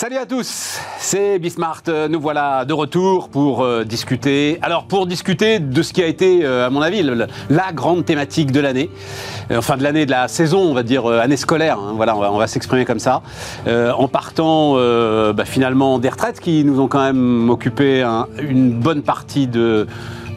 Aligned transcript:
Salut 0.00 0.16
à 0.16 0.24
tous, 0.24 0.78
c'est 0.98 1.38
Bismart. 1.38 1.82
Nous 2.08 2.18
voilà 2.18 2.64
de 2.64 2.72
retour 2.72 3.28
pour 3.28 3.62
euh, 3.62 3.84
discuter. 3.84 4.58
Alors 4.62 4.84
pour 4.86 5.06
discuter 5.06 5.58
de 5.58 5.82
ce 5.82 5.92
qui 5.92 6.02
a 6.02 6.06
été, 6.06 6.40
euh, 6.42 6.66
à 6.66 6.70
mon 6.70 6.80
avis, 6.80 7.02
la 7.50 7.72
grande 7.74 8.06
thématique 8.06 8.50
de 8.50 8.60
l'année, 8.60 8.88
Euh, 9.50 9.58
enfin 9.58 9.76
de 9.76 9.82
l'année 9.82 10.06
de 10.06 10.10
la 10.10 10.26
saison, 10.28 10.60
on 10.60 10.72
va 10.72 10.84
dire 10.84 11.04
euh, 11.04 11.20
année 11.20 11.36
scolaire. 11.36 11.78
hein. 11.78 11.92
voilà, 11.96 12.16
on 12.16 12.38
va, 12.38 12.46
s'exprimer 12.46 12.86
comme 12.86 12.98
ça, 12.98 13.20
Euh, 13.66 13.92
en 13.92 14.08
partant 14.08 14.72
euh, 14.78 15.34
bah, 15.34 15.44
finalement 15.44 15.98
des 15.98 16.08
retraites 16.08 16.40
qui 16.40 16.64
nous 16.64 16.80
ont 16.80 16.88
quand 16.88 17.02
même 17.04 17.50
occupé 17.50 18.00
un- 18.00 18.26
une 18.38 18.70
bonne 18.72 19.02
partie 19.02 19.48
de, 19.48 19.86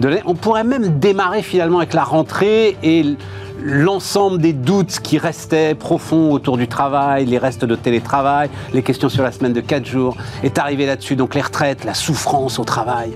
de 0.02 0.08
l'année. 0.10 0.24
On 0.26 0.36
pourrait 0.36 0.66
même 0.66 1.00
démarrer 1.00 1.42
finalement 1.42 1.78
avec 1.78 1.94
la 1.94 2.04
rentrée 2.04 2.76
et 2.84 3.06
l'ensemble 3.62 4.40
des 4.40 4.54
doutes 4.54 5.00
qui 5.00 5.18
restaient 5.18 5.76
profonds 5.76 6.32
autour 6.32 6.58
du 6.58 6.68
travail, 6.68 7.26
les 7.26 7.38
restes 7.38 7.66
de 7.66 7.76
télétravail, 7.76 8.50
les 8.74 8.82
questions 8.82 9.10
sur 9.10 9.24
la 9.24 9.32
semaine 9.32 9.54
de 9.54 9.62
4 9.62 9.86
jours, 9.86 10.18
est 10.44 10.58
arrivé 10.58 10.86
là-dessus. 10.86 11.16
Donc 11.16 11.36
les 11.36 11.42
retraites, 11.42 11.84
la 11.84 11.94
souffrance 11.94 12.60
au 12.60 12.64
travail. 12.64 13.12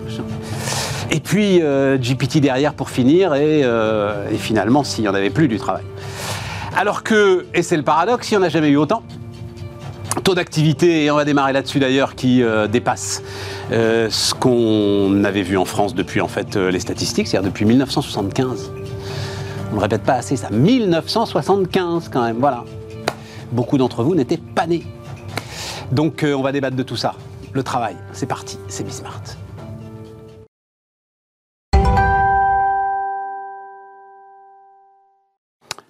Et 1.10 1.20
puis 1.20 1.62
euh, 1.62 1.98
GPT 1.98 2.38
derrière 2.38 2.74
pour 2.74 2.90
finir, 2.90 3.34
et, 3.36 3.64
euh, 3.64 4.30
finalement, 4.38 4.84
s'il 4.84 5.04
n'y 5.04 5.10
en 5.10 5.16
avait 5.16 5.30
plus 5.30 5.48
du 5.48 5.58
travail. 5.58 5.84
Alors 6.76 7.04
que, 7.04 7.46
et 7.54 7.64
c'est 7.64 7.78
le 7.78 7.84
paradoxe, 7.84 8.30
il 8.32 8.38
n'y 8.38 8.44
en 8.44 8.46
a 8.46 8.50
jamais 8.50 8.70
eu 8.70 8.78
autant. 8.78 9.04
Taux 10.24 10.36
d'activité, 10.36 11.06
et 11.06 11.12
on 11.12 11.16
va 11.16 11.26
démarrer 11.26 11.54
là-dessus 11.54 11.80
d'ailleurs, 11.80 12.16
qui 12.16 12.44
euh, 12.44 12.68
dépasse 12.68 13.24
ce 13.70 14.34
qu'on 14.34 15.24
avait 15.24 15.42
vu 15.42 15.58
en 15.58 15.66
France 15.66 15.94
depuis 15.94 16.22
en 16.22 16.28
fait 16.28 16.56
les 16.56 16.80
statistiques, 16.80 17.28
c'est-à-dire 17.28 17.50
depuis 17.50 17.66
1975. 17.66 18.72
On 19.72 19.76
ne 19.76 19.82
répète 19.82 20.04
pas 20.04 20.14
assez 20.14 20.36
ça. 20.38 20.50
1975 20.50 22.10
quand 22.10 22.24
même, 22.24 22.38
voilà. 22.38 22.64
Beaucoup 23.52 23.78
d'entre 23.78 24.04
vous 24.04 24.16
n'étaient 24.16 24.38
pas 24.38 24.68
nés. 24.68 24.86
Donc 25.92 26.24
euh, 26.24 26.34
on 26.34 26.42
va 26.42 26.52
débattre 26.52 26.76
de 26.76 26.84
tout 26.84 26.96
ça. 26.96 27.16
Le 27.54 27.64
travail, 27.64 27.96
c'est 28.12 28.26
parti, 28.26 28.58
c'est 28.68 28.84
Bismart. 28.84 29.22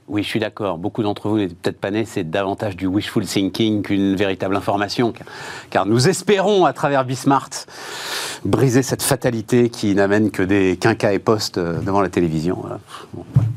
Oui, 0.07 0.23
je 0.23 0.29
suis 0.29 0.39
d'accord. 0.39 0.77
Beaucoup 0.77 1.03
d'entre 1.03 1.27
vous 1.27 1.37
n'étaient 1.37 1.53
peut-être 1.53 1.79
pas 1.79 1.91
nés. 1.91 2.05
C'est 2.05 2.23
davantage 2.23 2.77
du 2.77 2.87
wishful 2.87 3.25
thinking 3.25 3.81
qu'une 3.81 4.15
véritable 4.15 4.55
information. 4.55 5.13
Car, 5.69 5.85
nous 5.85 6.07
espérons, 6.07 6.65
à 6.65 6.71
travers 6.71 7.03
Bismart, 7.03 7.49
briser 8.45 8.83
cette 8.83 9.03
fatalité 9.03 9.69
qui 9.69 9.93
n'amène 9.95 10.31
que 10.31 10.43
des 10.43 10.77
quinquas 10.79 11.11
et 11.11 11.19
postes 11.19 11.57
euh, 11.57 11.81
devant 11.81 12.01
la 12.01 12.09
télévision. 12.09 12.55
Bon, 13.13 13.25
voilà. 13.33 13.49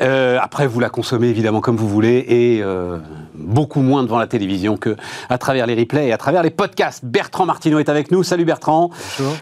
Euh, 0.00 0.38
après, 0.40 0.66
vous 0.66 0.80
la 0.80 0.90
consommez 0.90 1.28
évidemment 1.28 1.60
comme 1.60 1.76
vous 1.76 1.88
voulez 1.88 2.24
et 2.28 2.62
euh, 2.62 2.98
beaucoup 3.34 3.80
moins 3.80 4.02
devant 4.02 4.18
la 4.18 4.26
télévision 4.26 4.76
que 4.76 4.96
à 5.28 5.38
travers 5.38 5.66
les 5.66 5.74
replays 5.74 6.08
et 6.08 6.12
à 6.12 6.18
travers 6.18 6.42
les 6.42 6.50
podcasts. 6.50 7.04
Bertrand 7.04 7.46
Martineau 7.46 7.78
est 7.78 7.88
avec 7.88 8.10
nous. 8.10 8.22
Salut 8.22 8.44
Bertrand. 8.44 8.90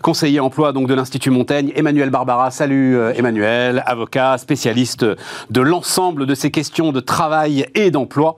Conseiller 0.03 0.41
emploi 0.41 0.73
donc 0.73 0.89
de 0.89 0.95
l'Institut 0.95 1.31
Montaigne. 1.31 1.73
Emmanuel 1.75 2.11
Barbara. 2.11 2.51
Salut 2.51 2.97
euh, 2.97 3.13
Emmanuel, 3.15 3.83
avocat, 3.87 4.39
spécialiste 4.39 5.05
de 5.51 5.61
l'ensemble 5.61 6.27
de 6.27 6.35
ces 6.35 6.51
questions 6.51 6.93
de 6.93 7.01
travail 7.01 7.67
et 7.75 7.91
d'emploi 7.91 8.37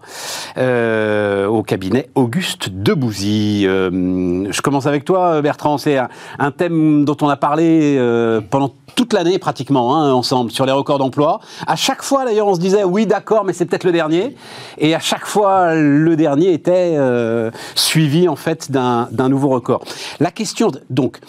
euh, 0.56 1.46
au 1.46 1.62
cabinet 1.62 2.08
Auguste 2.14 2.70
Debouzy. 2.70 3.64
Euh, 3.66 4.50
je 4.50 4.60
commence 4.62 4.86
avec 4.86 5.04
toi 5.04 5.40
Bertrand. 5.42 5.78
C'est 5.78 5.98
un, 5.98 6.08
un 6.38 6.50
thème 6.50 7.04
dont 7.04 7.16
on 7.20 7.28
a 7.28 7.36
parlé 7.36 7.96
euh, 7.98 8.40
pendant 8.40 8.72
toute 8.94 9.12
l'année 9.12 9.38
pratiquement 9.38 9.96
hein, 9.96 10.12
ensemble 10.12 10.50
sur 10.50 10.66
les 10.66 10.72
records 10.72 10.98
d'emploi. 10.98 11.40
À 11.66 11.76
chaque 11.76 12.02
fois 12.02 12.24
d'ailleurs 12.24 12.46
on 12.46 12.54
se 12.54 12.60
disait 12.60 12.84
oui 12.84 13.06
d'accord 13.06 13.44
mais 13.44 13.52
c'est 13.52 13.64
peut-être 13.64 13.84
le 13.84 13.92
dernier 13.92 14.36
et 14.78 14.94
à 14.94 15.00
chaque 15.00 15.26
fois 15.26 15.43
le 15.74 16.14
dernier 16.16 16.52
était 16.52 16.94
euh, 16.96 17.50
suivi 17.74 18.28
en 18.28 18.36
fait 18.36 18.70
d'un 18.70 19.28
nouveau 19.28 19.48
record. 19.48 19.84
La 20.20 20.30
question 20.30 20.70
donc 20.90 21.20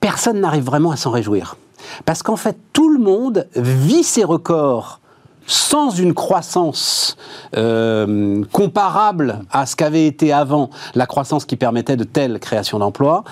personne 0.00 0.40
n'arrive 0.40 0.64
vraiment 0.64 0.90
à 0.90 0.96
s'en 0.96 1.10
réjouir 1.10 1.56
parce 2.04 2.22
qu'en 2.22 2.36
fait 2.36 2.56
tout 2.72 2.88
le 2.88 2.98
monde 2.98 3.46
vit 3.54 4.04
ses 4.04 4.24
records 4.24 5.00
sans 5.46 5.90
une 5.90 6.14
croissance 6.14 7.16
euh, 7.56 8.44
comparable 8.52 9.40
à 9.50 9.66
ce 9.66 9.76
qu'avait 9.76 10.06
été 10.06 10.32
avant 10.32 10.70
la 10.94 11.06
croissance 11.06 11.44
qui 11.44 11.56
permettait 11.56 11.96
de 11.96 12.04
telles 12.04 12.38
créations 12.38 12.78
d'emplois, 12.78 13.24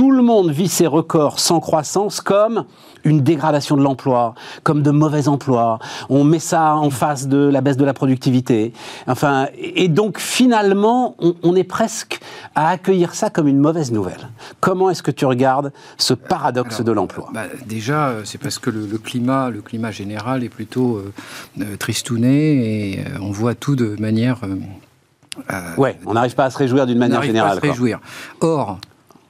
tout 0.00 0.10
le 0.12 0.22
monde 0.22 0.50
vit 0.50 0.68
ses 0.68 0.86
records 0.86 1.38
sans 1.40 1.60
croissance 1.60 2.22
comme 2.22 2.64
une 3.04 3.20
dégradation 3.20 3.76
de 3.76 3.82
l'emploi, 3.82 4.34
comme 4.62 4.80
de 4.80 4.90
mauvais 4.90 5.28
emplois. 5.28 5.78
On 6.08 6.24
met 6.24 6.38
ça 6.38 6.74
en 6.74 6.88
face 6.88 7.28
de 7.28 7.36
la 7.36 7.60
baisse 7.60 7.76
de 7.76 7.84
la 7.84 7.92
productivité. 7.92 8.72
Enfin, 9.06 9.48
et 9.58 9.88
donc 9.88 10.18
finalement, 10.18 11.16
on, 11.18 11.34
on 11.42 11.54
est 11.54 11.64
presque 11.64 12.18
à 12.54 12.70
accueillir 12.70 13.14
ça 13.14 13.28
comme 13.28 13.46
une 13.46 13.58
mauvaise 13.58 13.92
nouvelle. 13.92 14.30
Comment 14.60 14.88
est-ce 14.88 15.02
que 15.02 15.10
tu 15.10 15.26
regardes 15.26 15.70
ce 15.98 16.14
paradoxe 16.14 16.76
Alors, 16.76 16.86
de 16.86 16.92
l'emploi? 16.92 17.28
bah, 17.34 17.42
Déjà, 17.66 18.08
euh, 18.08 18.22
c'est 18.24 18.38
parce 18.38 18.58
que 18.58 18.70
le, 18.70 18.86
le 18.86 18.96
climat, 18.96 19.50
le 19.50 19.60
climat 19.60 19.90
général 19.90 20.42
est 20.44 20.48
plutôt 20.48 20.96
euh, 20.96 21.12
euh, 21.60 21.76
tristouné 21.76 22.94
et 22.94 23.04
on 23.20 23.32
voit 23.32 23.54
tout 23.54 23.76
de 23.76 23.96
manière. 24.00 24.38
euh, 24.44 25.74
Ouais, 25.76 25.98
on 26.06 26.14
n'arrive 26.14 26.34
pas 26.34 26.46
à 26.46 26.50
se 26.50 26.56
réjouir 26.56 26.86
d'une 26.86 26.96
on 26.96 27.00
manière 27.00 27.16
n'arrive 27.16 27.32
générale. 27.32 27.50
pas 27.50 27.56
à 27.56 27.60
se 27.60 27.66
réjouir. 27.72 28.00
Or, 28.40 28.78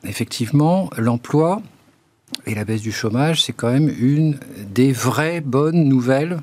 effectivement, 0.04 0.90
l'emploi 0.96 1.62
et 2.46 2.54
la 2.54 2.64
baisse 2.64 2.82
du 2.82 2.92
chômage, 2.92 3.42
c'est 3.42 3.52
quand 3.52 3.70
même 3.70 3.88
une 3.88 4.38
des 4.58 4.92
vraies 4.92 5.40
bonnes 5.40 5.84
nouvelles 5.84 6.40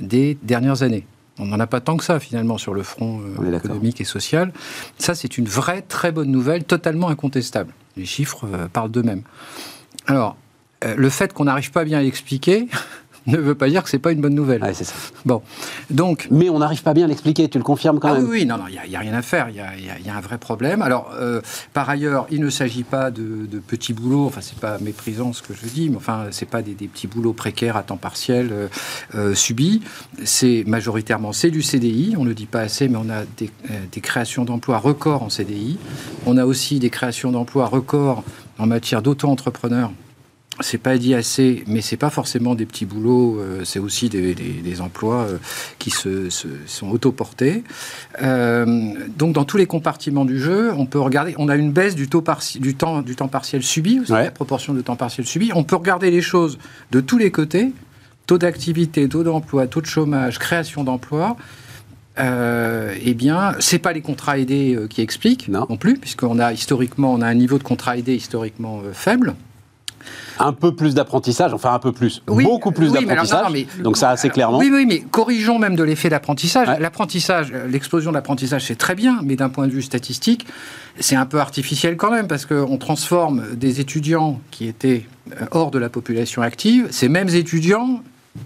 des 0.00 0.38
dernières 0.42 0.82
années. 0.82 1.06
On 1.38 1.46
n'en 1.46 1.58
a 1.58 1.66
pas 1.66 1.80
tant 1.80 1.96
que 1.96 2.04
ça 2.04 2.20
finalement 2.20 2.58
sur 2.58 2.74
le 2.74 2.82
front 2.82 3.20
euh, 3.20 3.56
économique 3.56 4.00
et 4.00 4.04
social. 4.04 4.52
Ça, 4.98 5.14
c'est 5.14 5.38
une 5.38 5.46
vraie 5.46 5.82
très 5.82 6.12
bonne 6.12 6.30
nouvelle, 6.30 6.64
totalement 6.64 7.08
incontestable. 7.08 7.72
Les 7.96 8.04
chiffres 8.04 8.46
euh, 8.46 8.68
parlent 8.68 8.90
d'eux-mêmes. 8.90 9.22
Alors, 10.06 10.36
euh, 10.84 10.94
le 10.96 11.08
fait 11.08 11.32
qu'on 11.32 11.44
n'arrive 11.44 11.70
pas 11.70 11.84
bien 11.84 11.98
à 11.98 12.02
l'expliquer 12.02 12.68
ne 13.26 13.36
veut 13.36 13.54
pas 13.54 13.68
dire 13.68 13.82
que 13.82 13.90
c'est 13.90 13.98
pas 13.98 14.12
une 14.12 14.20
bonne 14.20 14.34
nouvelle. 14.34 14.62
Ouais, 14.62 14.74
c'est 14.74 14.84
ça. 14.84 14.94
Bon, 15.24 15.42
donc 15.90 16.28
Mais 16.30 16.48
on 16.48 16.58
n'arrive 16.58 16.82
pas 16.82 16.94
bien 16.94 17.04
à 17.04 17.08
l'expliquer, 17.08 17.48
tu 17.48 17.58
le 17.58 17.64
confirmes 17.64 17.98
quand 18.00 18.08
ah 18.08 18.14
même 18.14 18.24
oui, 18.24 18.40
oui, 18.40 18.46
non, 18.46 18.56
non, 18.56 18.64
il 18.68 18.88
n'y 18.90 18.96
a, 18.96 18.98
rien 19.00 19.14
à 19.14 19.22
faire, 19.22 19.48
il 19.50 19.56
y 19.56 19.60
a, 19.60 19.76
il 19.76 19.84
y 19.84 19.90
a- 19.90 19.98
y 19.98 20.08
a 20.08 20.16
un 20.16 20.20
vrai 20.20 20.38
problème. 20.38 20.82
Alors, 20.82 21.10
euh, 21.18 21.40
par 21.72 21.88
ailleurs, 21.90 22.26
il 22.30 22.40
ne 22.40 22.50
s'agit 22.50 22.82
pas 22.82 23.10
de, 23.10 23.46
de 23.46 23.58
petits 23.58 23.92
boulots, 23.92 24.26
enfin, 24.26 24.40
c'est 24.40 24.58
pas 24.58 24.78
méprisant 24.78 25.32
ce 25.32 25.42
que 25.42 25.52
je 25.54 25.66
dis, 25.66 25.90
mais 25.90 25.96
enfin, 25.96 26.26
c'est 26.30 26.48
pas 26.48 26.62
des, 26.62 26.74
des 26.74 26.88
petits 26.88 27.06
boulots 27.06 27.32
précaires 27.32 27.76
à 27.76 27.82
temps 27.82 27.96
partiel 27.96 28.48
euh, 28.52 28.68
euh, 29.14 29.34
subis. 29.34 29.82
C'est 30.24 30.64
majoritairement, 30.66 31.32
c'est 31.32 31.50
du 31.50 31.62
CDI, 31.62 32.14
on 32.18 32.24
ne 32.24 32.28
le 32.28 32.34
dit 32.34 32.46
pas 32.46 32.60
assez, 32.60 32.88
mais 32.88 32.96
on 32.98 33.10
a 33.10 33.24
des, 33.36 33.50
des 33.92 34.00
créations 34.00 34.44
d'emplois 34.44 34.78
records 34.78 35.22
en 35.22 35.28
CDI. 35.30 35.78
On 36.26 36.36
a 36.36 36.46
aussi 36.46 36.78
des 36.78 36.90
créations 36.90 37.30
d'emplois 37.32 37.66
records 37.66 38.24
en 38.58 38.66
matière 38.66 39.02
d'auto-entrepreneurs 39.02 39.90
c'est 40.62 40.78
pas 40.78 40.98
dit 40.98 41.14
assez, 41.14 41.64
mais 41.66 41.80
c'est 41.80 41.96
pas 41.96 42.10
forcément 42.10 42.54
des 42.54 42.66
petits 42.66 42.84
boulots, 42.86 43.38
euh, 43.40 43.64
c'est 43.64 43.78
aussi 43.78 44.08
des, 44.08 44.34
des- 44.34 44.60
des 44.62 44.80
emplois 44.80 45.22
euh, 45.28 45.38
qui 45.78 45.90
se, 45.90 46.28
se- 46.30 46.48
sont 46.66 46.90
autoportés. 46.90 47.64
Euh, 48.22 48.92
donc 49.16 49.32
dans 49.34 49.44
tous 49.44 49.56
les 49.56 49.66
compartiments 49.66 50.24
du 50.24 50.38
jeu, 50.38 50.72
on 50.76 50.86
peut 50.86 51.00
regarder, 51.00 51.34
on 51.38 51.48
a 51.48 51.56
une 51.56 51.72
baisse 51.72 51.94
du, 51.94 52.08
taux 52.08 52.20
parti- 52.22 52.60
du, 52.60 52.74
temps, 52.74 53.02
du 53.02 53.16
temps 53.16 53.28
partiel 53.28 53.62
subi, 53.62 54.00
Ouais. 54.08 54.24
la 54.24 54.30
proportion 54.30 54.74
de 54.74 54.80
temps 54.80 54.96
partiel 54.96 55.26
subi. 55.26 55.50
On 55.54 55.64
peut 55.64 55.76
regarder 55.76 56.10
les 56.10 56.22
choses 56.22 56.58
de 56.90 57.00
tous 57.00 57.18
les 57.18 57.30
côtés, 57.30 57.72
taux 58.26 58.38
d'activité, 58.38 59.08
taux 59.08 59.22
d'emploi, 59.24 59.66
taux 59.66 59.80
de 59.80 59.86
chômage, 59.86 60.38
création 60.38 60.84
d'emplois. 60.84 61.36
Euh, 62.18 62.94
eh 63.02 63.14
bien, 63.14 63.54
c'est 63.60 63.78
pas 63.78 63.92
les 63.92 64.02
contrats 64.02 64.38
aidés 64.38 64.74
euh, 64.74 64.86
qui 64.88 65.00
expliquent 65.00 65.48
Non. 65.48 65.66
non, 65.70 65.76
plus, 65.76 65.94
puisqu'on 65.96 66.38
a 66.38 66.52
historiquement, 66.52 67.14
on 67.14 67.22
a 67.22 67.26
un 67.26 67.34
niveau 67.34 67.56
de 67.56 67.62
contrats 67.62 67.96
aidés 67.96 68.14
historiquement 68.14 68.80
euh, 68.84 68.92
faible. 68.92 69.34
Un 70.38 70.52
peu 70.52 70.74
plus 70.74 70.94
d'apprentissage, 70.94 71.52
enfin 71.52 71.72
un 71.72 71.78
peu 71.78 71.92
plus, 71.92 72.22
Oui, 72.28 72.44
beaucoup 72.44 72.72
plus 72.72 72.90
oui, 72.90 73.04
d'apprentissage. 73.06 73.66
Donc 73.82 73.96
ça 73.96 74.10
assez 74.10 74.26
alors, 74.26 74.34
clairement. 74.34 74.58
Oui, 74.58 74.70
oui, 74.72 74.86
mais 74.86 75.00
corrigeons 75.00 75.58
même 75.58 75.76
de 75.76 75.82
l'effet 75.82 76.08
d'apprentissage. 76.08 76.68
Ouais. 76.68 76.80
L'apprentissage, 76.80 77.52
l'explosion 77.68 78.10
de 78.10 78.16
l'apprentissage, 78.16 78.64
c'est 78.64 78.78
très 78.78 78.94
bien, 78.94 79.20
mais 79.22 79.36
d'un 79.36 79.48
point 79.48 79.66
de 79.66 79.72
vue 79.72 79.82
statistique, 79.82 80.46
c'est 80.98 81.16
un 81.16 81.26
peu 81.26 81.40
artificiel 81.40 81.96
quand 81.96 82.10
même, 82.10 82.26
parce 82.26 82.46
qu'on 82.46 82.76
transforme 82.78 83.54
des 83.54 83.80
étudiants 83.80 84.40
qui 84.50 84.66
étaient 84.66 85.06
euh, 85.32 85.46
hors 85.50 85.70
de 85.70 85.78
la 85.78 85.88
population 85.88 86.42
active, 86.42 86.88
ces 86.90 87.08
mêmes 87.08 87.28
étudiants, 87.28 88.02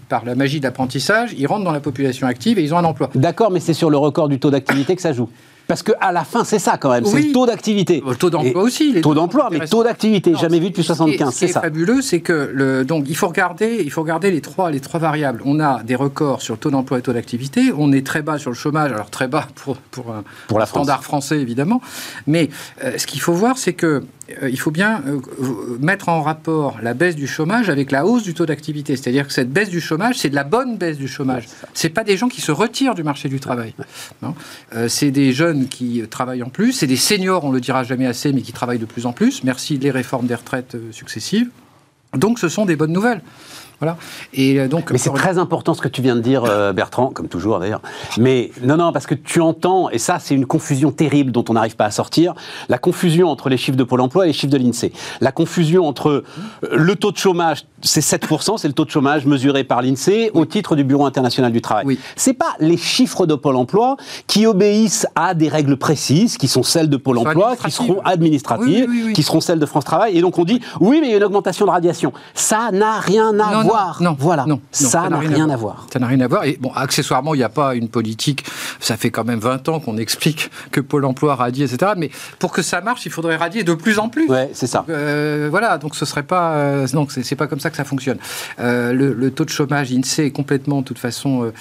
par 0.08 0.24
la 0.24 0.34
magie 0.34 0.60
de 0.60 0.64
l'apprentissage, 0.64 1.34
ils 1.36 1.46
rentrent 1.46 1.64
dans 1.64 1.72
la 1.72 1.80
population 1.80 2.26
active 2.26 2.58
et 2.58 2.62
ils 2.62 2.74
ont 2.74 2.78
un 2.78 2.84
emploi. 2.84 3.10
D'accord, 3.14 3.50
mais 3.50 3.60
c'est 3.60 3.74
sur 3.74 3.90
le 3.90 3.96
record 3.96 4.28
du 4.28 4.38
taux 4.38 4.50
d'activité 4.50 4.96
que 4.96 5.02
ça 5.02 5.12
joue. 5.12 5.28
Parce 5.66 5.82
qu'à 5.82 6.12
la 6.12 6.24
fin, 6.24 6.44
c'est 6.44 6.58
ça 6.58 6.76
quand 6.76 6.90
même, 6.90 7.06
c'est 7.06 7.14
Oui. 7.14 7.26
le 7.28 7.32
taux 7.32 7.46
d'activité. 7.46 8.02
Le 8.06 8.14
taux 8.16 8.28
d'emploi 8.28 8.62
aussi. 8.62 8.92
les 8.92 9.00
Taux 9.00 9.14
d'emploi, 9.14 9.48
mais 9.50 9.66
taux 9.66 9.82
d'activité, 9.82 10.34
jamais 10.34 10.58
vu 10.60 10.68
depuis 10.68 10.82
ce 10.82 10.88
qui 10.88 10.92
est- 10.92 10.96
75, 10.96 11.28
Ce 11.28 11.32
qui 11.32 11.38
c'est 11.38 11.44
est 11.46 11.52
ça. 11.54 11.60
fabuleux, 11.62 12.02
c'est 12.02 12.20
que 12.20 12.50
le, 12.52 12.84
donc 12.84 13.06
il 13.08 13.16
faut 13.16 13.28
regarder, 13.28 13.80
il 13.82 13.90
faut 13.90 14.02
regarder 14.02 14.30
les 14.30 14.42
trois, 14.42 14.70
les 14.70 14.80
trois 14.80 15.00
variables. 15.00 15.40
On 15.46 15.60
a 15.60 15.82
des 15.82 15.94
records 15.94 16.42
sur 16.42 16.54
le 16.54 16.58
taux 16.58 16.70
d'emploi 16.70 16.98
et 16.98 17.02
taux 17.02 17.14
d'activité. 17.14 17.72
On 17.78 17.92
est 17.92 18.06
très 18.06 18.20
bas 18.20 18.36
sur 18.38 18.50
le 18.50 18.56
chômage, 18.56 18.92
alors 18.92 19.08
très 19.10 19.26
bas 19.28 19.46
pour 19.54 19.76
pour 19.90 20.10
un 20.12 20.22
Pour 20.48 20.58
la 20.58 20.66
France. 20.66 20.82
standard 20.82 21.02
français 21.02 21.38
évidemment. 21.40 21.80
Mais 22.26 22.50
euh, 22.84 22.98
ce 22.98 23.06
qu'il 23.06 23.20
faut 23.22 23.32
voir, 23.32 23.56
c'est 23.56 23.72
que 23.72 24.04
il 24.42 24.58
faut 24.58 24.70
bien 24.70 25.02
euh, 25.06 25.20
mettre 25.80 26.08
en 26.08 26.22
rapport 26.22 26.78
la 26.82 26.94
baisse 26.94 27.14
du 27.14 27.26
chômage 27.26 27.68
avec 27.68 27.90
la 27.90 28.06
hausse 28.06 28.22
du 28.22 28.34
taux 28.34 28.46
d'activité. 28.46 28.96
C'est-à-dire 28.96 29.26
que 29.26 29.32
cette 29.32 29.52
baisse 29.52 29.68
du 29.68 29.80
chômage, 29.80 30.18
c'est 30.18 30.30
de 30.30 30.34
la 30.34 30.44
bonne 30.44 30.76
baisse 30.76 30.96
du 30.96 31.08
chômage. 31.08 31.46
C'est 31.74 31.90
pas 31.90 32.04
des 32.04 32.16
gens 32.16 32.28
qui 32.28 32.40
se 32.40 32.52
retirent 32.52 32.94
du 32.94 33.02
marché 33.02 33.28
du 33.28 33.40
travail. 33.40 33.74
Euh, 34.74 34.88
c'est 34.88 35.10
des 35.10 35.32
jeunes 35.32 35.68
qui 35.68 36.02
travaillent 36.08 36.42
en 36.42 36.48
plus, 36.48 36.72
c'est 36.72 36.86
des 36.86 36.96
seniors, 36.96 37.44
on 37.44 37.52
le 37.52 37.60
dira 37.60 37.84
jamais 37.84 38.06
assez, 38.06 38.32
mais 38.32 38.42
qui 38.42 38.52
travaillent 38.52 38.78
de 38.78 38.86
plus 38.86 39.06
en 39.06 39.12
plus. 39.12 39.44
Merci 39.44 39.78
les 39.78 39.90
réformes 39.90 40.26
des 40.26 40.34
retraites 40.34 40.76
successives. 40.90 41.50
Donc, 42.16 42.38
ce 42.38 42.48
sont 42.48 42.64
des 42.64 42.76
bonnes 42.76 42.92
nouvelles. 42.92 43.22
Voilà. 43.80 43.96
Et 44.32 44.60
euh, 44.60 44.68
donc, 44.68 44.90
Mais 44.90 44.98
c'est 44.98 45.10
très 45.10 45.38
important 45.38 45.74
ce 45.74 45.80
que 45.80 45.88
tu 45.88 46.02
viens 46.02 46.16
de 46.16 46.20
dire, 46.20 46.44
euh, 46.44 46.72
Bertrand, 46.72 47.08
comme 47.08 47.28
toujours 47.28 47.58
d'ailleurs. 47.58 47.80
Mais 48.18 48.50
non, 48.62 48.76
non, 48.76 48.92
parce 48.92 49.06
que 49.06 49.14
tu 49.14 49.40
entends, 49.40 49.90
et 49.90 49.98
ça 49.98 50.18
c'est 50.20 50.34
une 50.34 50.46
confusion 50.46 50.92
terrible 50.92 51.32
dont 51.32 51.44
on 51.48 51.54
n'arrive 51.54 51.76
pas 51.76 51.86
à 51.86 51.90
sortir, 51.90 52.34
la 52.68 52.78
confusion 52.78 53.28
entre 53.28 53.48
les 53.48 53.56
chiffres 53.56 53.76
de 53.76 53.84
Pôle 53.84 54.00
emploi 54.00 54.24
et 54.24 54.28
les 54.28 54.32
chiffres 54.32 54.52
de 54.52 54.58
l'INSEE. 54.58 54.92
La 55.20 55.32
confusion 55.32 55.86
entre 55.86 56.10
euh, 56.10 56.24
le 56.72 56.96
taux 56.96 57.10
de 57.10 57.16
chômage, 57.16 57.66
c'est 57.82 58.00
7%, 58.00 58.58
c'est 58.58 58.68
le 58.68 58.74
taux 58.74 58.84
de 58.84 58.90
chômage 58.90 59.26
mesuré 59.26 59.64
par 59.64 59.82
l'INSEE 59.82 60.30
au 60.34 60.44
titre 60.44 60.76
du 60.76 60.84
Bureau 60.84 61.06
international 61.06 61.52
du 61.52 61.60
travail. 61.60 61.84
Oui. 61.86 61.98
C'est 62.16 62.32
pas 62.32 62.54
les 62.60 62.76
chiffres 62.76 63.26
de 63.26 63.34
Pôle 63.34 63.56
emploi 63.56 63.96
qui 64.26 64.46
obéissent 64.46 65.06
à 65.14 65.34
des 65.34 65.48
règles 65.48 65.76
précises, 65.76 66.36
qui 66.38 66.48
sont 66.48 66.62
celles 66.62 66.88
de 66.88 66.96
Pôle 66.96 67.18
emploi, 67.18 67.56
qui 67.56 67.70
seront 67.70 68.00
administratives, 68.04 69.12
qui 69.12 69.22
seront 69.22 69.40
celles 69.40 69.58
de 69.58 69.66
France 69.66 69.84
Travail. 69.84 70.16
Et 70.16 70.20
donc 70.20 70.38
on 70.38 70.44
dit, 70.44 70.60
oui, 70.80 70.98
mais 71.00 71.08
il 71.08 71.10
y 71.10 71.14
a 71.14 71.16
une 71.18 71.24
augmentation 71.24 71.66
de 71.66 71.70
radiation. 71.70 72.12
Ça 72.34 72.70
n'a 72.72 72.98
rien 72.98 73.38
à 73.38 73.63
voir 73.64 73.94
non, 74.00 74.16
voilà. 74.18 74.44
Non, 74.46 74.60
ça 74.70 75.08
n'a 75.08 75.18
rien, 75.18 75.48
à 75.50 75.56
voir. 75.56 75.86
Ça 75.92 75.98
n'a 75.98 76.06
rien 76.06 76.20
à 76.20 76.28
voir. 76.28 76.44
Et 76.44 76.58
bon, 76.60 76.70
accessoirement, 76.74 77.34
il 77.34 77.38
n'y 77.38 77.44
a 77.44 77.48
pas 77.48 77.74
une 77.74 77.88
politique. 77.88 78.44
Ça 78.80 78.96
fait 78.96 79.10
quand 79.10 79.24
même 79.24 79.38
20 79.38 79.68
ans 79.68 79.80
qu'on 79.80 79.96
explique 79.96 80.50
que 80.70 80.80
Pôle 80.80 81.04
emploi 81.04 81.34
radie, 81.34 81.62
etc. 81.62 81.92
Mais 81.96 82.10
pour 82.38 82.52
que 82.52 82.62
ça 82.62 82.80
marche, 82.80 83.06
il 83.06 83.12
faudrait 83.12 83.36
radier 83.36 83.64
de 83.64 83.74
plus 83.74 83.98
en 83.98 84.08
plus. 84.08 84.28
Ouais, 84.28 84.50
c'est 84.52 84.66
ça. 84.66 84.84
Euh, 84.88 85.48
voilà, 85.50 85.78
donc 85.78 85.94
ce 85.94 86.04
serait 86.04 86.22
pas. 86.22 86.54
Euh, 86.54 86.86
non, 86.92 87.06
c'est 87.08 87.36
pas 87.36 87.46
comme 87.46 87.60
ça 87.60 87.70
que 87.70 87.76
ça 87.76 87.84
fonctionne. 87.84 88.18
Euh, 88.60 88.92
le, 88.92 89.30
taux 89.30 89.44
de 89.44 89.50
chômage 89.50 89.92
INSEE 89.92 90.26
est 90.26 90.30
complètement, 90.30 90.80
de 90.80 90.84
toute 90.84 90.98
façon, 90.98 91.52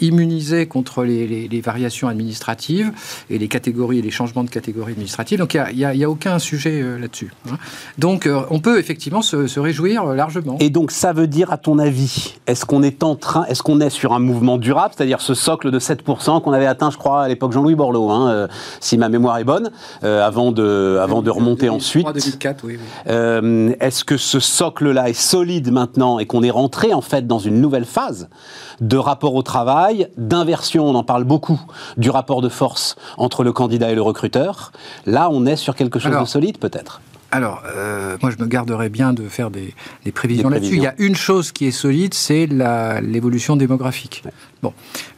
immunisé 0.00 0.66
contre 0.66 1.04
les, 1.04 1.62
variations 1.64 2.08
administratives 2.08 2.92
et 3.30 3.38
les 3.38 3.48
catégories 3.48 3.98
et 3.98 4.02
les 4.02 4.10
changements 4.10 4.44
de 4.44 4.50
catégories 4.50 4.92
administratives. 4.92 5.38
Donc 5.38 5.54
il 5.54 5.76
n'y 5.76 5.84
a, 5.84 6.06
a, 6.06 6.08
aucun 6.08 6.38
sujet 6.38 6.82
là-dessus. 6.98 7.32
Hein. 7.50 7.56
Donc 7.98 8.28
on 8.50 8.60
peut 8.60 8.78
effectivement 8.78 9.22
se, 9.22 9.46
se 9.46 9.60
réjouir 9.60 10.04
largement. 10.06 10.56
Et 10.60 10.70
donc 10.70 10.92
ça 10.92 11.12
veut 11.12 11.26
dire, 11.26 11.37
à 11.46 11.56
ton 11.56 11.78
avis, 11.78 12.34
est-ce 12.46 12.64
qu'on 12.64 12.82
est 12.82 13.02
en 13.02 13.14
train, 13.14 13.44
est-ce 13.44 13.62
qu'on 13.62 13.80
est 13.80 13.90
sur 13.90 14.12
un 14.12 14.18
mouvement 14.18 14.58
durable, 14.58 14.94
c'est-à-dire 14.96 15.20
ce 15.20 15.34
socle 15.34 15.70
de 15.70 15.78
7% 15.78 16.42
qu'on 16.42 16.52
avait 16.52 16.66
atteint, 16.66 16.90
je 16.90 16.98
crois, 16.98 17.22
à 17.22 17.28
l'époque 17.28 17.52
Jean-Louis 17.52 17.74
Borloo, 17.74 18.10
hein, 18.10 18.30
euh, 18.30 18.48
si 18.80 18.98
ma 18.98 19.08
mémoire 19.08 19.38
est 19.38 19.44
bonne, 19.44 19.70
euh, 20.04 20.26
avant 20.26 20.52
de, 20.52 20.98
avant 21.00 21.22
de 21.22 21.30
remonter 21.30 21.68
ensuite. 21.68 22.06
2004, 22.06 22.64
oui. 22.64 22.78
Euh, 23.08 23.72
est-ce 23.80 24.04
que 24.04 24.16
ce 24.16 24.40
socle-là 24.40 25.08
est 25.08 25.12
solide 25.12 25.70
maintenant 25.70 26.18
et 26.18 26.26
qu'on 26.26 26.42
est 26.42 26.50
rentré 26.50 26.92
en 26.92 27.00
fait 27.00 27.26
dans 27.26 27.38
une 27.38 27.60
nouvelle 27.60 27.84
phase 27.84 28.28
de 28.80 28.96
rapport 28.96 29.34
au 29.34 29.42
travail, 29.42 30.08
d'inversion, 30.16 30.88
on 30.88 30.94
en 30.94 31.04
parle 31.04 31.24
beaucoup, 31.24 31.60
du 31.96 32.10
rapport 32.10 32.42
de 32.42 32.48
force 32.48 32.96
entre 33.16 33.44
le 33.44 33.52
candidat 33.52 33.90
et 33.90 33.94
le 33.94 34.02
recruteur. 34.02 34.72
Là, 35.06 35.28
on 35.30 35.46
est 35.46 35.56
sur 35.56 35.74
quelque 35.74 35.98
chose 35.98 36.18
de 36.18 36.24
solide 36.24 36.58
peut-être 36.58 37.00
alors, 37.30 37.62
euh, 37.66 38.16
moi, 38.22 38.30
je 38.30 38.42
me 38.42 38.48
garderais 38.48 38.88
bien 38.88 39.12
de 39.12 39.28
faire 39.28 39.50
des, 39.50 39.74
prévisions, 40.14 40.48
là-dessus. 40.48 40.76
Il 40.76 40.82
y 40.82 40.86
a 40.86 40.94
une 40.98 41.14
chose 41.14 41.52
qui 41.52 41.66
est 41.66 41.70
solide, 41.72 42.14
c'est 42.14 42.46
l'évolution 42.46 43.56
démographique. 43.56 44.22
Bon, 44.62 44.72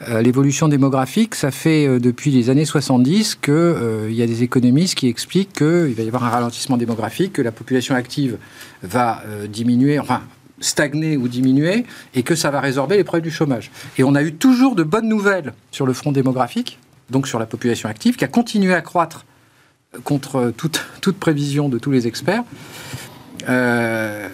euh, 0.08 0.20
l'évolution 0.20 0.66
démographique, 0.66 1.36
ça 1.36 1.52
fait 1.52 1.86
euh, 1.86 2.00
depuis 2.00 2.32
les 2.32 2.50
années 2.50 2.64
70 2.64 3.36
qu'il 3.36 4.12
y 4.12 4.22
a 4.22 4.26
des 4.26 4.42
économistes 4.42 4.96
qui 4.96 5.06
expliquent 5.06 5.52
qu'il 5.52 5.94
va 5.94 6.02
y 6.02 6.08
avoir 6.08 6.24
un 6.24 6.30
ralentissement 6.30 6.76
démographique, 6.76 7.34
que 7.34 7.42
la 7.42 7.52
population 7.52 7.94
active 7.94 8.38
va 8.82 9.22
diminuer, 9.48 9.98
enfin 9.98 10.22
stagner 10.60 11.16
ou 11.16 11.28
diminuer, 11.28 11.86
et 12.14 12.22
que 12.22 12.34
ça 12.34 12.50
va 12.50 12.60
résorber 12.60 12.96
les 12.96 13.04
problèmes 13.04 13.24
du 13.24 13.30
chômage. 13.30 13.70
Et 13.98 14.04
on 14.04 14.14
a 14.14 14.22
eu 14.22 14.34
toujours 14.34 14.74
de 14.74 14.82
bonnes 14.82 15.08
nouvelles 15.08 15.54
sur 15.70 15.86
le 15.86 15.92
front 15.92 16.12
démographique, 16.12 16.78
donc 17.08 17.28
sur 17.28 17.38
la 17.38 17.46
population 17.46 17.88
active, 17.88 18.16
qui 18.16 18.24
a 18.24 18.28
continué 18.28 18.74
à 18.74 18.80
croître 18.80 19.24
contre 20.04 20.52
toute, 20.56 20.84
toute 21.00 21.18
prévision 21.18 21.68
de 21.68 21.78
tous 21.78 21.90
les 21.90 22.06
experts. 22.06 22.44
Euh, 23.48 24.28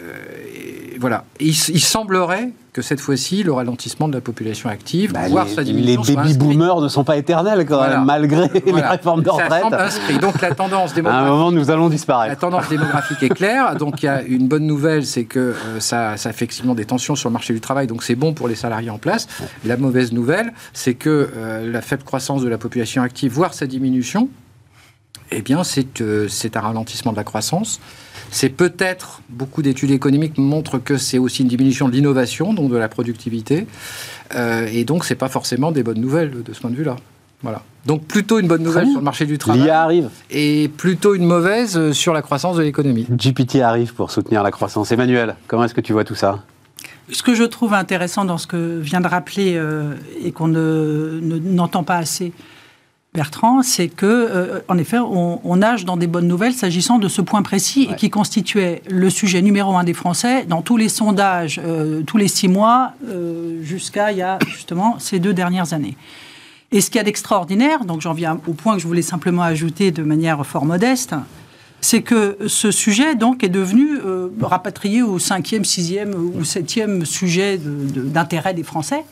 voilà. 0.99 1.25
Il, 1.41 1.55
semblerait 1.55 2.51
que 2.73 2.83
cette 2.83 3.01
fois-ci, 3.01 3.43
le 3.43 3.53
ralentissement 3.53 4.09
de 4.09 4.15
la 4.15 4.21
population 4.21 4.69
active, 4.69 5.13
bah, 5.13 5.29
voire 5.29 5.49
sa 5.49 5.63
diminution. 5.63 6.03
Les 6.07 6.17
baby-boomers 6.17 6.81
ne 6.81 6.89
sont 6.89 7.05
pas 7.05 7.17
éternels, 7.17 7.65
quand 7.67 7.81
même, 7.87 8.05
malgré 8.05 8.49
les 8.65 8.83
réformes 8.83 9.23
de 9.23 9.31
retraite. 9.31 9.65
Inscrit. 9.73 10.19
Donc 10.19 10.41
la 10.41 10.55
tendance 10.55 10.95
démographique. 10.95 11.25
À 11.25 11.27
un 11.27 11.31
moment, 11.31 11.53
nous 11.53 11.71
allons 11.71 11.89
disparaître. 11.89 12.31
La 12.31 12.37
tendance 12.37 12.69
démographique 12.69 13.23
est 13.23 13.29
claire. 13.35 13.77
Donc 13.77 14.03
il 14.03 14.07
y 14.07 14.09
a 14.09 14.23
une 14.23 14.49
bonne 14.49 14.67
nouvelle, 14.67 15.07
c'est 15.07 15.25
que 15.25 15.39
euh, 15.39 15.81
ça, 15.81 16.17
ça, 16.17 16.33
fait 16.33 16.37
effectivement 16.37 16.75
des 16.75 16.85
tensions 16.85 17.17
sur 17.17 17.29
le 17.29 17.33
marché 17.33 17.53
du 17.55 17.61
travail. 17.61 17.87
Donc 17.87 18.03
c'est 18.03 18.15
bon 18.15 18.33
pour 18.33 18.49
les 18.49 18.55
salariés 18.55 18.91
en 18.91 18.99
place. 18.99 19.27
La 19.65 19.77
mauvaise 19.77 20.13
nouvelle, 20.13 20.53
c'est 20.73 20.95
que 20.95 21.31
euh, 21.37 21.71
la 21.71 21.83
faible 21.83 22.05
croissance 22.05 22.43
de 22.43 22.49
la 22.49 22.59
population 22.59 23.03
active, 23.03 23.33
voire 23.33 23.55
sa 23.55 23.67
diminution, 23.67 24.29
eh 25.31 25.43
bien, 25.43 25.63
c'est 25.65 26.57
un 26.57 26.61
ralentissement 26.61 27.13
de 27.13 27.17
la 27.17 27.25
croissance. 27.25 27.81
C'est 28.31 28.49
peut-être, 28.49 29.21
beaucoup 29.29 29.63
d'études 29.63 29.91
économiques 29.91 30.39
montrent 30.39 30.79
que 30.79 30.97
c'est 30.99 31.19
aussi 31.19 31.43
une 31.43 31.49
diminution 31.49 31.89
de 31.89 31.95
l'innovation, 31.95 32.55
donc 32.55 32.71
de 32.71 32.77
la 32.77 32.89
productivité. 32.89 33.67
Euh, 34.35 34.69
et 34.73 34.85
donc, 34.85 35.05
ce 35.05 35.13
n'est 35.13 35.19
pas 35.19 35.29
forcément 35.29 35.73
des 35.73 35.83
bonnes 35.83 36.01
nouvelles 36.01 36.43
de 36.43 36.53
ce 36.53 36.61
point 36.61 36.71
de 36.71 36.77
vue-là. 36.77 36.97
Voilà. 37.43 37.63
Donc, 37.85 38.05
plutôt 38.05 38.39
une 38.39 38.49
bonne 38.49 38.63
nouvelle 38.63 38.89
sur 38.89 38.99
le 38.99 39.05
marché 39.05 39.27
du 39.27 39.39
travail. 39.39 39.63
L'IA 39.63 39.83
arrive. 39.83 40.11
Et 40.31 40.69
plutôt 40.77 41.15
une 41.15 41.25
mauvaise 41.25 41.93
sur 41.93 42.13
la 42.13 42.23
croissance 42.23 42.57
de 42.57 42.63
l'économie. 42.63 43.07
GPT 43.09 43.57
arrive 43.57 43.95
pour 43.95 44.11
soutenir 44.11 44.43
la 44.43 44.51
croissance. 44.51 44.91
Emmanuel, 44.91 45.37
comment 45.47 45.65
est-ce 45.65 45.75
que 45.75 45.81
tu 45.81 45.93
vois 45.93 46.05
tout 46.05 46.15
ça? 46.15 46.43
Ce 47.13 47.23
que 47.23 47.35
je 47.35 47.45
trouve 47.45 47.75
intéressant 47.75 48.25
dans 48.25 48.39
ce 48.39 48.49
que 48.49 48.79
vient 48.81 49.01
de 49.01 49.07
rappeler 49.07 49.55
euh, 49.55 49.95
et 50.21 50.33
qu'on 50.33 50.49
n'entend 50.49 51.85
pas 51.85 51.97
assez, 51.97 52.33
Bertrand, 53.17 53.63
c'est 53.63 53.89
que, 53.89 54.05
euh, 54.07 54.61
en 54.69 54.77
effet, 54.77 54.99
on, 54.99 55.57
nage 55.57 55.87
dans 55.87 55.97
des 55.97 56.07
bonnes 56.07 56.29
nouvelles 56.29 56.53
s'agissant 56.53 56.99
de 56.99 57.09
ce 57.09 57.23
point 57.23 57.43
précis 57.43 57.89
et 57.91 57.97
qui 57.97 58.11
constituait 58.11 58.83
le 58.91 59.09
sujet 59.09 59.41
numéro 59.41 59.75
un 59.75 59.85
des 59.85 59.95
Français 59.95 60.45
dans 60.45 60.61
tous 60.61 60.77
les 60.77 60.91
sondages, 60.91 61.59
euh, 61.65 62.03
tous 62.03 62.19
les 62.19 62.29
six 62.29 62.47
mois, 62.47 62.93
euh, 63.09 63.63
jusqu'à 63.63 64.13
il 64.13 64.19
y 64.19 64.23
a 64.23 64.39
justement 64.47 64.97
ces 64.99 65.19
deux 65.19 65.33
dernières 65.33 65.73
années. 65.73 65.97
Et 66.73 66.83
ce 66.83 66.91
qu'il 66.91 66.99
y 66.99 67.01
a 67.01 67.05
d'extraordinaire, 67.05 67.87
donc 67.87 68.03
j'en 68.03 68.13
viens 68.13 68.39
au 68.47 68.53
point 68.53 68.75
que 68.75 68.83
je 68.83 68.87
voulais 68.87 69.01
simplement 69.01 69.43
ajouter 69.43 69.93
de 69.93 70.03
manière 70.03 70.45
fort 70.45 70.67
modeste, 70.67 71.15
c'est 71.81 72.03
que 72.03 72.37
ce 72.47 72.71
sujet 72.71 73.15
donc 73.15 73.43
est 73.43 73.49
devenu 73.49 73.99
rapatrié 74.43 75.03
au 75.03 75.19
cinquième, 75.19 75.65
sixième 75.65 76.15
ou 76.15 76.45
septième 76.45 77.07
sujet 77.07 77.59
d'intérêt 77.59 78.53
des 78.53 78.65
Français. 78.65 79.05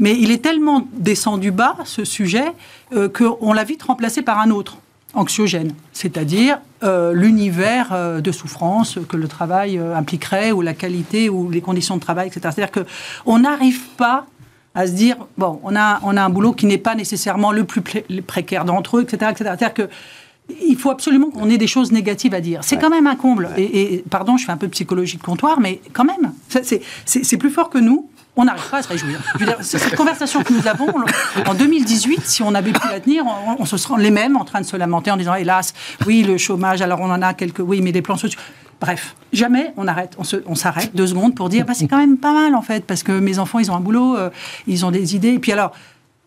Mais 0.00 0.16
il 0.18 0.30
est 0.30 0.42
tellement 0.42 0.88
descendu 0.94 1.50
bas, 1.50 1.76
ce 1.84 2.04
sujet, 2.04 2.52
euh, 2.92 3.08
qu'on 3.08 3.52
l'a 3.52 3.64
vite 3.64 3.82
remplacé 3.82 4.22
par 4.22 4.38
un 4.38 4.50
autre 4.50 4.78
anxiogène, 5.14 5.72
c'est-à-dire 5.92 6.58
euh, 6.82 7.12
l'univers 7.12 7.90
euh, 7.92 8.20
de 8.20 8.32
souffrance 8.32 8.98
que 9.08 9.16
le 9.16 9.28
travail 9.28 9.78
impliquerait, 9.78 10.52
ou 10.52 10.60
la 10.60 10.74
qualité, 10.74 11.28
ou 11.28 11.50
les 11.50 11.60
conditions 11.60 11.96
de 11.96 12.00
travail, 12.00 12.28
etc. 12.28 12.48
C'est-à-dire 12.54 12.84
qu'on 13.24 13.38
n'arrive 13.38 13.88
pas 13.96 14.26
à 14.74 14.86
se 14.86 14.92
dire, 14.92 15.16
bon, 15.36 15.60
on 15.64 15.74
a, 15.74 16.00
on 16.02 16.16
a 16.16 16.22
un 16.22 16.30
boulot 16.30 16.52
qui 16.52 16.66
n'est 16.66 16.78
pas 16.78 16.94
nécessairement 16.94 17.52
le 17.52 17.64
plus 17.64 17.82
précaire 18.26 18.64
d'entre 18.64 18.98
eux, 18.98 19.02
etc. 19.02 19.30
etc. 19.30 19.34
C'est-à-dire 19.58 19.74
que 19.74 19.88
il 20.68 20.76
faut 20.76 20.90
absolument 20.90 21.30
qu'on 21.30 21.48
ait 21.48 21.58
des 21.58 21.68
choses 21.68 21.92
négatives 21.92 22.34
à 22.34 22.40
dire. 22.40 22.64
C'est 22.64 22.76
quand 22.76 22.90
même 22.90 23.06
un 23.06 23.14
comble. 23.14 23.50
Et, 23.56 23.94
et, 23.94 24.04
pardon, 24.10 24.36
je 24.36 24.44
fais 24.44 24.52
un 24.52 24.56
peu 24.56 24.66
psychologie 24.68 25.16
de 25.16 25.22
comptoir, 25.22 25.60
mais 25.60 25.80
quand 25.92 26.04
même, 26.04 26.32
c'est 27.04 27.36
plus 27.36 27.50
fort 27.50 27.70
que 27.70 27.78
nous 27.78 28.10
on 28.40 28.44
n'arrive 28.44 28.70
pas 28.70 28.78
à 28.78 28.82
se 28.82 28.88
réjouir. 28.88 29.20
cette 29.60 29.94
conversation 29.96 30.42
que 30.42 30.54
nous 30.54 30.66
avons 30.66 30.88
en 31.46 31.54
2018, 31.54 32.22
si 32.24 32.42
on 32.42 32.54
avait 32.54 32.72
pu 32.72 32.88
la 32.88 32.98
tenir, 32.98 33.24
on, 33.58 33.64
se 33.66 33.76
serait 33.76 34.00
les 34.02 34.10
mêmes 34.10 34.36
en 34.36 34.44
train 34.44 34.62
de 34.62 34.66
se 34.66 34.76
lamenter 34.76 35.10
en 35.10 35.18
disant 35.18 35.34
hélas, 35.34 35.74
oui, 36.06 36.22
le 36.22 36.38
chômage, 36.38 36.80
alors 36.80 37.00
on 37.00 37.10
en 37.10 37.20
a 37.20 37.34
quelques, 37.34 37.60
oui, 37.60 37.82
mais 37.82 37.92
des 37.92 38.00
plans 38.00 38.16
sociaux. 38.16 38.40
Bref, 38.80 39.14
jamais 39.34 39.74
on 39.76 39.86
arrête, 39.86 40.16
on, 40.46 40.54
s'arrête 40.54 40.96
deux 40.96 41.08
secondes 41.08 41.34
pour 41.34 41.50
dire 41.50 41.66
bah, 41.66 41.74
c'est 41.74 41.86
quand 41.86 41.98
même 41.98 42.16
pas 42.16 42.32
mal 42.32 42.54
en 42.54 42.62
fait, 42.62 42.86
parce 42.86 43.02
que 43.02 43.12
mes 43.12 43.38
enfants, 43.38 43.58
ils 43.58 43.70
ont 43.70 43.76
un 43.76 43.80
boulot, 43.80 44.16
euh, 44.16 44.30
ils 44.66 44.86
ont 44.86 44.90
des 44.90 45.14
idées. 45.14 45.34
Et 45.34 45.38
puis 45.38 45.52
alors, 45.52 45.72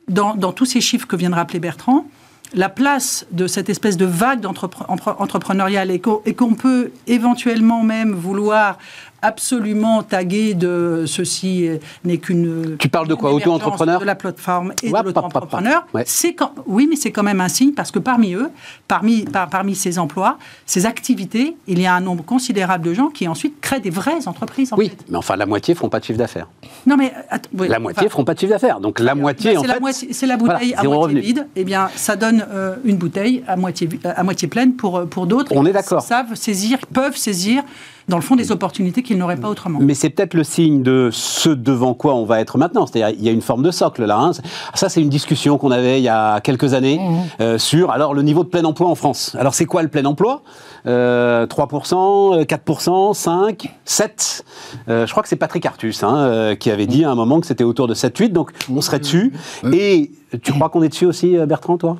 dans, 0.07 0.35
tous 0.51 0.65
ces 0.65 0.81
chiffres 0.81 1.07
que 1.07 1.15
vient 1.15 1.31
de 1.31 1.35
rappeler 1.35 1.59
Bertrand, 1.59 2.05
la 2.53 2.69
place 2.69 3.25
de 3.31 3.47
cette 3.47 3.71
espèce 3.71 3.97
de 3.97 4.05
vague 4.05 4.45
entrepreneuriale 4.45 5.89
et 5.89 5.99
qu'on 5.99 6.53
peut 6.53 6.91
éventuellement 7.07 7.81
même 7.81 8.13
vouloir 8.13 8.77
absolument 9.23 10.03
tagué 10.03 10.53
de 10.53 11.05
ceci 11.07 11.69
n'est 12.03 12.17
qu'une. 12.17 12.75
Tu 12.77 12.89
parles 12.89 13.07
de 13.07 13.15
quoi 13.15 13.33
Auto-entrepreneur 13.33 13.99
De 13.99 14.05
la 14.05 14.15
plateforme 14.15 14.73
et 14.83 14.91
de 14.91 15.03
l'auto-entrepreneur. 15.03 15.87
Quand, 16.37 16.51
oui, 16.67 16.87
mais 16.89 16.95
c'est 16.95 17.11
quand 17.11 17.23
même 17.23 17.41
un 17.41 17.47
signe 17.47 17.71
parce 17.71 17.89
que 17.89 17.99
parmi 17.99 18.33
eux, 18.33 18.49
parmi, 18.87 19.25
parmi 19.49 19.75
ces 19.75 19.97
emplois, 19.97 20.37
ces 20.65 20.85
activités, 20.85 21.55
il 21.67 21.79
y 21.79 21.85
a 21.85 21.95
un 21.95 22.01
nombre 22.01 22.23
considérable 22.23 22.85
de 22.85 22.93
gens 22.93 23.09
qui 23.09 23.27
ensuite 23.27 23.59
créent 23.61 23.79
des 23.79 23.89
vraies 23.89 24.27
entreprises. 24.27 24.73
En 24.73 24.77
oui, 24.77 24.91
mais 25.09 25.17
enfin 25.17 25.35
la 25.35 25.45
moitié 25.45 25.73
feront 25.73 25.89
pas 25.89 25.99
de 25.99 26.05
chiffre 26.05 26.19
d'affaires. 26.19 26.47
Non 26.85 26.97
mais 26.97 27.13
la 27.57 27.79
moitié 27.79 28.09
feront 28.09 28.25
pas 28.25 28.33
de 28.33 28.39
chiffre 28.39 28.51
d'affaires. 28.51 28.79
Donc 28.79 28.99
la 28.99 29.15
moitié, 29.15 29.57
en 29.57 29.63
fait, 29.63 30.07
c'est 30.11 30.27
la 30.27 30.37
bouteille 30.37 30.73
à 30.75 30.83
moitié 30.83 31.21
vide. 31.21 31.47
Eh 31.55 31.63
bien, 31.63 31.89
ça 31.95 32.15
donne 32.15 32.45
euh, 32.51 32.75
une 32.83 32.97
bouteille 32.97 33.43
à 33.47 33.55
moitié 33.55 33.89
à 34.03 34.23
moitié 34.23 34.47
pleine 34.47 34.73
pour 34.75 35.07
pour 35.07 35.27
d'autres. 35.27 35.51
On 35.55 35.65
est 35.65 35.71
d'accord. 35.71 36.01
Savent 36.01 36.35
saisir, 36.35 36.79
peuvent 36.91 37.15
saisir 37.15 37.63
dans 38.07 38.17
le 38.17 38.23
fond, 38.23 38.35
des 38.35 38.51
opportunités 38.51 39.03
qu'ils 39.03 39.17
n'auraient 39.17 39.37
pas 39.37 39.49
autrement. 39.49 39.79
Mais 39.81 39.93
c'est 39.93 40.09
peut-être 40.09 40.33
le 40.33 40.43
signe 40.43 40.83
de 40.83 41.09
ce 41.11 41.49
devant 41.49 41.93
quoi 41.93 42.15
on 42.15 42.25
va 42.25 42.39
être 42.39 42.57
maintenant. 42.57 42.85
C'est-à-dire, 42.85 43.17
il 43.17 43.25
y 43.25 43.29
a 43.29 43.31
une 43.31 43.41
forme 43.41 43.63
de 43.63 43.71
socle 43.71 44.05
là. 44.05 44.19
Hein. 44.19 44.31
Ça, 44.73 44.89
c'est 44.89 45.01
une 45.01 45.09
discussion 45.09 45.57
qu'on 45.57 45.71
avait 45.71 45.99
il 45.99 46.03
y 46.03 46.09
a 46.09 46.39
quelques 46.41 46.73
années 46.73 46.99
mmh. 46.99 47.41
euh, 47.41 47.57
sur 47.57 47.91
alors 47.91 48.13
le 48.13 48.21
niveau 48.21 48.43
de 48.43 48.49
plein 48.49 48.63
emploi 48.63 48.87
en 48.87 48.95
France. 48.95 49.35
Alors, 49.39 49.53
c'est 49.53 49.65
quoi 49.65 49.83
le 49.83 49.89
plein 49.89 50.05
emploi? 50.05 50.43
Euh, 50.85 51.45
3%, 51.47 52.43
4%, 52.45 53.13
5%, 53.13 53.69
7%. 53.87 54.41
je 54.87 55.11
crois 55.11 55.23
que 55.23 55.29
c'est 55.29 55.35
Patrick 55.37 55.65
Artus 55.65 56.03
hein, 56.03 56.17
euh, 56.17 56.55
qui 56.55 56.71
avait 56.71 56.87
dit 56.87 57.05
à 57.05 57.11
un 57.11 57.15
moment 57.15 57.39
que 57.39 57.47
c'était 57.47 57.63
autour 57.63 57.87
de 57.87 57.93
7-8%, 57.93 58.29
donc 58.29 58.51
on 58.69 58.81
serait 58.81 58.99
dessus. 58.99 59.33
Et 59.71 60.11
tu 60.41 60.51
crois 60.53 60.69
qu'on 60.69 60.83
est 60.83 60.89
dessus 60.89 61.05
aussi, 61.05 61.37
euh, 61.37 61.45
Bertrand, 61.45 61.77
toi? 61.77 61.97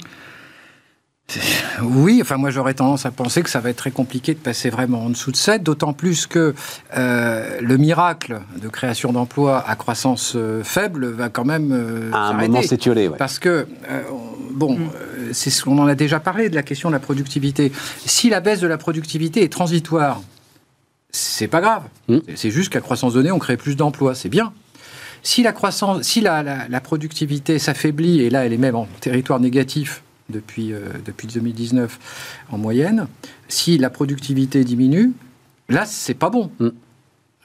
Oui, 1.82 2.20
enfin 2.22 2.38
moi 2.38 2.50
j'aurais 2.50 2.74
tendance 2.74 3.06
à 3.06 3.12
penser 3.12 3.42
que 3.44 3.50
ça 3.50 3.60
va 3.60 3.70
être 3.70 3.78
très 3.78 3.92
compliqué 3.92 4.34
de 4.34 4.40
passer 4.40 4.70
vraiment 4.70 5.06
en 5.06 5.10
dessous 5.10 5.32
de 5.32 5.38
7, 5.38 5.64
d'autant 5.64 5.94
plus 5.94 6.28
que 6.28 6.54
euh, 6.96 7.60
le 7.62 7.78
miracle 7.78 8.42
de 8.62 8.68
création 8.68 9.14
d'emplois 9.14 9.64
à 9.68 9.76
croissance 9.76 10.34
euh, 10.36 10.64
faible 10.64 11.08
va 11.08 11.30
quand 11.30 11.46
même 11.46 11.72
euh, 11.72 12.12
à 12.14 12.30
un 12.30 12.34
moment 12.34 12.62
s'étioler. 12.62 13.10
Parce 13.18 13.40
que, 13.40 13.68
bon, 14.52 14.78
mm. 14.78 14.90
c'est 15.32 15.50
ce 15.50 15.64
qu'on 15.64 15.80
en 15.80 15.88
a 15.88 15.96
déjà 15.96 16.20
parlé 16.20 16.50
de 16.50 16.56
la 16.56 16.64
question 16.64 16.90
de 16.90 16.94
la 16.94 17.00
productivité. 17.00 17.72
Si 18.06 18.30
la 18.30 18.40
baisse 18.40 18.60
de 18.60 18.68
la 18.68 18.78
productivité 18.78 19.44
est 19.44 19.52
transitoire, 19.52 20.22
c'est 21.10 21.48
pas 21.48 21.62
grave. 21.62 21.84
Mm. 22.10 22.20
C'est 22.36 22.52
juste 22.52 22.72
qu'à 22.72 22.82
croissance 22.82 23.14
donnée, 23.14 23.32
on 23.32 23.40
crée 23.40 23.58
plus 23.58 23.76
d'emplois, 23.76 24.14
c'est 24.14 24.30
bien. 24.30 24.54
Si 25.24 25.42
la 25.42 25.54
croissance, 25.54 26.04
si 26.04 26.20
la, 26.20 26.44
la 26.44 26.82
productivité 26.82 27.58
s'affaiblit, 27.58 28.22
et 28.22 28.30
là 28.30 28.46
elle 28.46 28.52
est 28.52 28.58
même 28.58 28.76
en 28.76 28.88
territoire 29.00 29.40
négatif, 29.40 30.03
depuis, 30.30 30.74
euh, 30.74 30.90
depuis 31.06 31.28
2019 31.28 32.00
en 32.52 32.58
moyenne. 32.58 33.08
Si 33.48 33.78
la 33.78 33.90
productivité 33.90 34.64
diminue, 34.64 35.12
là, 35.70 35.86
c'est 35.86 36.14
pas 36.14 36.30
bon. 36.30 36.52
Mm. 36.60 36.70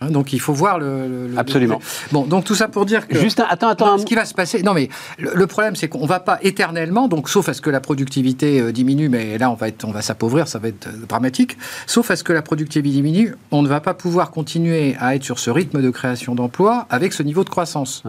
Hein, 0.00 0.10
donc 0.10 0.32
il 0.32 0.38
faut 0.38 0.52
voir 0.52 0.78
le, 0.78 1.28
absolument. 1.36 1.80
Bon, 2.12 2.24
donc 2.24 2.44
tout 2.44 2.54
ça 2.54 2.68
pour 2.68 2.86
dire 2.86 3.08
que 3.08 3.18
juste 3.18 3.42
attends 3.48 3.68
attends 3.68 3.98
ce 3.98 4.04
qui 4.04 4.14
va 4.14 4.24
se 4.24 4.34
passer. 4.34 4.62
Non 4.62 4.72
mais 4.72 4.88
le, 5.18 5.46
problème 5.48 5.74
c'est 5.74 5.88
qu'on 5.88 6.06
va 6.06 6.20
pas 6.20 6.38
éternellement 6.42 7.08
donc 7.08 7.28
sauf 7.28 7.48
à 7.48 7.54
ce 7.54 7.60
que 7.60 7.70
la 7.70 7.80
productivité 7.80 8.60
euh, 8.60 8.70
diminue 8.70 9.08
mais 9.08 9.38
là 9.38 9.50
on 9.50 9.54
va 9.54 9.66
être 9.66 9.84
on 9.84 9.90
va 9.90 10.00
s'appauvrir 10.00 10.46
ça 10.46 10.60
va 10.60 10.68
être 10.68 10.86
euh, 10.86 11.06
dramatique. 11.08 11.58
Sauf 11.86 12.12
à 12.12 12.16
ce 12.16 12.22
que 12.22 12.32
la 12.32 12.42
productivité 12.42 12.88
diminue, 12.90 13.34
on 13.50 13.62
ne 13.62 13.68
va 13.68 13.80
pas 13.80 13.94
pouvoir 13.94 14.30
continuer 14.30 14.94
à 15.00 15.16
être 15.16 15.24
sur 15.24 15.40
ce 15.40 15.50
rythme 15.50 15.82
de 15.82 15.90
création 15.90 16.36
d'emplois 16.36 16.86
avec 16.90 17.12
ce 17.12 17.24
niveau 17.24 17.42
de 17.42 17.50
croissance. 17.50 18.04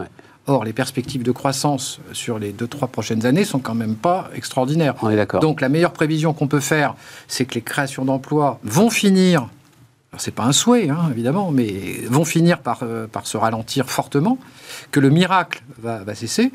Or, 0.50 0.64
les 0.64 0.72
perspectives 0.72 1.22
de 1.22 1.30
croissance 1.30 2.00
sur 2.12 2.40
les 2.40 2.50
deux, 2.50 2.66
trois 2.66 2.88
prochaines 2.88 3.24
années 3.24 3.44
sont 3.44 3.60
quand 3.60 3.76
même 3.76 3.94
pas 3.94 4.28
extraordinaires. 4.34 4.96
On 5.00 5.08
est 5.08 5.14
d'accord. 5.14 5.40
Donc, 5.40 5.60
la 5.60 5.68
meilleure 5.68 5.92
prévision 5.92 6.32
qu'on 6.32 6.48
peut 6.48 6.58
faire, 6.58 6.96
c'est 7.28 7.44
que 7.44 7.54
les 7.54 7.62
créations 7.62 8.04
d'emplois 8.04 8.58
vont 8.64 8.90
finir, 8.90 9.48
c'est 10.18 10.34
pas 10.34 10.42
un 10.42 10.52
souhait, 10.52 10.88
hein, 10.88 11.08
évidemment, 11.12 11.52
mais 11.52 12.00
vont 12.08 12.24
finir 12.24 12.58
par, 12.58 12.80
euh, 12.82 13.06
par 13.06 13.28
se 13.28 13.36
ralentir 13.36 13.88
fortement, 13.88 14.38
que 14.90 14.98
le 14.98 15.08
miracle 15.08 15.62
va, 15.78 16.02
va, 16.02 16.16
cesser, 16.16 16.50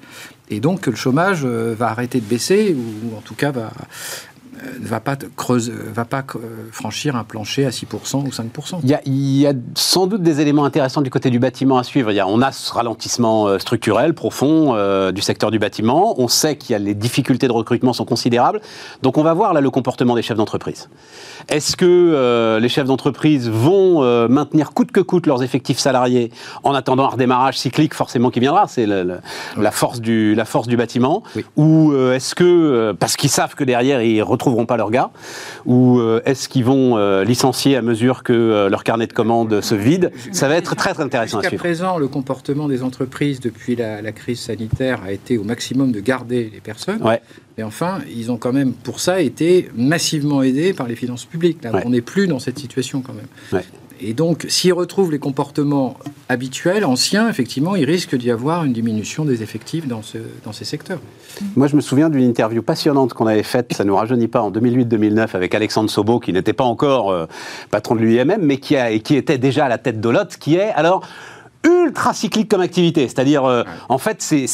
et 0.49 0.59
donc 0.59 0.81
que 0.81 0.89
le 0.89 0.97
chômage 0.97 1.43
euh, 1.45 1.73
va 1.73 1.87
arrêter 1.87 2.19
de 2.19 2.25
baisser, 2.25 2.75
ou 2.75 3.15
en 3.15 3.21
tout 3.21 3.35
cas 3.35 3.51
va, 3.51 3.71
ne 4.79 4.87
va 4.87 4.99
pas, 4.99 5.15
creuser, 5.35 5.71
va 5.93 6.05
pas 6.05 6.23
franchir 6.71 7.15
un 7.15 7.23
plancher 7.23 7.65
à 7.65 7.69
6% 7.69 8.25
ou 8.25 8.29
5%. 8.29 8.79
Il 8.83 8.89
y, 8.89 8.93
a, 8.93 9.01
il 9.05 9.37
y, 9.37 9.47
a, 9.47 9.53
sans 9.75 10.07
doute 10.07 10.21
des 10.21 10.41
éléments 10.41 10.65
intéressants 10.65 11.01
du 11.01 11.09
côté 11.09 11.29
du 11.29 11.39
bâtiment 11.39 11.77
à 11.77 11.83
suivre. 11.83 12.11
Il 12.11 12.15
y 12.15 12.19
a, 12.19 12.27
on 12.27 12.41
a 12.41 12.51
ce 12.51 12.71
ralentissement 12.73 13.47
euh, 13.47 13.59
structurel 13.59 14.13
profond 14.13 14.75
euh, 14.75 15.11
du 15.11 15.21
secteur 15.21 15.51
du 15.51 15.59
bâtiment. 15.59 16.19
On 16.19 16.27
sait 16.27 16.57
qu'il 16.57 16.73
y 16.73 16.75
a 16.75 16.79
les 16.79 16.93
difficultés 16.93 17.47
de 17.47 17.51
recrutement 17.51 17.93
sont 17.93 18.05
considérables. 18.05 18.61
Donc 19.01 19.17
on 19.17 19.23
va 19.23 19.33
voir 19.33 19.53
là 19.53 19.61
le 19.61 19.69
comportement 19.69 20.15
des 20.15 20.21
chefs 20.21 20.37
d'entreprise. 20.37 20.89
Est-ce 21.49 21.75
que 21.75 21.85
euh, 21.85 22.59
les 22.59 22.69
chefs 22.69 22.87
d'entreprise 22.87 23.49
vont 23.49 23.75
maintenir 24.27 24.71
coûte 24.73 24.91
que 24.91 24.99
coûte 24.99 25.27
leurs 25.27 25.43
effectifs 25.43 25.79
salariés 25.79 26.31
en 26.63 26.73
attendant 26.73 27.05
un 27.05 27.09
redémarrage 27.09 27.57
cyclique 27.57 27.93
forcément 27.93 28.29
qui 28.29 28.39
viendra? 28.39 28.67
C'est 28.67 28.85
la, 28.85 29.71
force 29.71 30.01
du, 30.01 30.35
la 30.35 30.45
force 30.45 30.67
du 30.67 30.77
bâtiment. 30.77 31.23
Ou 31.55 31.93
est-ce 32.11 32.35
que, 32.35 32.93
parce 32.99 33.15
qu'ils 33.15 33.29
savent 33.29 33.55
que 33.55 33.63
derrière 33.63 34.01
ils 34.01 34.21
retrouvent 34.21 34.54
pas 34.63 34.77
leur 34.77 34.91
gars 34.91 35.09
Ou 35.65 35.99
euh, 35.99 36.21
est-ce 36.23 36.47
qu'ils 36.47 36.63
vont 36.63 36.97
euh, 36.97 37.25
licencier 37.25 37.75
à 37.75 37.81
mesure 37.81 38.23
que 38.23 38.31
euh, 38.31 38.69
leur 38.69 38.85
carnet 38.85 39.07
de 39.07 39.13
commandes 39.13 39.59
se 39.59 39.75
vide? 39.75 40.11
Ça 40.31 40.47
va 40.47 40.55
être 40.55 40.75
très, 40.75 40.93
très 40.93 41.03
intéressant 41.03 41.39
à 41.39 41.41
suivre. 41.41 41.51
Jusqu'à 41.51 41.57
présent, 41.57 41.97
le 41.97 42.07
comportement 42.07 42.69
des 42.69 42.83
entreprises 42.83 43.41
depuis 43.41 43.75
la, 43.75 44.11
crise 44.13 44.39
sanitaire 44.39 45.01
a 45.03 45.11
été 45.11 45.37
au 45.37 45.43
maximum 45.43 45.91
de 45.91 45.99
garder 45.99 46.49
les 46.53 46.61
personnes. 46.61 47.01
Ouais. 47.03 47.21
Mais 47.57 47.63
enfin, 47.63 47.99
ils 48.09 48.31
ont 48.31 48.37
quand 48.37 48.53
même, 48.53 48.71
pour 48.71 49.01
ça, 49.01 49.19
été 49.19 49.69
massivement 49.75 50.41
aidés 50.41 50.73
par 50.73 50.87
les 50.87 50.95
finances 50.95 51.25
publiques. 51.25 51.61
Là, 51.63 51.81
On 51.85 51.89
n'est 51.89 52.01
plus 52.01 52.27
dans 52.27 52.39
cette 52.39 52.59
situation 52.59 53.01
quand 53.01 53.13
même. 53.13 53.27
Ouais. 53.51 53.65
Et 54.01 54.13
donc, 54.13 54.45
s'ils 54.49 54.73
retrouvent 54.73 55.11
les 55.11 55.19
comportements 55.19 55.97
habituels, 56.29 56.85
anciens, 56.85 57.29
effectivement, 57.29 57.75
il 57.75 57.85
risque 57.85 58.15
d'y 58.15 58.31
avoir 58.31 58.65
une 58.65 58.73
diminution 58.73 59.25
des 59.25 59.41
effectifs 59.41 59.87
dans, 59.87 60.01
ce, 60.01 60.17
dans 60.43 60.51
ces 60.51 60.65
secteurs. 60.65 60.99
Moi, 61.55 61.67
je 61.67 61.75
me 61.75 61.81
souviens 61.81 62.09
d'une 62.09 62.23
interview 62.23 62.61
passionnante 62.61 63.13
qu'on 63.13 63.27
avait 63.27 63.43
faite, 63.43 63.73
ça 63.73 63.83
ne 63.83 63.89
nous 63.89 63.95
rajeunit 63.95 64.27
pas, 64.27 64.41
en 64.41 64.51
2008-2009, 64.51 65.35
avec 65.35 65.55
Alexandre 65.55 65.89
Sobo, 65.89 66.19
qui 66.19 66.33
n'était 66.33 66.53
pas 66.53 66.63
encore 66.63 67.11
euh, 67.11 67.25
patron 67.71 67.95
de 67.95 68.01
l'UIMM, 68.01 68.41
mais 68.41 68.57
qui, 68.57 68.75
a, 68.75 68.91
et 68.91 68.99
qui 68.99 69.15
était 69.15 69.37
déjà 69.37 69.65
à 69.65 69.69
la 69.69 69.77
tête 69.77 70.01
d'Olot, 70.01 70.25
qui 70.39 70.55
est 70.55 70.71
alors 70.71 71.07
ultra 71.65 72.13
cyclique 72.13 72.49
comme 72.49 72.61
activité. 72.61 73.07
C'est-à-dire, 73.07 73.45
euh, 73.45 73.63
en 73.89 73.97
fait, 73.97 74.17
c'est, 74.21 74.45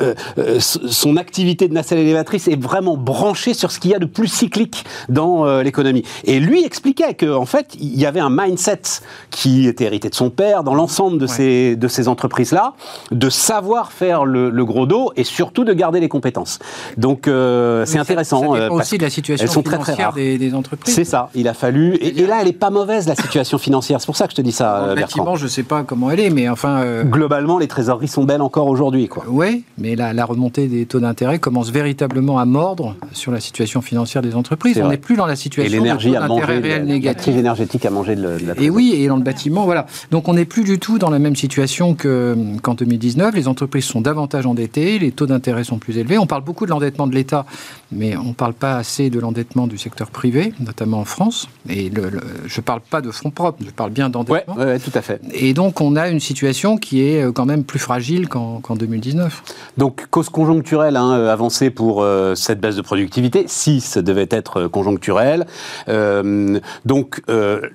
euh, 0.00 0.14
euh, 0.38 0.58
son 0.60 1.16
activité 1.16 1.68
de 1.68 1.74
nacelle 1.74 1.98
élévatrice 1.98 2.48
est 2.48 2.60
vraiment 2.60 2.96
branchée 2.96 3.54
sur 3.54 3.70
ce 3.70 3.78
qu'il 3.78 3.92
y 3.92 3.94
a 3.94 3.98
de 3.98 4.06
plus 4.06 4.28
cyclique 4.28 4.84
dans 5.08 5.60
l'économie. 5.60 6.04
Et 6.24 6.40
lui 6.40 6.64
expliquait 6.64 7.14
qu'en 7.14 7.42
en 7.42 7.46
fait, 7.46 7.76
il 7.78 7.98
y 7.98 8.06
avait 8.06 8.20
un 8.20 8.30
mindset 8.30 8.82
qui 9.30 9.66
était 9.66 9.84
hérité 9.84 10.08
de 10.08 10.14
son 10.14 10.30
père 10.30 10.64
dans 10.64 10.74
l'ensemble 10.74 11.18
de, 11.18 11.26
ces, 11.26 11.76
de 11.76 11.88
ces 11.88 12.08
entreprises-là, 12.08 12.74
de 13.12 13.30
savoir 13.30 13.92
faire 13.92 14.24
le, 14.24 14.50
gros 14.64 14.86
dos 14.86 15.12
et 15.14 15.22
surtout 15.22 15.64
de 15.64 15.72
garder 15.72 16.00
les 16.00 16.08
compétences. 16.08 16.58
Donc, 16.96 17.22
c'est 17.26 17.98
intéressant. 17.98 18.56
Ça 18.56 18.72
aussi 18.72 18.98
de 18.98 19.04
la 19.04 19.10
situation 19.10 19.46
elles 19.46 19.52
sont 19.52 19.62
très, 19.62 19.78
très 19.78 19.94
rares. 19.94 20.14
Des, 20.14 20.54
entreprises. 20.54 20.94
C'est 20.94 21.04
ça. 21.04 21.30
Il 21.34 21.48
a 21.48 21.54
fallu. 21.54 21.94
Et, 21.96 22.26
là, 22.26 22.38
elle 22.40 22.48
est 22.48 22.52
pas 22.52 22.70
mauvaise 22.70 23.06
la 23.06 23.14
situation 23.14 23.58
financière. 23.58 24.00
C'est 24.00 24.06
pour 24.06 24.16
ça 24.16 24.26
que 24.26 24.32
je 24.32 24.36
te 24.36 24.42
dis 24.42 24.52
ça, 24.52 24.94
Bertrand. 24.94 25.36
je 25.36 25.46
sais 25.46 25.62
pas 25.62 25.82
comment 25.84 26.10
elle 26.10 26.20
est, 26.20 26.30
mais 26.30 26.48
euh, 26.64 27.04
Globalement, 27.04 27.58
les 27.58 27.68
trésoreries 27.68 28.08
sont 28.08 28.24
belles 28.24 28.42
encore 28.42 28.68
aujourd'hui. 28.68 29.08
Oui, 29.28 29.64
mais 29.78 29.96
la, 29.96 30.24
remontée 30.24 30.66
des 30.66 30.86
taux 30.86 31.00
d'intérêt 31.00 31.38
commence 31.38 31.70
véritablement 31.70 32.38
à 32.38 32.44
mordre 32.44 32.96
sur 33.12 33.32
la 33.32 33.40
situation 33.40 33.80
financière 33.80 34.22
des 34.22 34.34
entreprises. 34.34 34.80
On 34.82 34.88
n'est 34.88 34.96
plus 34.96 35.16
dans 35.16 35.26
la 35.26 35.36
situation 35.36 35.72
et 35.72 35.76
l'énergie 35.76 36.10
de 36.10 36.44
réel 36.44 36.84
négatif. 36.84 37.34
La 37.34 37.40
énergétique 37.40 37.84
a 37.86 37.90
mangé 37.90 38.16
de, 38.16 38.22
la 38.22 38.60
Et 38.60 38.70
oui, 38.70 38.94
et 38.96 39.06
dans 39.06 39.16
le 39.16 39.22
bâtiment, 39.22 39.64
voilà. 39.64 39.86
Donc 40.10 40.28
on 40.28 40.34
n'est 40.34 40.44
plus 40.44 40.64
du 40.64 40.78
tout 40.78 40.98
dans 40.98 41.10
la 41.10 41.18
même 41.18 41.36
situation 41.36 41.94
qu'en 41.94 42.74
2019. 42.74 43.34
Les 43.34 43.48
entreprises 43.48 43.84
sont 43.84 44.00
davantage 44.00 44.46
endettées, 44.46 44.98
les 44.98 45.12
taux 45.12 45.26
d'intérêt 45.26 45.64
sont 45.64 45.78
plus 45.78 45.98
élevés. 45.98 46.18
On 46.18 46.26
parle 46.26 46.42
beaucoup 46.42 46.66
de 46.66 46.70
l'endettement 46.70 47.06
de 47.06 47.14
l'État, 47.14 47.46
mais 47.92 48.16
on 48.16 48.24
ne 48.24 48.34
parle 48.34 48.54
pas 48.54 48.76
assez 48.76 49.10
de 49.10 49.20
l'endettement 49.20 49.66
du 49.66 49.78
secteur 49.78 50.10
privé, 50.10 50.52
notamment 50.60 51.00
en 51.00 51.04
France. 51.04 51.48
Et 51.68 51.90
je 52.46 52.60
ne 52.60 52.62
parle 52.62 52.80
pas 52.80 53.00
de 53.00 53.10
fonds 53.10 53.30
propres, 53.30 53.62
je 53.64 53.70
parle 53.70 53.90
bien 53.90 54.08
d'endettement. 54.08 54.56
Oui, 54.58 54.80
tout 54.80 54.92
à 54.94 55.02
fait. 55.02 55.20
Et 55.32 55.54
donc 55.54 55.80
on 55.80 55.96
a 55.96 56.08
une 56.08 56.20
situation 56.20 56.76
qui 56.76 57.02
est 57.02 57.22
euh, 57.22 57.32
quand 57.32 57.46
même 57.46 57.64
plus 57.64 57.78
fragile 57.78 58.28
qu'en 58.28 58.60
2019. 58.74 59.42
Donc, 59.76 60.06
cause 60.10 60.28
conjoncturelle 60.28 60.96
hein, 60.96 61.12
euh, 61.12 61.32
avancée 61.32 61.70
pour 61.70 62.02
euh, 62.02 62.34
cette 62.34 62.60
baisse 62.60 62.76
de 62.76 62.82
productivité, 62.82 63.44
si 63.46 63.80
ça 63.80 64.02
devait 64.02 64.28
être 64.30 64.66
conjoncturel. 64.68 65.46
donc, 66.84 67.22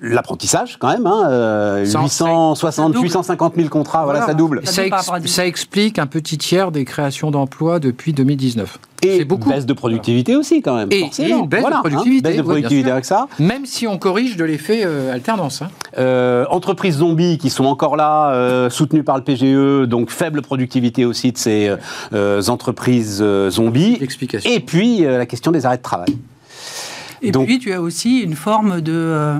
l'apprentissage, 0.02 0.76
quand 0.78 0.88
même, 0.88 1.06
hein, 1.06 1.78
860, 1.84 2.96
850 3.00 3.54
000 3.56 3.68
contrats, 3.68 4.04
voilà, 4.04 4.26
ça 4.26 4.34
double. 4.34 4.60
Ça, 4.64 4.82
ça, 5.24 5.46
explique 5.46 5.98
un 5.98 6.06
petit 6.06 6.38
tiers 6.38 6.72
des 6.72 6.84
créations 6.84 7.30
d'emplois 7.30 7.78
depuis 7.78 8.12
2019. 8.12 8.78
Et 9.02 9.24
beaucoup. 9.24 9.48
baisse 9.48 9.66
de 9.66 9.72
productivité 9.72 10.36
aussi, 10.36 10.62
quand 10.62 10.76
même. 10.76 10.88
Et, 10.90 11.10
une 11.18 11.46
baisse 11.46 11.64
de 11.64 11.66
hein, 11.66 11.80
productivité. 11.80 12.28
baisse 12.28 12.36
de 12.36 12.42
productivité 12.42 12.90
avec 12.90 13.04
ça. 13.04 13.26
Même 13.38 13.66
si 13.66 13.86
on 13.86 13.98
corrige 13.98 14.36
de 14.36 14.44
l'effet 14.44 14.84
alternance. 15.10 15.62
entreprises 15.96 16.98
zombies 16.98 17.38
qui 17.38 17.50
sont 17.50 17.64
encore 17.64 17.96
là, 17.96 18.68
soutenu 18.70 19.02
par 19.02 19.16
le 19.16 19.24
PGE, 19.24 19.88
donc 19.88 20.10
faible 20.10 20.42
productivité 20.42 21.04
aussi 21.04 21.32
de 21.32 21.38
ces 21.38 21.68
euh, 21.68 21.76
euh, 22.12 22.42
entreprises 22.48 23.20
euh, 23.22 23.50
zombies. 23.50 23.98
Et 24.44 24.60
puis 24.60 25.00
la 25.00 25.26
question 25.26 25.52
des 25.52 25.66
arrêts 25.66 25.78
de 25.78 25.82
travail. 25.82 26.08
Et 27.22 27.32
puis 27.32 27.58
tu 27.58 27.72
as 27.72 27.80
aussi 27.80 28.20
une 28.20 28.34
forme 28.34 28.80
de 28.80 29.38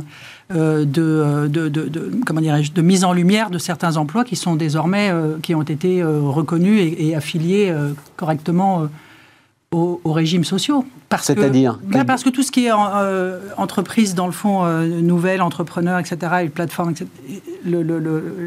de, 0.50 0.84
de, 0.84 1.68
de, 1.68 2.10
comment 2.26 2.42
de 2.42 2.82
mise 2.82 3.04
en 3.04 3.14
lumière 3.14 3.48
de 3.48 3.56
certains 3.56 3.96
emplois 3.96 4.22
qui 4.22 4.36
sont 4.36 4.54
désormais, 4.54 5.10
qui 5.42 5.54
ont 5.54 5.62
été 5.62 6.04
reconnus 6.04 6.94
et, 6.98 7.14
affiliés 7.14 7.74
correctement 8.16 8.88
aux, 9.72 10.00
régimes 10.06 10.44
sociaux. 10.44 10.84
C'est-à-dire 11.20 11.78
ben, 11.82 12.04
Parce 12.04 12.22
que 12.22 12.30
tout 12.30 12.42
ce 12.42 12.50
qui 12.50 12.66
est 12.66 12.72
entreprise, 13.56 14.14
dans 14.14 14.26
le 14.26 14.32
fond, 14.32 14.64
nouvelle, 14.84 15.42
entrepreneur, 15.42 15.98
etc., 15.98 16.16
et 16.44 16.48
plateforme, 16.48 16.94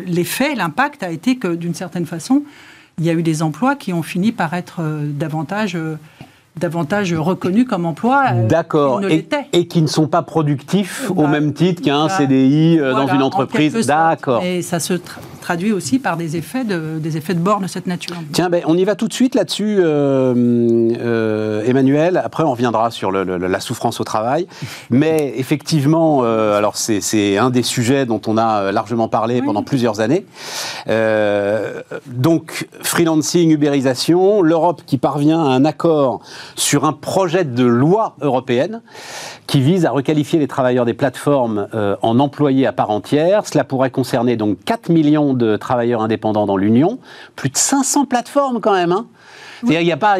l'effet, 0.08 0.56
l'impact 0.56 1.04
a 1.04 1.12
été 1.12 1.38
que, 1.38 1.50
d'une 1.50 1.76
certaine 1.76 2.06
façon, 2.06 2.44
il 2.98 3.06
y 3.06 3.10
a 3.10 3.14
eu 3.14 3.24
des 3.24 3.44
emplois 3.44 3.76
qui 3.76 3.94
ont 3.94 4.04
fini 4.04 4.32
par 4.32 4.54
être 4.54 4.82
davantage 5.04 5.78
davantage 6.58 7.14
reconnus 7.14 7.66
comme 7.68 7.86
emploi. 7.86 8.26
Euh, 8.34 8.48
D'accord. 8.48 9.02
Et, 9.06 9.28
et, 9.54 9.68
qui 9.68 9.82
ne 9.82 9.88
sont 9.88 10.08
pas 10.08 10.22
productifs 10.22 11.10
au 11.12 11.24
bah, 11.24 11.28
même 11.28 11.54
titre 11.54 11.82
qu'un 11.82 12.10
CDI 12.10 12.80
euh, 12.80 12.94
dans 12.94 13.08
une 13.08 13.22
entreprise. 13.22 13.74
D'accord. 13.86 14.44
Et 14.44 14.62
ça 14.62 14.80
se 14.80 14.94
traduit 15.46 15.72
aussi 15.72 16.00
par 16.00 16.18
des 16.18 16.38
effets 16.38 16.64
de, 16.64 16.98
des 16.98 17.18
effets 17.18 17.36
de 17.36 17.40
bord 17.40 17.60
de 17.60 17.68
cette 17.68 17.86
nature. 17.86 18.16
Tiens, 18.32 18.50
ben, 18.50 18.64
on 18.66 18.76
y 18.76 18.84
va 18.84 18.96
tout 18.96 19.08
de 19.08 19.14
suite 19.14 19.36
là-dessus, 19.36 19.78
euh, 19.80 21.64
Emmanuel. 21.64 22.20
Après, 22.24 22.44
on 22.44 22.50
reviendra 22.50 22.90
sur 22.90 23.12
la 23.12 23.60
souffrance 23.60 24.00
au 24.00 24.04
travail. 24.04 24.48
Mais 24.90 25.34
effectivement, 25.38 26.24
alors 26.24 26.78
c'est 26.78 27.38
un 27.38 27.52
des 27.52 27.62
sujets 27.62 28.08
dont 28.08 28.22
on 28.26 28.38
a 28.38 28.72
largement 28.72 29.08
parlé 29.08 29.44
pendant 29.44 29.62
plusieurs 29.62 30.00
années. 30.00 30.26
donc, 32.08 32.68
freelancing, 32.82 33.52
ubérisation, 33.52 34.42
l'Europe 34.42 34.82
qui 34.88 34.98
parvient 34.98 35.44
à 35.46 35.50
un 35.50 35.64
accord 35.64 36.22
sur 36.56 36.86
un 36.86 36.94
projet 36.94 37.44
de 37.44 37.66
loi 37.66 38.16
européenne 38.22 38.82
qui 39.48 39.62
vise 39.62 39.86
à 39.86 39.92
requalifier 39.92 40.40
les 40.40 40.48
travailleurs 40.48 40.86
des 40.86 40.94
plateformes 40.94 41.68
euh, 41.74 41.96
en 42.02 42.20
employés 42.20 42.66
à 42.66 42.72
part 42.72 42.90
entière. 42.90 43.46
Cela 43.46 43.64
pourrait 43.64 43.92
concerner 43.92 44.38
donc 44.38 44.58
4 44.66 44.90
millions 44.90 45.34
de 45.36 45.58
travailleurs 45.58 46.02
indépendants 46.02 46.46
dans 46.46 46.58
l'Union, 46.58 47.00
plus 47.36 47.50
de 47.50 47.58
500 47.58 48.06
plateformes 48.06 48.60
quand 48.60 48.74
même. 48.74 48.92
Hein 48.92 49.08
il 49.64 49.80
n'y 49.80 49.92
a 49.92 49.98
pas, 49.98 50.18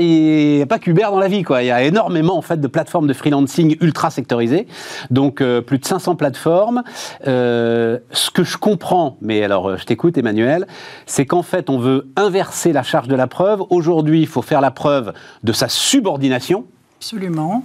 pas 0.68 0.80
qu'Uber 0.80 1.04
dans 1.04 1.20
la 1.20 1.28
vie, 1.28 1.44
quoi. 1.44 1.64
Il 1.64 1.68
y 1.68 1.72
a 1.72 1.84
énormément 1.84 2.38
en 2.38 2.42
fait 2.42 2.60
de 2.60 2.68
plateformes 2.68 3.08
de 3.08 3.14
freelancing 3.14 3.78
ultra 3.82 4.10
sectorisées, 4.10 4.68
donc 5.12 5.42
euh, 5.42 5.62
plus 5.62 5.78
de 5.78 5.86
500 5.86 6.16
plateformes. 6.16 6.84
Euh, 7.28 8.00
ce 8.12 8.32
que 8.32 8.44
je 8.44 8.58
comprends, 8.58 9.18
mais 9.22 9.44
alors 9.44 9.78
je 9.78 9.86
t'écoute, 9.86 10.18
Emmanuel, 10.18 10.68
c'est 11.06 11.26
qu'en 11.26 11.44
fait 11.44 11.70
on 11.70 11.78
veut 11.78 12.10
inverser 12.16 12.74
la 12.74 12.84
charge 12.84 13.08
de 13.08 13.16
la 13.16 13.28
preuve. 13.28 13.64
Aujourd'hui, 13.70 14.22
il 14.22 14.28
faut 14.28 14.42
faire 14.42 14.62
la 14.62 14.72
preuve 14.72 15.14
de 15.44 15.54
sa 15.54 15.70
subordination. 15.70 16.66
Absolument. 16.98 17.64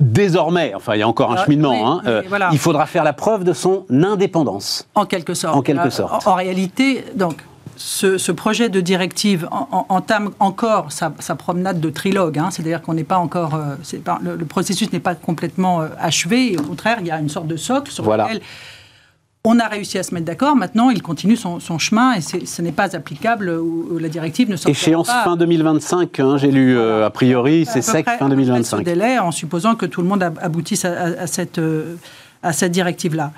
Désormais, 0.00 0.72
enfin, 0.74 0.94
il 0.94 1.00
y 1.00 1.02
a 1.02 1.08
encore 1.08 1.32
un 1.32 1.36
ah, 1.36 1.44
cheminement. 1.44 1.92
hein, 1.92 2.02
euh, 2.06 2.22
Il 2.52 2.58
faudra 2.58 2.86
faire 2.86 3.04
la 3.04 3.12
preuve 3.12 3.44
de 3.44 3.52
son 3.52 3.84
indépendance. 3.90 4.88
En 4.94 5.04
quelque 5.04 5.34
sorte. 5.34 5.56
En 5.56 5.62
quelque 5.62 5.90
sorte. 5.90 6.26
en 6.26 6.34
réalité, 6.34 7.04
donc, 7.14 7.44
ce, 7.76 8.32
projet 8.32 8.68
de 8.68 8.80
directive 8.80 9.48
entame 9.50 10.30
encore 10.40 10.90
sa, 10.90 11.10
promenade 11.36 11.80
de 11.80 11.90
trilogue. 11.90 12.38
Hein. 12.38 12.48
C'est-à-dire 12.50 12.82
qu'on 12.82 12.94
n'est 12.94 13.04
pas 13.04 13.18
encore. 13.18 13.54
Euh, 13.54 13.76
le, 14.22 14.44
processus 14.44 14.92
n'est 14.92 15.00
pas 15.00 15.14
complètement 15.14 15.82
euh, 15.82 15.88
achevé. 16.00 16.56
au 16.58 16.62
contraire, 16.62 16.98
il 17.00 17.06
y 17.06 17.10
a 17.10 17.18
une 17.18 17.28
sorte 17.28 17.46
de 17.46 17.56
socle 17.56 17.90
sur 17.90 18.04
lequel 18.04 18.40
on 19.50 19.58
a 19.58 19.66
réussi 19.66 19.98
à 19.98 20.02
se 20.02 20.12
mettre 20.12 20.26
d'accord. 20.26 20.56
Maintenant, 20.56 20.90
il 20.90 21.02
continue 21.02 21.36
son, 21.36 21.78
chemin 21.78 22.14
et 22.14 22.20
ce 22.20 22.62
n'est 22.62 22.72
pas 22.72 22.94
applicable 22.94 23.50
où 23.50 23.98
la 23.98 24.08
directive 24.08 24.50
ne 24.50 24.56
sortira 24.56 24.78
Échéance 24.78 25.08
fin 25.08 25.36
2025, 25.36 26.20
hein, 26.20 26.36
j'ai 26.36 26.50
lu 26.50 26.76
euh, 26.76 27.06
a 27.06 27.10
priori, 27.10 27.66
c'est 27.66 27.82
sec 27.82 28.06
fin 28.18 28.28
2025. 28.28 28.78
Ce 28.78 28.82
délai, 28.82 29.18
en 29.18 29.30
supposant 29.30 29.74
que 29.74 29.86
tout 29.86 30.02
le 30.02 30.08
monde 30.08 30.22
aboutisse 30.22 30.84
à, 30.84 31.26
cette, 31.26 31.60
à 32.42 32.52
cette 32.52 32.72
directive-là 32.72 33.32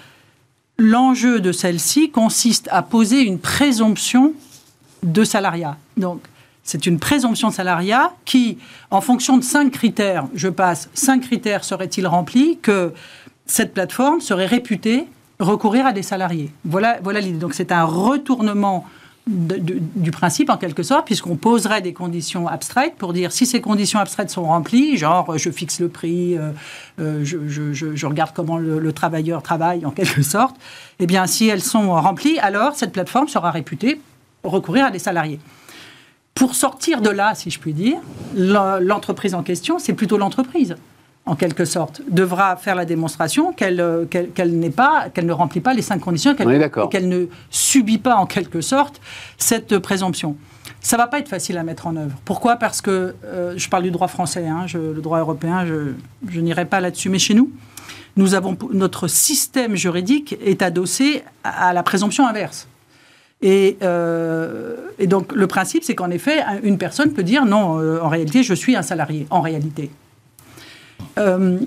l'enjeu 0.81 1.41
de 1.41 1.53
celle-ci 1.53 2.11
consiste 2.11 2.67
à 2.73 2.83
poser 2.83 3.21
une 3.21 3.39
présomption 3.39 4.33
de 5.03 5.25
salariat. 5.25 5.77
Donc, 5.99 6.23
c'est 6.65 6.87
une 6.87 6.99
présomption 6.99 7.49
de 7.49 7.55
salariat 7.55 8.13
qui, 8.25 8.59
en 8.91 9.01
fonction 9.01 9.37
de 9.37 9.45
cinq 9.45 9.73
critères, 9.73 10.27
je 10.35 10.49
passe, 10.49 10.89
cinq 10.95 11.21
critères 11.21 11.65
seraient-ils 11.65 12.07
remplis, 12.07 12.59
que 12.63 12.95
cette 13.45 13.75
plateforme 13.75 14.21
serait 14.21 14.47
réputée 14.47 15.07
recourir 15.41 15.87
à 15.87 15.93
des 15.93 16.03
salariés. 16.03 16.53
Voilà, 16.65 17.01
l'idée. 17.21 17.39
Donc, 17.39 17.55
c'est 17.55 17.73
un 17.73 17.85
retournement 17.85 18.87
du 19.27 20.11
principe 20.11 20.51
en 20.51 20.57
quelque 20.57 20.83
sorte, 20.83 21.07
puisqu'on 21.07 21.37
poserait 21.37 21.83
des 21.83 21.93
conditions 21.93 22.49
abstraites 22.49 22.95
pour 22.97 23.13
dire 23.13 23.33
si 23.33 23.47
ces 23.47 23.61
conditions 23.61 24.01
abstraites 24.01 24.31
sont 24.31 24.45
remplies, 24.45 24.97
genre 24.97 25.37
je 25.39 25.51
fixe 25.51 25.79
le 25.79 25.89
prix, 25.89 26.37
euh, 26.37 26.51
euh, 26.99 27.25
je, 27.25 28.07
regarde 28.07 28.33
comment 28.35 28.59
le, 28.59 28.93
travailleur 28.93 29.43
travaille 29.43 29.85
en 29.87 29.91
quelque 29.91 30.23
sorte, 30.23 30.57
eh 30.99 31.07
bien 31.07 31.27
si 31.27 31.47
elles 31.47 31.63
sont 31.63 31.93
remplies, 31.93 32.39
alors 32.41 32.75
cette 32.75 32.93
plateforme 32.93 33.29
sera 33.29 33.51
réputée 33.51 34.01
recourir 34.43 34.87
à 34.87 34.91
des 34.91 34.99
salariés. 34.99 35.39
Pour 36.35 36.55
sortir 36.55 37.03
de 37.03 37.11
là, 37.11 37.35
si 37.35 37.51
je 37.51 37.61
puis 37.61 37.75
dire, 37.75 37.99
l'entreprise 38.35 39.35
en 39.35 39.43
question, 39.43 39.79
c'est 39.79 39.93
plutôt 39.93 40.17
l'entreprise 40.17 40.77
en 41.31 41.37
quelque 41.37 41.65
sorte, 41.65 42.03
devra 42.11 42.57
faire 42.57 42.75
la 42.75 42.85
démonstration 42.85 43.53
qu'elle 43.53 43.81
euh, 43.81 44.05
qu'elle 44.05 44.59
n'est 44.59 44.69
pas, 44.69 45.11
qu'elle 45.15 45.27
ne 45.27 45.33
remplit 45.33 45.61
pas 45.61 45.75
les 45.75 45.81
cinq 45.81 46.01
conditions, 46.01 46.35
qu'elle 46.35 47.09
ne 47.09 47.27
subit 47.51 47.99
pas 47.99 48.17
en 48.17 48.27
quelque 48.27 48.61
sorte 48.61 49.01
cette 49.39 49.79
présomption. 49.79 50.37
Ça 50.81 50.97
va 50.97 51.07
pas 51.07 51.21
être 51.21 51.29
facile 51.29 51.57
à 51.57 51.63
mettre 51.63 51.87
en 51.87 51.95
œuvre. 51.95 52.17
Pourquoi? 52.25 52.57
Parce 52.57 52.81
que 52.81 53.15
euh, 53.25 53.55
je 53.57 53.69
parle 53.69 53.85
du 53.85 53.93
droit 53.93 54.09
français, 54.09 54.45
hein, 54.49 54.67
le 54.75 55.01
droit 55.01 55.21
européen, 55.21 55.65
je, 55.67 55.93
je 56.29 56.41
n'irai 56.41 56.65
pas 56.65 56.81
là-dessus. 56.81 57.11
Mais 57.11 57.21
chez 57.21 57.35
nous, 57.35 57.53
nous 58.17 58.35
avons 58.35 58.59
notre 58.73 59.07
système 59.07 59.77
juridique 59.77 60.37
est 60.45 60.63
adossé 60.63 61.23
à, 61.45 61.73
la 61.73 61.85
présomption 61.85 62.27
inverse. 62.27 62.67
Et, 63.41 63.79
euh, 63.83 64.75
et, 64.99 65.07
donc 65.07 65.33
le 65.33 65.47
principe, 65.47 65.85
c'est 65.85 65.95
qu'en 65.95 66.11
effet, 66.11 66.43
une 66.65 66.77
personne 66.77 67.13
peut 67.13 67.23
dire 67.23 67.45
non, 67.45 68.01
en 68.03 68.09
réalité, 68.09 68.43
je 68.43 68.53
suis 68.53 68.75
un 68.75 68.83
salarié. 68.83 69.29
En 69.31 69.43
réalité, 69.43 69.91
euh, 71.19 71.59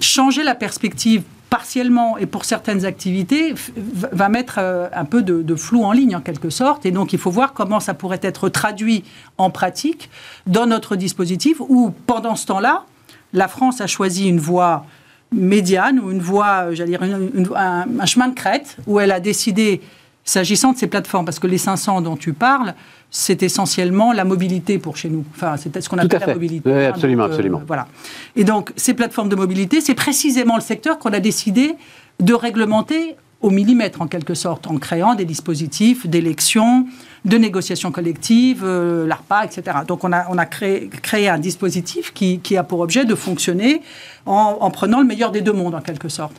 changer 0.00 0.42
la 0.42 0.54
perspective 0.54 1.22
partiellement 1.50 2.18
et 2.18 2.26
pour 2.26 2.44
certaines 2.44 2.84
activités 2.84 3.54
va 3.76 4.28
mettre 4.28 4.56
euh, 4.58 4.88
un 4.92 5.04
peu 5.04 5.22
de, 5.22 5.54
flou 5.54 5.82
en 5.84 5.92
ligne 5.92 6.16
en 6.16 6.20
quelque 6.20 6.50
sorte. 6.50 6.84
Et 6.86 6.90
donc 6.90 7.12
il 7.12 7.18
faut 7.18 7.30
voir 7.30 7.52
comment 7.52 7.80
ça 7.80 7.94
pourrait 7.94 8.20
être 8.22 8.48
traduit 8.48 9.04
en 9.38 9.50
pratique 9.50 10.10
dans 10.46 10.66
notre 10.66 10.96
dispositif 10.96 11.60
où 11.60 11.92
pendant 12.06 12.36
ce 12.36 12.46
temps-là, 12.46 12.84
la 13.32 13.48
France 13.48 13.80
a 13.80 13.86
choisi 13.86 14.28
une 14.28 14.40
voie 14.40 14.84
médiane 15.32 16.00
ou 16.00 16.10
une 16.10 16.20
voie, 16.20 16.74
j'allais 16.74 16.90
dire, 16.90 17.02
un, 17.02 18.06
chemin 18.06 18.28
de 18.28 18.34
crête 18.34 18.76
où 18.86 19.00
elle 19.00 19.12
a 19.12 19.20
décidé, 19.20 19.82
s'agissant 20.28 20.72
de 20.72 20.78
ces 20.78 20.86
plateformes, 20.86 21.24
parce 21.24 21.38
que 21.38 21.46
les 21.46 21.58
500 21.58 22.02
dont 22.02 22.16
tu 22.16 22.34
parles, 22.34 22.74
c'est 23.10 23.42
essentiellement 23.42 24.12
la 24.12 24.24
mobilité 24.24 24.78
pour 24.78 24.96
chez 24.96 25.08
nous. 25.08 25.24
Enfin, 25.34 25.56
c'est 25.56 25.80
ce 25.80 25.88
qu'on 25.88 25.96
appelle 25.96 26.20
la 26.20 26.34
mobilité. 26.34 26.70
Oui, 26.70 26.84
absolument, 26.84 27.24
euh, 27.24 27.26
absolument. 27.28 27.62
voilà. 27.66 27.88
Et 28.36 28.44
donc, 28.44 28.72
ces 28.76 28.92
plateformes 28.92 29.30
de 29.30 29.36
mobilité, 29.36 29.80
c'est 29.80 29.94
précisément 29.94 30.56
le 30.56 30.60
secteur 30.60 30.98
qu'on 30.98 31.14
a 31.14 31.20
décidé 31.20 31.76
de 32.20 32.34
réglementer 32.34 33.16
au 33.40 33.50
millimètre, 33.50 34.02
en 34.02 34.06
quelque 34.06 34.34
sorte, 34.34 34.66
en 34.66 34.76
créant 34.78 35.14
des 35.14 35.24
dispositifs 35.24 36.06
d'élection, 36.06 36.86
de 37.24 37.38
négociation 37.38 37.90
collective, 37.90 38.64
euh, 38.64 39.06
l'ARPA, 39.06 39.44
etc. 39.44 39.78
Donc, 39.86 40.04
on 40.04 40.12
a, 40.12 40.26
on 40.28 40.36
a 40.36 40.44
créé, 40.44 40.90
créé 41.02 41.28
un 41.30 41.38
dispositif 41.38 42.12
qui, 42.12 42.40
qui, 42.40 42.56
a 42.58 42.64
pour 42.64 42.80
objet 42.80 43.06
de 43.06 43.14
fonctionner 43.14 43.80
en, 44.26 44.58
en 44.60 44.70
prenant 44.70 45.00
le 45.00 45.06
meilleur 45.06 45.30
des 45.30 45.40
deux 45.40 45.52
mondes, 45.52 45.74
en 45.74 45.80
quelque 45.80 46.10
sorte. 46.10 46.34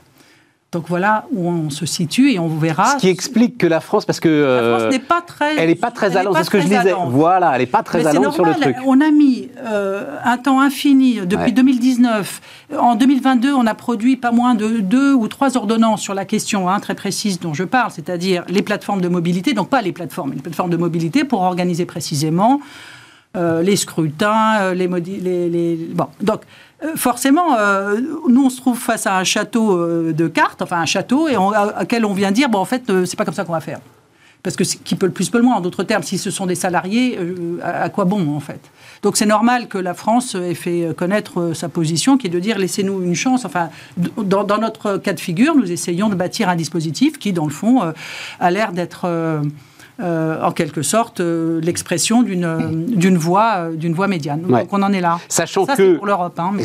Donc 0.71 0.83
voilà 0.87 1.25
où 1.31 1.49
on 1.49 1.71
se 1.71 1.87
situe 1.87 2.31
et 2.31 2.37
on 2.37 2.47
verra. 2.47 2.91
Ce 2.91 2.97
qui 2.97 3.07
explique 3.07 3.57
que 3.57 3.65
la 3.65 3.79
France, 3.79 4.05
parce 4.05 4.19
que 4.19 4.29
la 4.29 4.69
France 4.69 4.81
euh, 4.83 4.89
n'est 4.91 4.99
pas 4.99 5.21
très, 5.21 5.57
elle 5.57 5.69
n'est 5.69 5.75
pas 5.75 5.89
très 5.89 6.15
allant, 6.15 6.31
c'est 6.35 6.43
ce 6.43 6.51
que 6.51 6.59
je 6.59 6.67
disais. 6.67 6.93
Voilà, 7.07 7.53
elle 7.53 7.61
n'est 7.61 7.65
pas 7.65 7.81
très 7.81 8.05
allant 8.05 8.31
sur 8.31 8.45
le 8.45 8.53
truc. 8.53 8.75
On 8.85 9.01
a 9.01 9.09
mis 9.09 9.49
euh, 9.65 10.19
un 10.23 10.37
temps 10.37 10.61
infini 10.61 11.21
depuis 11.25 11.53
2019. 11.53 12.41
En 12.77 12.93
2022, 12.93 13.51
on 13.51 13.65
a 13.65 13.73
produit 13.73 14.15
pas 14.15 14.31
moins 14.31 14.53
de 14.53 14.79
deux 14.79 15.11
ou 15.11 15.27
trois 15.27 15.57
ordonnances 15.57 16.01
sur 16.01 16.13
la 16.13 16.25
question 16.25 16.69
hein, 16.69 16.79
très 16.79 16.93
précise 16.93 17.39
dont 17.39 17.55
je 17.55 17.63
parle, 17.63 17.89
c'est-à-dire 17.89 18.43
les 18.47 18.61
plateformes 18.61 19.01
de 19.01 19.09
mobilité, 19.09 19.53
donc 19.53 19.69
pas 19.69 19.81
les 19.81 19.91
plateformes, 19.91 20.33
les 20.33 20.41
plateformes 20.41 20.69
de 20.69 20.77
mobilité 20.77 21.23
pour 21.23 21.41
organiser 21.41 21.87
précisément 21.87 22.61
euh, 23.35 23.63
les 23.63 23.75
scrutins, 23.75 24.73
les, 24.73 24.87
les, 24.87 25.49
les, 25.49 25.75
bon 25.93 26.07
donc 26.21 26.41
euh, 26.41 26.45
forcément, 26.95 27.57
euh, 27.57 27.99
nous, 28.27 28.45
on 28.45 28.49
se 28.49 28.57
trouve 28.57 28.77
face 28.77 29.07
à 29.07 29.17
un 29.17 29.23
château 29.23 29.77
euh, 29.77 30.13
de 30.13 30.27
cartes, 30.27 30.61
enfin 30.61 30.77
un 30.79 30.85
château, 30.85 31.27
et 31.27 31.35
à, 31.35 31.85
quel 31.87 32.05
on 32.05 32.13
vient 32.13 32.31
dire, 32.31 32.49
bon, 32.49 32.59
en 32.59 32.65
fait, 32.65 32.83
c'est 33.05 33.17
pas 33.17 33.25
comme 33.25 33.33
ça 33.33 33.43
qu'on 33.43 33.53
va 33.53 33.59
faire. 33.59 33.79
Parce 34.41 34.55
que 34.55 34.63
qui 34.63 34.95
peut 34.95 35.05
le 35.05 35.11
plus, 35.11 35.29
peut 35.29 35.37
le 35.37 35.43
moins. 35.43 35.57
En 35.57 35.61
d'autres 35.61 35.83
termes, 35.83 36.03
si 36.03 36.17
ce 36.17 36.31
sont 36.31 36.45
des 36.45 36.55
salariés, 36.55 37.19
à, 37.61 37.89
quoi 37.89 38.05
bon, 38.05 38.33
en 38.33 38.39
fait? 38.39 38.61
Donc 39.01 39.17
c'est 39.17 39.25
normal 39.25 39.67
que 39.67 39.77
la 39.77 39.93
France 39.93 40.33
ait 40.33 40.53
fait 40.53 40.95
connaître 40.95 41.51
sa 41.53 41.67
position, 41.67 42.17
qui 42.17 42.27
est 42.27 42.29
de 42.29 42.39
dire, 42.39 42.57
laissez-nous 42.57 43.03
une 43.03 43.15
chance. 43.15 43.43
Enfin, 43.43 43.69
dans, 43.97 44.57
notre 44.57 44.95
cas 44.95 45.11
de 45.11 45.19
figure, 45.19 45.55
nous 45.55 45.69
essayons 45.69 46.07
de 46.07 46.15
bâtir 46.15 46.47
un 46.47 46.55
dispositif 46.55 47.19
qui, 47.19 47.33
dans 47.33 47.43
le 47.43 47.51
fond, 47.51 47.81
a 48.39 48.51
l'air 48.51 48.71
d'être 48.71 49.09
euh, 50.01 50.41
en 50.41 50.51
quelque 50.51 50.81
sorte, 50.81 51.19
euh, 51.19 51.59
l'expression 51.61 52.23
d'une 52.23 52.85
d'une 52.87 53.17
voix, 53.17 53.69
d'une 53.73 53.93
voix 53.93 54.07
médiane. 54.07 54.41
Donc 54.41 54.67
on 54.71 54.81
en 54.81 54.93
est 54.93 55.01
là. 55.01 55.19
Sachant 55.27 55.65
Ça, 55.65 55.75
que 55.75 55.95
pour 55.97 56.05
l'Europe. 56.05 56.39
Hein, 56.39 56.51
mais- 56.53 56.63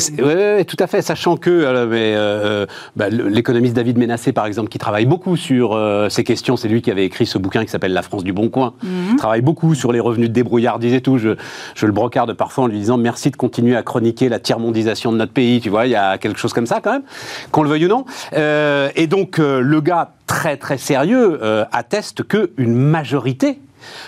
Oui, 0.58 0.64
tout 0.66 0.76
à 0.78 0.86
fait. 0.86 1.02
Sachant 1.02 1.36
que 1.36 1.50
euh, 1.50 1.86
euh, 1.92 2.66
bah, 2.96 3.08
l'économiste 3.08 3.74
David 3.74 3.98
Ménassé, 3.98 4.32
par 4.32 4.46
exemple, 4.46 4.68
qui 4.68 4.78
travaille 4.78 5.06
beaucoup 5.06 5.36
sur 5.36 5.72
euh, 5.74 6.08
ces 6.08 6.24
questions, 6.24 6.56
c'est 6.56 6.68
lui 6.68 6.82
qui 6.82 6.90
avait 6.90 7.04
écrit 7.04 7.26
ce 7.26 7.38
bouquin 7.38 7.64
qui 7.64 7.70
s'appelle 7.70 7.92
La 7.92 8.02
France 8.02 8.24
du 8.24 8.32
bon 8.32 8.48
coin. 8.48 8.74
Il 9.10 9.16
travaille 9.16 9.40
beaucoup 9.42 9.74
sur 9.74 9.92
les 9.92 10.00
revenus 10.00 10.28
de 10.28 10.34
débrouillardise 10.34 10.94
et 10.94 11.00
tout. 11.00 11.18
Je, 11.18 11.30
je 11.74 11.86
le 11.86 11.92
brocarde 11.92 12.32
parfois 12.34 12.64
en 12.64 12.66
lui 12.66 12.78
disant 12.78 12.96
merci 12.98 13.30
de 13.30 13.36
continuer 13.36 13.76
à 13.76 13.82
chroniquer 13.82 14.28
la 14.28 14.38
tiers-mondisation 14.38 15.12
de 15.12 15.16
notre 15.16 15.32
pays. 15.32 15.60
Tu 15.60 15.70
vois, 15.70 15.86
il 15.86 15.90
y 15.90 15.96
a 15.96 16.18
quelque 16.18 16.38
chose 16.38 16.52
comme 16.52 16.66
ça 16.66 16.80
quand 16.82 16.92
même, 16.92 17.02
qu'on 17.50 17.62
le 17.62 17.68
veuille 17.68 17.86
ou 17.86 17.88
non. 17.88 18.04
Euh, 18.34 18.88
et 18.96 19.06
donc, 19.06 19.38
euh, 19.38 19.60
le 19.60 19.80
gars 19.80 20.10
très 20.26 20.56
très 20.56 20.78
sérieux 20.78 21.38
euh, 21.42 21.64
atteste 21.72 22.22
que 22.22 22.52
une 22.56 22.74
majorité 22.74 23.60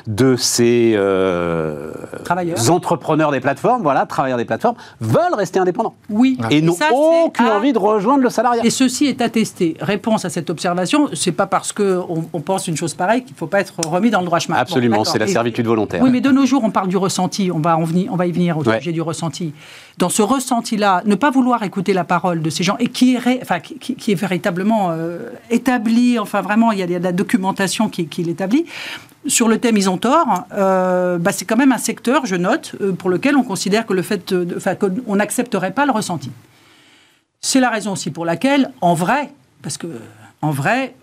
de 0.06 0.36
ces 0.36 0.94
euh, 0.96 1.92
Travailleurs. 2.24 2.70
entrepreneurs 2.70 3.30
des 3.32 3.40
plateformes, 3.40 3.82
voilà, 3.82 4.06
travailleurs 4.06 4.38
des 4.38 4.44
plateformes, 4.44 4.76
veulent 5.00 5.34
rester 5.36 5.58
indépendants 5.58 5.94
Oui. 6.10 6.38
et 6.50 6.60
n'ont 6.62 6.76
aucune 6.92 7.46
à- 7.46 7.56
envie 7.56 7.72
de 7.72 7.78
rejoindre 7.78 8.22
le 8.22 8.30
salariat. 8.30 8.64
Et 8.64 8.70
ceci 8.70 9.06
est 9.06 9.20
attesté. 9.20 9.76
Réponse 9.80 10.24
à 10.24 10.30
cette 10.30 10.50
observation, 10.50 11.08
c'est 11.12 11.32
pas 11.32 11.46
parce 11.46 11.72
qu'on 11.72 12.24
on 12.32 12.40
pense 12.40 12.68
une 12.68 12.76
chose 12.76 12.94
pareille 12.94 13.22
qu'il 13.24 13.32
ne 13.34 13.38
faut 13.38 13.46
pas 13.46 13.60
être 13.60 13.74
remis 13.86 14.10
dans 14.10 14.20
le 14.20 14.26
droit 14.26 14.38
chemin. 14.38 14.56
Absolument, 14.56 15.04
c'est 15.04 15.18
la 15.18 15.26
servitude 15.26 15.66
volontaire. 15.66 16.02
Oui, 16.02 16.10
mais 16.10 16.20
de 16.20 16.30
nos 16.30 16.46
jours, 16.46 16.62
on 16.64 16.70
parle 16.70 16.88
du 16.88 16.96
ressenti. 16.96 17.50
On 17.52 17.58
va, 17.60 17.76
en 17.76 17.84
venir, 17.84 18.10
on 18.12 18.16
va 18.16 18.26
y 18.26 18.32
venir 18.32 18.58
au 18.58 18.62
Ouais. 18.64 18.78
sujet 18.78 18.92
du 18.92 19.00
ressenti. 19.02 19.52
Dans 19.98 20.08
ce 20.08 20.22
ressenti-là, 20.22 21.02
ne 21.06 21.14
pas 21.14 21.30
vouloir 21.30 21.62
écouter 21.62 21.92
la 21.94 22.04
parole 22.04 22.42
de 22.42 22.50
ces 22.50 22.62
gens 22.64 22.76
et 22.78 22.88
qui 22.88 23.14
est, 23.14 23.18
ré- 23.18 23.38
enfin, 23.42 23.60
qui, 23.60 23.78
qui- 23.78 23.94
qui 23.94 24.12
est 24.12 24.14
véritablement 24.14 24.90
euh, 24.90 25.30
établi, 25.50 26.18
enfin 26.18 26.42
vraiment, 26.42 26.72
il 26.72 26.78
y 26.78 26.82
a 26.82 26.86
de 26.86 26.98
la 26.98 27.12
documentation 27.12 27.88
qui, 27.88 28.06
qui 28.06 28.22
l'établit. 28.22 28.66
Sur 29.28 29.48
le 29.48 29.58
thème, 29.58 29.76
ils 29.76 29.90
ont 29.90 29.98
tort. 29.98 30.44
Euh, 30.52 31.18
bah, 31.18 31.32
c'est 31.32 31.44
quand 31.44 31.56
même 31.56 31.72
un 31.72 31.78
secteur, 31.78 32.26
je 32.26 32.36
note, 32.36 32.74
euh, 32.80 32.92
pour 32.92 33.10
lequel 33.10 33.36
on 33.36 33.42
considère 33.42 33.86
que 33.86 33.92
le 33.94 34.02
fait, 34.02 34.32
de- 34.32 34.56
enfin, 34.56 34.74
qu'on 34.74 35.16
n'accepterait 35.16 35.72
pas 35.72 35.86
le 35.86 35.92
ressenti. 35.92 36.30
C'est 37.40 37.60
la 37.60 37.70
raison 37.70 37.92
aussi 37.92 38.10
pour 38.10 38.24
laquelle, 38.24 38.70
en 38.80 38.94
vrai, 38.94 39.30
parce 39.62 39.78
que 39.78 39.86
en 40.42 40.50
vrai, 40.50 40.94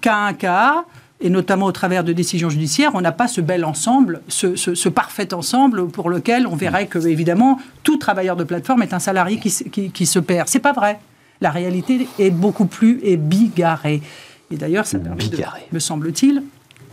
cas 0.00 0.16
un 0.16 0.32
cas, 0.32 0.84
et 1.20 1.30
notamment 1.30 1.66
au 1.66 1.72
travers 1.72 2.04
de 2.04 2.12
décisions 2.12 2.48
judiciaires, 2.50 2.92
on 2.94 3.00
n'a 3.00 3.10
pas 3.12 3.26
ce 3.28 3.40
bel 3.40 3.64
ensemble, 3.64 4.20
ce, 4.28 4.54
ce- 4.56 4.74
ce 4.74 4.88
parfait 4.88 5.34
ensemble 5.34 5.88
pour 5.88 6.10
lequel 6.10 6.46
on 6.46 6.54
verrait 6.56 6.86
que, 6.86 6.98
évidemment, 7.06 7.58
tout 7.82 7.96
travailleur 7.96 8.36
de 8.36 8.44
plateforme 8.44 8.82
est 8.82 8.92
un 8.94 8.98
salarié 9.00 9.38
qui, 9.38 9.50
se- 9.50 9.64
qui, 9.64 9.90
qui 9.90 10.06
se 10.06 10.18
perd. 10.20 10.48
C'est 10.48 10.60
pas 10.60 10.72
vrai. 10.72 10.98
La 11.40 11.50
réalité 11.50 12.08
est 12.18 12.30
beaucoup 12.30 12.66
plus 12.66 13.00
est 13.04 13.16
bigarrée. 13.16 14.02
Et 14.50 14.56
d'ailleurs, 14.56 14.86
ça 14.86 14.98
permet, 14.98 15.24
de- 15.28 15.36
me 15.72 15.78
semble-t-il, 15.78 16.42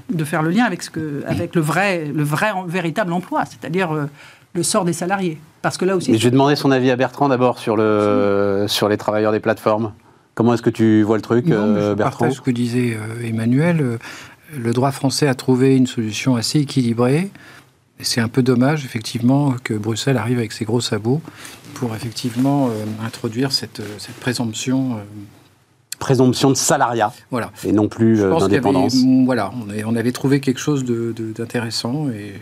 de 0.09 0.23
faire 0.23 0.43
le 0.43 0.51
lien 0.51 0.65
avec, 0.65 0.83
ce 0.83 0.89
que, 0.89 1.23
avec 1.27 1.55
le, 1.55 1.61
vrai, 1.61 2.05
le 2.05 2.23
vrai, 2.23 2.51
véritable 2.67 3.11
emploi, 3.13 3.43
c'est-à-dire 3.45 3.91
euh, 3.91 4.05
le 4.53 4.63
sort 4.63 4.85
des 4.85 4.93
salariés. 4.93 5.39
Parce 5.61 5.77
que 5.77 5.85
là 5.85 5.95
aussi, 5.95 6.11
Mais 6.11 6.17
je 6.17 6.23
vais 6.23 6.31
demander 6.31 6.55
son 6.55 6.71
avis 6.71 6.91
à 6.91 6.95
Bertrand 6.95 7.27
d'abord 7.27 7.59
sur, 7.59 7.75
le, 7.75 8.65
sur 8.67 8.87
les 8.87 8.97
travailleurs 8.97 9.31
des 9.31 9.39
plateformes. 9.39 9.93
Comment 10.35 10.53
est-ce 10.53 10.61
que 10.61 10.69
tu 10.69 11.01
vois 11.03 11.15
le 11.15 11.21
truc, 11.21 11.45
Non, 11.47 11.67
mais 11.67 11.79
euh, 11.79 11.89
je 11.91 11.95
Bertrand 11.95 12.19
partage 12.25 12.37
ce 12.37 12.41
que 12.41 12.51
disait 12.51 12.97
euh, 12.97 13.27
Emmanuel. 13.27 13.81
Euh, 13.81 13.97
Le 14.55 14.73
droit 14.73 14.91
français 14.91 15.27
a 15.27 15.33
trouvé 15.33 15.75
une 15.75 15.87
solution 15.87 16.35
assez 16.35 16.59
équilibrée. 16.59 17.31
C'est 17.99 18.19
un 18.21 18.27
peu 18.27 18.43
dommage, 18.43 18.83
effectivement, 18.83 19.55
que 19.63 19.73
Bruxelles 19.73 20.17
arrive 20.17 20.37
avec 20.37 20.51
ses 20.51 20.65
gros 20.65 20.81
sabots 20.81 21.21
pour 21.73 21.95
effectivement 21.95 22.67
euh, 22.67 22.85
introduire 23.05 23.51
cette, 23.53 23.81
cette 23.97 24.15
présomption. 24.17 24.97
Présomption 25.99 26.49
de 26.49 26.55
salariat 26.55 27.12
voilà. 27.31 27.51
et 27.63 27.71
non 27.71 27.88
plus 27.88 28.21
euh, 28.21 28.31
avait- 28.31 28.39
d'indépendance. 28.41 28.95
voilà, 29.25 29.51
on, 29.67 29.71
est- 29.73 29.84
on 29.86 29.95
avait 29.95 30.12
trouvé 30.12 30.39
quelque 30.39 30.60
chose 30.60 30.84
d'intéressant 30.86 32.10
et 32.10 32.34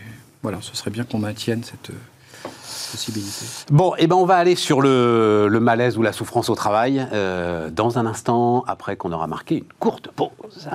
voilà, 0.42 0.58
ce 0.60 0.76
serait 0.76 0.90
bien 0.90 1.04
qu'on 1.04 1.18
maintienne 1.18 1.62
cette 1.62 1.90
euh, 1.90 2.48
possibilité. 2.90 3.46
Bon, 3.70 3.94
et 3.96 4.06
ben 4.06 4.16
on 4.16 4.24
va 4.26 4.36
aller 4.36 4.56
sur 4.56 4.82
le, 4.82 5.48
le 5.48 5.60
malaise 5.60 5.96
ou 5.96 6.02
la 6.02 6.12
souffrance 6.12 6.48
au 6.50 6.54
travail 6.54 7.06
euh, 7.12 7.70
dans 7.70 7.98
un 7.98 8.06
instant, 8.06 8.64
après 8.66 8.96
qu'on 8.96 9.12
aura 9.12 9.26
marqué 9.26 9.58
une 9.58 9.64
courte 9.78 10.08
pause. 10.14 10.68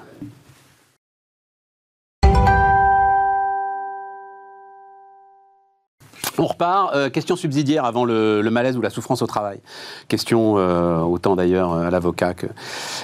On 6.40 6.46
repart. 6.46 6.96
Euh, 6.96 7.10
question 7.10 7.36
subsidiaire 7.36 7.86
avant 7.86 8.06
le, 8.06 8.42
malaise 8.50 8.78
ou 8.78 8.82
la 8.82 8.90
souffrance 8.90 9.22
au 9.22 9.28
travail. 9.28 9.60
Question 10.08 10.56
euh, 10.58 11.00
autant 11.00 11.36
d'ailleurs 11.36 11.74
à 11.74 11.90
l'avocat 11.92 12.34
que 12.34 12.48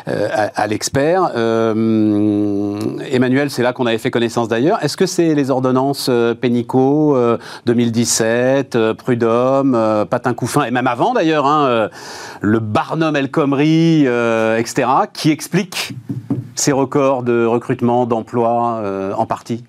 euh, 0.08 0.48
à, 0.56 0.68
l'expert. 0.68 1.32
Euh, 1.36 2.80
Emmanuel, 3.12 3.50
c'est 3.50 3.62
là 3.62 3.74
qu'on 3.74 3.86
avait 3.86 3.98
fait 3.98 4.12
connaissance 4.12 4.48
d'ailleurs. 4.48 4.84
Est-ce 4.84 4.96
que 4.98 5.06
c'est 5.06 5.36
les 5.36 5.52
ordonnances 5.52 6.08
euh, 6.10 6.34
Pénicaud 6.34 7.16
euh, 7.16 7.38
2017, 7.66 8.76
euh, 8.76 8.94
Prud'homme, 8.94 9.76
euh, 9.76 10.06
Patin-Couffin, 10.06 10.64
et 10.64 10.72
même 10.72 10.88
avant 10.88 11.14
d'ailleurs, 11.14 11.46
hein, 11.46 11.66
euh, 11.68 11.90
le 12.42 12.60
Barnum 12.60 13.16
El 13.16 13.30
Khomri, 13.30 14.04
euh, 14.08 14.58
etc., 14.58 14.88
qui 15.14 15.32
expliquent 15.32 15.94
ces 16.56 16.72
records 16.72 17.24
de 17.24 17.46
recrutement, 17.46 18.06
d'emploi 18.06 18.80
euh, 18.82 19.14
en 19.14 19.26
partie? 19.26 19.64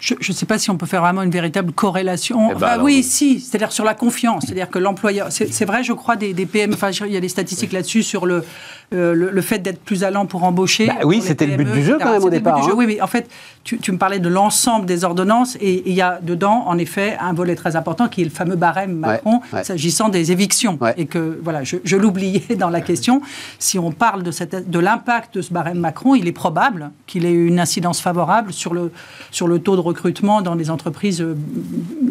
Je 0.00 0.14
ne 0.14 0.34
sais 0.34 0.46
pas 0.46 0.58
si 0.58 0.70
on 0.70 0.76
peut 0.76 0.86
faire 0.86 1.02
vraiment 1.02 1.22
une 1.22 1.30
véritable 1.30 1.72
corrélation. 1.72 2.50
Eh 2.50 2.50
ben 2.50 2.56
Enfin, 2.56 2.66
alors, 2.66 2.84
oui, 2.84 3.02
si, 3.02 3.40
c'est-à-dire 3.40 3.72
sur 3.72 3.84
la 3.84 3.94
confiance. 3.94 4.44
C'est-à-dire 4.46 4.70
que 4.70 4.78
l'employeur. 4.78 5.28
C'est 5.30 5.64
vrai, 5.64 5.82
je 5.82 5.92
crois, 5.92 6.16
des, 6.16 6.32
des 6.34 6.46
PM. 6.46 6.72
Enfin, 6.72 6.90
il 6.90 7.12
y 7.12 7.16
a 7.16 7.20
des 7.20 7.28
statistiques 7.28 7.72
là-dessus 7.72 8.02
sur 8.02 8.26
le, 8.26 8.44
le, 8.90 9.30
le 9.30 9.40
fait 9.42 9.58
d'être 9.58 9.80
plus 9.80 10.02
allant 10.04 10.24
pour 10.26 10.44
embaucher. 10.44 10.86
Bah 10.86 10.94
oui, 11.04 11.16
pour 11.16 11.22
les 11.24 11.28
c'était 11.28 11.46
le 11.46 11.56
but 11.56 11.70
du 11.72 11.82
jeu, 11.82 11.94
etc. 11.96 11.98
quand 12.04 12.12
même, 12.12 12.22
au 12.22 12.24
C'était 12.24 12.36
le 12.36 12.40
but 12.40 12.44
départ, 12.44 12.60
du 12.60 12.66
jeu. 12.66 12.72
hein. 12.72 12.76
Oui, 12.78 12.86
mais 12.86 13.00
en 13.00 13.06
fait, 13.06 13.28
tu, 13.64 13.78
tu 13.78 13.92
me 13.92 13.98
parlais 13.98 14.18
de 14.18 14.28
l'ensemble 14.28 14.86
des 14.86 15.04
ordonnances 15.04 15.56
et 15.60 15.82
il 15.86 15.94
y 15.94 16.00
a 16.00 16.20
dedans, 16.22 16.64
en 16.66 16.78
effet, 16.78 17.16
un 17.20 17.32
volet 17.34 17.54
très 17.54 17.76
important 17.76 18.08
qui 18.08 18.22
est 18.22 18.24
le 18.24 18.30
fameux 18.30 18.56
barème 18.56 18.94
Macron 18.96 19.40
ouais. 19.52 19.64
s'agissant 19.64 20.08
des 20.08 20.32
évictions. 20.32 20.78
Ouais. 20.80 20.94
Et 20.96 21.06
que, 21.06 21.38
voilà, 21.42 21.64
je, 21.64 21.76
je 21.84 21.96
l'oubliais 21.96 22.56
dans 22.58 22.70
la 22.70 22.80
question. 22.80 23.20
Si 23.58 23.78
on 23.78 23.90
parle 23.92 24.22
de, 24.22 24.30
cette, 24.30 24.70
de 24.70 24.78
l'impact 24.78 25.34
de 25.34 25.42
ce 25.42 25.52
barème 25.52 25.78
Macron, 25.78 26.14
il 26.14 26.26
est 26.26 26.32
probable 26.32 26.90
qu'il 27.06 27.26
ait 27.26 27.32
eu 27.32 27.46
une 27.46 27.60
incidence 27.60 28.00
favorable 28.00 28.52
sur 28.52 28.72
le, 28.74 28.90
sur 29.30 29.48
le 29.48 29.58
taux 29.58 29.76
de 29.76 29.80
recrutement 29.80 30.40
dans 30.42 30.54
les 30.54 30.70
entreprises 30.70 31.20
euh, 31.20 31.34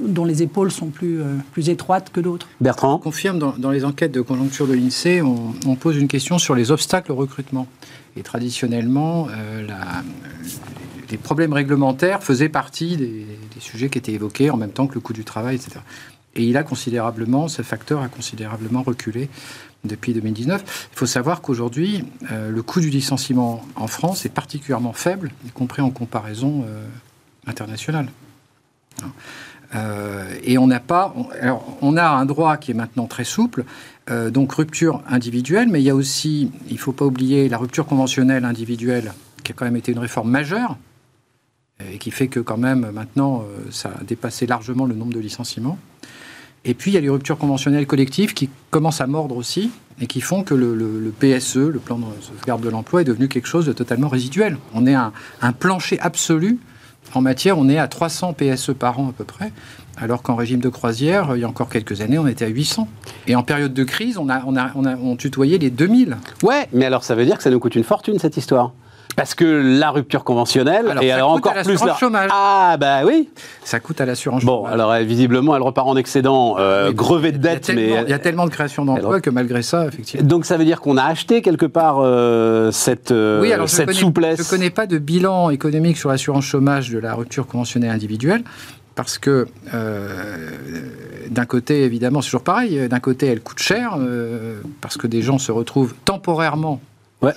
dont 0.07 0.25
les 0.25 0.43
épaules 0.43 0.71
sont 0.71 0.87
plus, 0.87 1.19
euh, 1.21 1.35
plus 1.51 1.69
étroites 1.69 2.11
que 2.11 2.19
d'autres. 2.19 2.47
Bertrand? 2.61 2.93
On 2.95 2.99
confirme 2.99 3.39
dans, 3.39 3.53
dans 3.57 3.71
les 3.71 3.85
enquêtes 3.85 4.11
de 4.11 4.21
conjoncture 4.21 4.67
de 4.67 4.73
l'INSEE, 4.73 5.21
on, 5.21 5.53
on 5.65 5.75
pose 5.75 5.97
une 5.97 6.07
question 6.07 6.37
sur 6.37 6.55
les 6.55 6.66
obstacles 6.71 7.11
au 7.11 7.15
recrutement. 7.15 7.67
Et 8.15 8.23
traditionnellement, 8.23 9.27
euh, 9.29 9.67
les 11.11 11.17
problèmes 11.17 11.53
réglementaires 11.53 12.23
faisaient 12.23 12.49
partie 12.49 12.97
des, 12.97 13.25
sujets 13.59 13.89
qui 13.89 13.97
étaient 13.97 14.13
évoqués 14.13 14.51
en 14.51 14.57
même 14.57 14.71
temps 14.71 14.85
que 14.85 14.93
le 14.93 14.99
coût 14.99 15.13
du 15.13 15.23
travail, 15.23 15.55
etc. 15.55 15.79
Et 16.35 16.43
il 16.43 16.57
a 16.57 16.63
considérablement, 16.63 17.47
ce 17.47 17.63
facteur 17.63 18.03
a 18.03 18.07
considérablement 18.07 18.83
reculé 18.83 19.29
depuis 19.83 20.13
2019. 20.13 20.89
Il 20.93 20.95
faut 20.95 21.07
savoir 21.07 21.41
qu'aujourd'hui, 21.41 22.05
euh, 22.31 22.51
le 22.51 22.61
coût 22.61 22.81
du 22.81 22.91
licenciement 22.91 23.63
en 23.75 23.87
France 23.87 24.27
est 24.27 24.29
particulièrement 24.29 24.93
faible, 24.93 25.31
y 25.47 25.49
compris 25.49 25.81
en 25.81 25.89
comparaison 25.89 26.65
euh, 26.67 26.85
internationale. 27.47 28.09
Et 30.43 30.57
on 30.57 30.67
n'a 30.67 30.79
pas. 30.79 31.13
alors, 31.41 31.77
on 31.81 31.97
a 31.97 32.07
un 32.07 32.25
droit 32.25 32.55
qui 32.55 32.71
est 32.71 32.73
maintenant 32.73 33.05
très 33.05 33.25
souple, 33.25 33.65
euh, 34.09 34.29
donc 34.29 34.53
rupture 34.53 35.01
individuelle, 35.07 35.67
mais 35.69 35.81
il 35.81 35.85
y 35.85 35.89
a 35.89 35.95
aussi, 35.95 36.51
il 36.69 36.73
ne 36.73 36.79
faut 36.79 36.93
pas 36.93 37.05
oublier 37.05 37.49
la 37.49 37.57
rupture 37.57 37.85
conventionnelle 37.85 38.45
individuelle, 38.45 39.13
qui 39.43 39.51
a 39.51 39.55
quand 39.55 39.65
même 39.65 39.75
été 39.75 39.91
une 39.91 39.99
réforme 39.99 40.29
majeure, 40.29 40.77
euh, 41.81 41.91
et 41.93 41.97
qui 41.97 42.11
fait 42.11 42.29
que 42.29 42.39
quand 42.39 42.57
même 42.57 42.89
maintenant, 42.91 43.41
euh, 43.41 43.69
ça 43.69 43.89
a 43.99 44.03
dépassé 44.03 44.47
largement 44.47 44.85
le 44.85 44.95
nombre 44.95 45.13
de 45.13 45.19
licenciements. 45.19 45.77
Et 46.63 46.73
puis, 46.73 46.91
il 46.91 46.93
y 46.93 46.97
a 46.97 47.01
les 47.01 47.09
ruptures 47.09 47.37
conventionnelles 47.37 47.85
collectives 47.85 48.33
qui 48.33 48.49
commencent 48.69 49.01
à 49.01 49.07
mordre 49.07 49.35
aussi, 49.35 49.71
et 49.99 50.07
qui 50.07 50.21
font 50.21 50.43
que 50.43 50.53
le, 50.53 51.13
PSE, 51.19 51.57
le 51.57 51.79
plan 51.79 51.97
de 51.97 52.05
sauvegarde 52.21 52.61
de 52.61 52.69
l'emploi, 52.69 53.01
est 53.01 53.05
devenu 53.05 53.27
quelque 53.27 53.47
chose 53.47 53.65
de 53.65 53.73
totalement 53.73 54.09
résiduel. 54.09 54.57
On 54.73 54.85
est 54.85 54.93
un 54.93 55.11
plancher 55.53 55.99
absolu 55.99 56.59
en 57.13 57.21
matière, 57.21 57.57
on 57.57 57.69
est 57.69 57.77
à 57.77 57.87
300 57.87 58.33
PSE 58.33 58.71
par 58.77 58.99
an 58.99 59.09
à 59.09 59.11
peu 59.11 59.23
près, 59.23 59.51
alors 59.97 60.21
qu'en 60.21 60.35
régime 60.35 60.59
de 60.59 60.69
croisière, 60.69 61.31
il 61.35 61.41
y 61.41 61.43
a 61.43 61.47
encore 61.47 61.69
quelques 61.69 62.01
années, 62.01 62.17
on 62.17 62.27
était 62.27 62.45
à 62.45 62.49
800. 62.49 62.87
Et 63.27 63.35
en 63.35 63.43
période 63.43 63.73
de 63.73 63.83
crise, 63.83 64.17
on 64.17 64.29
a, 64.29 64.43
on 64.45 64.55
a, 64.55 64.71
on 64.75 64.85
a 64.85 64.95
on 64.95 65.15
tutoyait 65.15 65.57
les 65.57 65.69
2000. 65.69 66.17
Ouais, 66.43 66.67
mais 66.73 66.85
alors 66.85 67.03
ça 67.03 67.15
veut 67.15 67.25
dire 67.25 67.37
que 67.37 67.43
ça 67.43 67.49
nous 67.49 67.59
coûte 67.59 67.75
une 67.75 67.83
fortune 67.83 68.19
cette 68.19 68.37
histoire. 68.37 68.71
Parce 69.17 69.33
que 69.33 69.43
la 69.45 69.89
rupture 69.89 70.23
conventionnelle, 70.23 70.87
Alors, 70.89 71.01
et 71.03 71.09
ça 71.09 71.15
alors 71.15 71.33
coûte 71.33 71.47
à 71.47 71.49
encore 71.49 71.63
plus 71.63 71.83
là. 71.83 71.97
chômage. 71.99 72.29
Ah 72.31 72.77
bah 72.79 72.99
oui. 73.03 73.29
Ça 73.63 73.79
coûte 73.79 73.99
à 73.99 74.05
l'assurance 74.05 74.45
Bon, 74.45 74.57
chômage. 74.59 74.73
alors 74.73 74.93
elle, 74.93 75.05
visiblement, 75.07 75.55
elle 75.55 75.63
repart 75.63 75.87
en 75.87 75.97
excédent, 75.97 76.55
euh, 76.59 76.89
Mais 76.89 76.93
grevé 76.93 77.31
de 77.31 77.37
dettes, 77.37 77.71
mais 77.73 78.03
Il 78.03 78.09
y 78.09 78.13
a 78.13 78.19
tellement 78.19 78.45
de 78.45 78.51
création 78.51 78.85
d'emplois 78.85 79.19
que 79.19 79.31
malgré 79.31 79.63
ça, 79.63 79.87
effectivement. 79.87 80.25
donc 80.25 80.45
ça 80.45 80.55
veut 80.55 80.65
dire 80.65 80.81
qu'on 80.81 80.97
a 80.97 81.03
acheté 81.03 81.41
quelque 81.41 81.65
part 81.65 81.97
euh, 81.99 82.71
cette, 82.71 83.09
euh, 83.11 83.41
Oui, 83.41 83.51
alors 83.51 83.65
je 83.65 83.73
cette 83.73 83.87
connais, 83.87 83.97
souplesse. 83.99 84.37
Je 84.43 84.47
connais 84.47 84.69
pas 84.69 84.85
de 84.85 84.99
bilan 84.99 85.49
économique 85.49 85.97
sur 85.97 86.09
l'assurance 86.09 86.45
chômage 86.45 86.91
de 86.91 86.99
la 86.99 87.15
rupture 87.15 87.47
conventionnelle 87.47 87.89
individuelle. 87.91 88.43
Parce 88.93 89.17
que, 89.17 89.47
euh, 89.73 90.49
d'un 91.29 91.45
côté, 91.45 91.83
évidemment, 91.83 92.21
c'est 92.21 92.27
toujours 92.29 92.43
pareil. 92.43 92.87
D'un 92.87 92.99
côté, 92.99 93.27
elle 93.27 93.41
coûte 93.41 93.59
cher, 93.59 93.95
euh, 93.99 94.59
parce 94.81 94.97
que 94.97 95.05
des 95.07 95.21
gens 95.21 95.37
se 95.37 95.51
retrouvent 95.51 95.93
temporairement 96.05 96.79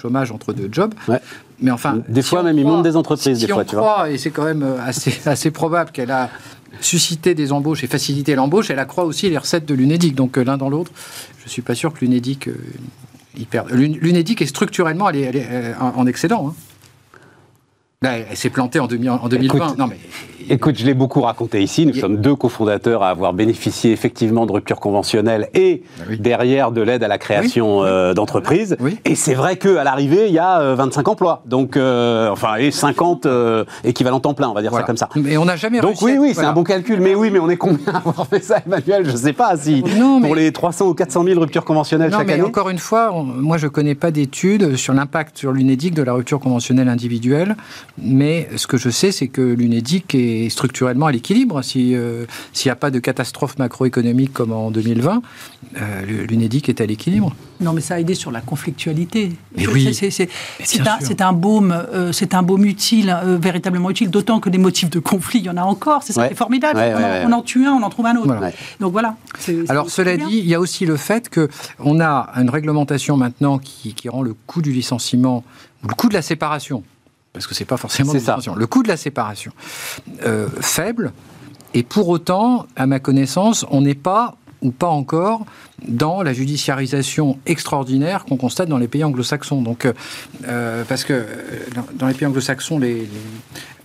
chômage 0.00 0.32
entre 0.32 0.52
deux 0.52 0.68
jobs. 0.70 0.94
Mais 1.62 1.70
enfin, 1.70 2.02
des 2.08 2.22
fois 2.22 2.42
même, 2.42 2.58
ils 2.58 2.64
montent 2.64 2.82
des 2.82 2.96
entreprises. 2.96 3.38
Si, 3.38 3.46
des 3.46 3.52
fois, 3.52 3.62
on 3.62 3.66
tu 3.66 3.76
croit, 3.76 4.10
et 4.10 4.18
c'est 4.18 4.30
quand 4.30 4.44
même 4.44 4.64
assez, 4.84 5.18
assez 5.26 5.50
probable 5.50 5.90
qu'elle 5.90 6.10
a 6.10 6.30
suscité 6.80 7.34
des 7.34 7.52
embauches 7.52 7.84
et 7.84 7.86
facilité 7.86 8.34
l'embauche, 8.34 8.70
elle 8.70 8.78
accroît 8.78 9.04
aussi 9.04 9.28
les 9.28 9.36
recettes 9.36 9.66
de 9.66 9.74
l'UNEDIC. 9.74 10.14
Donc 10.14 10.36
l'un 10.36 10.56
dans 10.56 10.70
l'autre, 10.70 10.92
je 11.38 11.44
ne 11.44 11.50
suis 11.50 11.62
pas 11.62 11.74
sûr 11.74 11.92
que 11.92 12.00
l'UNEDIC 12.00 12.48
L'UNEDIC 13.70 14.42
est 14.42 14.46
structurellement 14.46 15.08
elle 15.08 15.36
est, 15.36 15.74
en 15.80 16.06
excédent. 16.06 16.48
Hein. 16.48 16.54
Bah, 18.02 18.12
elle 18.12 18.36
s'est 18.36 18.50
plantée 18.50 18.80
en, 18.80 18.86
2020. 18.86 19.30
Écoute, 19.42 19.78
non, 19.78 19.86
mais... 19.86 19.98
écoute, 20.48 20.78
je 20.78 20.86
l'ai 20.86 20.94
beaucoup 20.94 21.20
raconté 21.20 21.62
ici. 21.62 21.86
Nous 21.86 21.94
sommes 21.94 22.16
deux 22.18 22.34
cofondateurs 22.34 23.02
à 23.02 23.10
avoir 23.10 23.32
bénéficié 23.32 23.92
effectivement 23.92 24.46
de 24.46 24.52
ruptures 24.52 24.80
conventionnelles 24.80 25.48
et 25.54 25.82
bah 25.98 26.04
derrière 26.18 26.72
de 26.72 26.80
l'aide 26.80 27.02
à 27.02 27.08
la 27.08 27.18
création 27.18 27.82
euh, 27.82 28.14
d'entreprises. 28.14 28.76
Et 29.04 29.14
c'est 29.14 29.34
vrai 29.34 29.56
qu'à 29.56 29.84
l'arrivée, 29.84 30.28
il 30.28 30.34
y 30.34 30.38
a 30.38 30.74
25 30.74 31.06
euh, 31.06 31.10
emplois. 31.10 31.42
Donc, 31.46 31.76
euh, 31.76 32.30
enfin, 32.30 32.56
et 32.56 32.70
50 32.70 33.26
équivalents 33.84 34.20
temps 34.20 34.34
plein, 34.34 34.48
on 34.48 34.54
va 34.54 34.62
dire 34.62 34.72
ça 34.72 34.82
comme 34.82 34.96
ça. 34.96 35.08
Mais 35.16 35.36
on 35.36 35.44
n'a 35.44 35.56
jamais 35.56 35.80
Donc 35.80 36.00
oui, 36.02 36.16
oui, 36.18 36.32
c'est 36.34 36.44
un 36.44 36.52
bon 36.52 36.64
calcul. 36.64 37.00
Mais 37.00 37.14
oui, 37.14 37.30
mais 37.30 37.38
on 37.38 37.50
est 37.50 37.56
combien 37.56 37.92
à 37.92 37.98
avoir 37.98 38.26
fait 38.26 38.42
ça, 38.42 38.58
Emmanuel? 38.64 39.06
Je 39.06 39.12
ne 39.12 39.16
sais 39.16 39.32
pas 39.32 39.56
si 39.56 39.82
pour 40.22 40.34
les 40.34 40.52
300 40.52 40.88
ou 40.88 40.94
400 40.94 41.24
000 41.24 41.40
ruptures 41.40 41.64
conventionnelles 41.64 42.10
chaque 42.10 42.26
mais 42.26 42.40
Encore 42.42 42.70
une 42.70 42.78
fois, 42.78 43.12
moi 43.24 43.58
je 43.58 43.66
ne 43.66 43.70
connais 43.70 43.94
pas 43.94 44.10
d'études 44.10 44.76
sur 44.76 44.94
l'impact 44.94 45.38
sur 45.38 45.52
l'UNEDIC 45.52 45.94
de 45.94 46.02
la 46.02 46.12
rupture 46.12 46.40
conventionnelle 46.40 46.88
individuelle. 46.88 47.56
Mais 47.98 48.48
ce 48.56 48.66
que 48.66 48.76
je 48.76 48.90
sais, 48.90 49.12
c'est 49.12 49.28
que 49.28 49.40
l'UNEDIC 49.40 50.14
est 50.14 50.29
structurellement 50.50 51.06
à 51.06 51.12
l'équilibre. 51.12 51.62
S'il 51.62 52.08
n'y 52.64 52.70
a 52.70 52.76
pas 52.76 52.90
de 52.90 52.98
catastrophe 52.98 53.58
macroéconomique 53.58 54.32
comme 54.32 54.52
en 54.52 54.70
2020, 54.70 55.22
euh, 55.76 56.26
l'UNEDIC 56.26 56.68
est 56.68 56.80
à 56.80 56.86
l'équilibre. 56.86 57.34
Non, 57.60 57.72
mais 57.72 57.80
ça 57.80 57.94
a 57.94 58.00
aidé 58.00 58.14
sur 58.14 58.30
la 58.30 58.40
conflictualité. 58.40 59.32
oui, 59.56 59.94
c'est 59.94 61.20
un, 61.20 61.28
un, 61.28 61.32
baume, 61.32 61.72
euh, 61.72 62.12
c'est 62.12 62.34
un 62.34 62.42
baume 62.42 62.64
utile, 62.64 63.16
euh, 63.24 63.38
véritablement 63.40 63.90
utile. 63.90 64.10
D'autant 64.10 64.40
que 64.40 64.48
des 64.48 64.58
motifs 64.58 64.90
de 64.90 64.98
conflit, 64.98 65.40
il 65.40 65.44
y 65.44 65.50
en 65.50 65.56
a 65.56 65.62
encore. 65.62 66.02
C'est 66.02 66.12
ça 66.12 66.26
qui 66.26 66.32
est 66.32 66.36
formidable. 66.36 66.80
on, 67.26 67.32
en, 67.32 67.42
tue 67.42 67.66
un, 67.66 67.72
on 67.72 67.82
en 67.82 67.90
trouve 67.90 68.06
un 68.06 68.16
autre. 68.16 68.34
Donc 68.80 68.92
voilà. 68.92 69.16
Alors 69.68 69.90
cela 69.90 70.16
dit, 70.16 70.38
il 70.38 70.46
y 70.46 70.54
a 70.54 70.60
aussi 70.60 70.86
le 70.86 70.96
fait 70.96 71.28
que 71.28 71.48
on 71.78 72.00
a 72.00 72.30
une 72.36 72.50
réglementation 72.50 73.16
maintenant 73.16 73.58
qui, 73.58 73.94
qui 73.94 74.08
rend 74.08 74.22
le 74.22 74.34
coût 74.46 74.62
du 74.62 74.72
licenciement, 74.72 75.44
le 75.86 75.94
coût 75.94 76.08
de 76.08 76.14
la 76.14 76.22
séparation, 76.22 76.82
parce 77.32 77.46
que 77.46 77.54
c'est 77.54 77.64
pas 77.64 77.76
forcément 77.76 78.12
le 78.56 78.66
coût 78.66 78.82
de 78.82 78.88
la 78.88 78.96
séparation 78.96 79.52
euh, 80.24 80.48
faible. 80.60 81.12
Et 81.72 81.84
pour 81.84 82.08
autant, 82.08 82.66
à 82.74 82.86
ma 82.86 82.98
connaissance, 82.98 83.64
on 83.70 83.82
n'est 83.82 83.94
pas 83.94 84.36
ou 84.62 84.72
pas 84.72 84.88
encore 84.88 85.46
dans 85.86 86.22
la 86.22 86.32
judiciarisation 86.32 87.38
extraordinaire 87.46 88.24
qu'on 88.24 88.36
constate 88.36 88.68
dans 88.68 88.78
les 88.78 88.88
pays 88.88 89.04
anglo-saxons. 89.04 89.62
Donc, 89.62 89.86
euh, 90.46 90.84
parce 90.84 91.04
que 91.04 91.12
euh, 91.14 91.26
dans 91.94 92.08
les 92.08 92.14
pays 92.14 92.26
anglo-saxons, 92.26 92.78
les, 92.78 93.08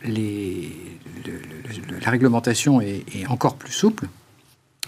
les, 0.03 0.71
la 2.03 2.09
réglementation 2.09 2.81
est, 2.81 3.03
est, 3.15 3.27
encore 3.27 3.55
plus 3.55 3.71
souple 3.71 4.07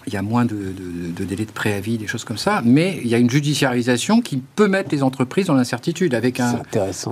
il 0.08 0.14
y 0.14 0.16
a 0.16 0.22
moins 0.22 0.44
de, 0.44 0.56
de, 0.56 1.24
délais 1.24 1.44
de 1.44 1.52
préavis, 1.52 1.98
des 1.98 2.06
choses 2.06 2.24
comme 2.24 2.38
ça, 2.38 2.62
mais 2.64 2.98
il 3.02 3.08
y 3.08 3.14
a 3.14 3.18
une 3.18 3.30
judiciarisation 3.30 4.20
qui 4.20 4.38
peut 4.38 4.66
mettre 4.66 4.88
les 4.90 5.02
entreprises 5.02 5.46
dans 5.46 5.54
l'incertitude 5.54 6.14
avec 6.14 6.40
un, 6.40 6.62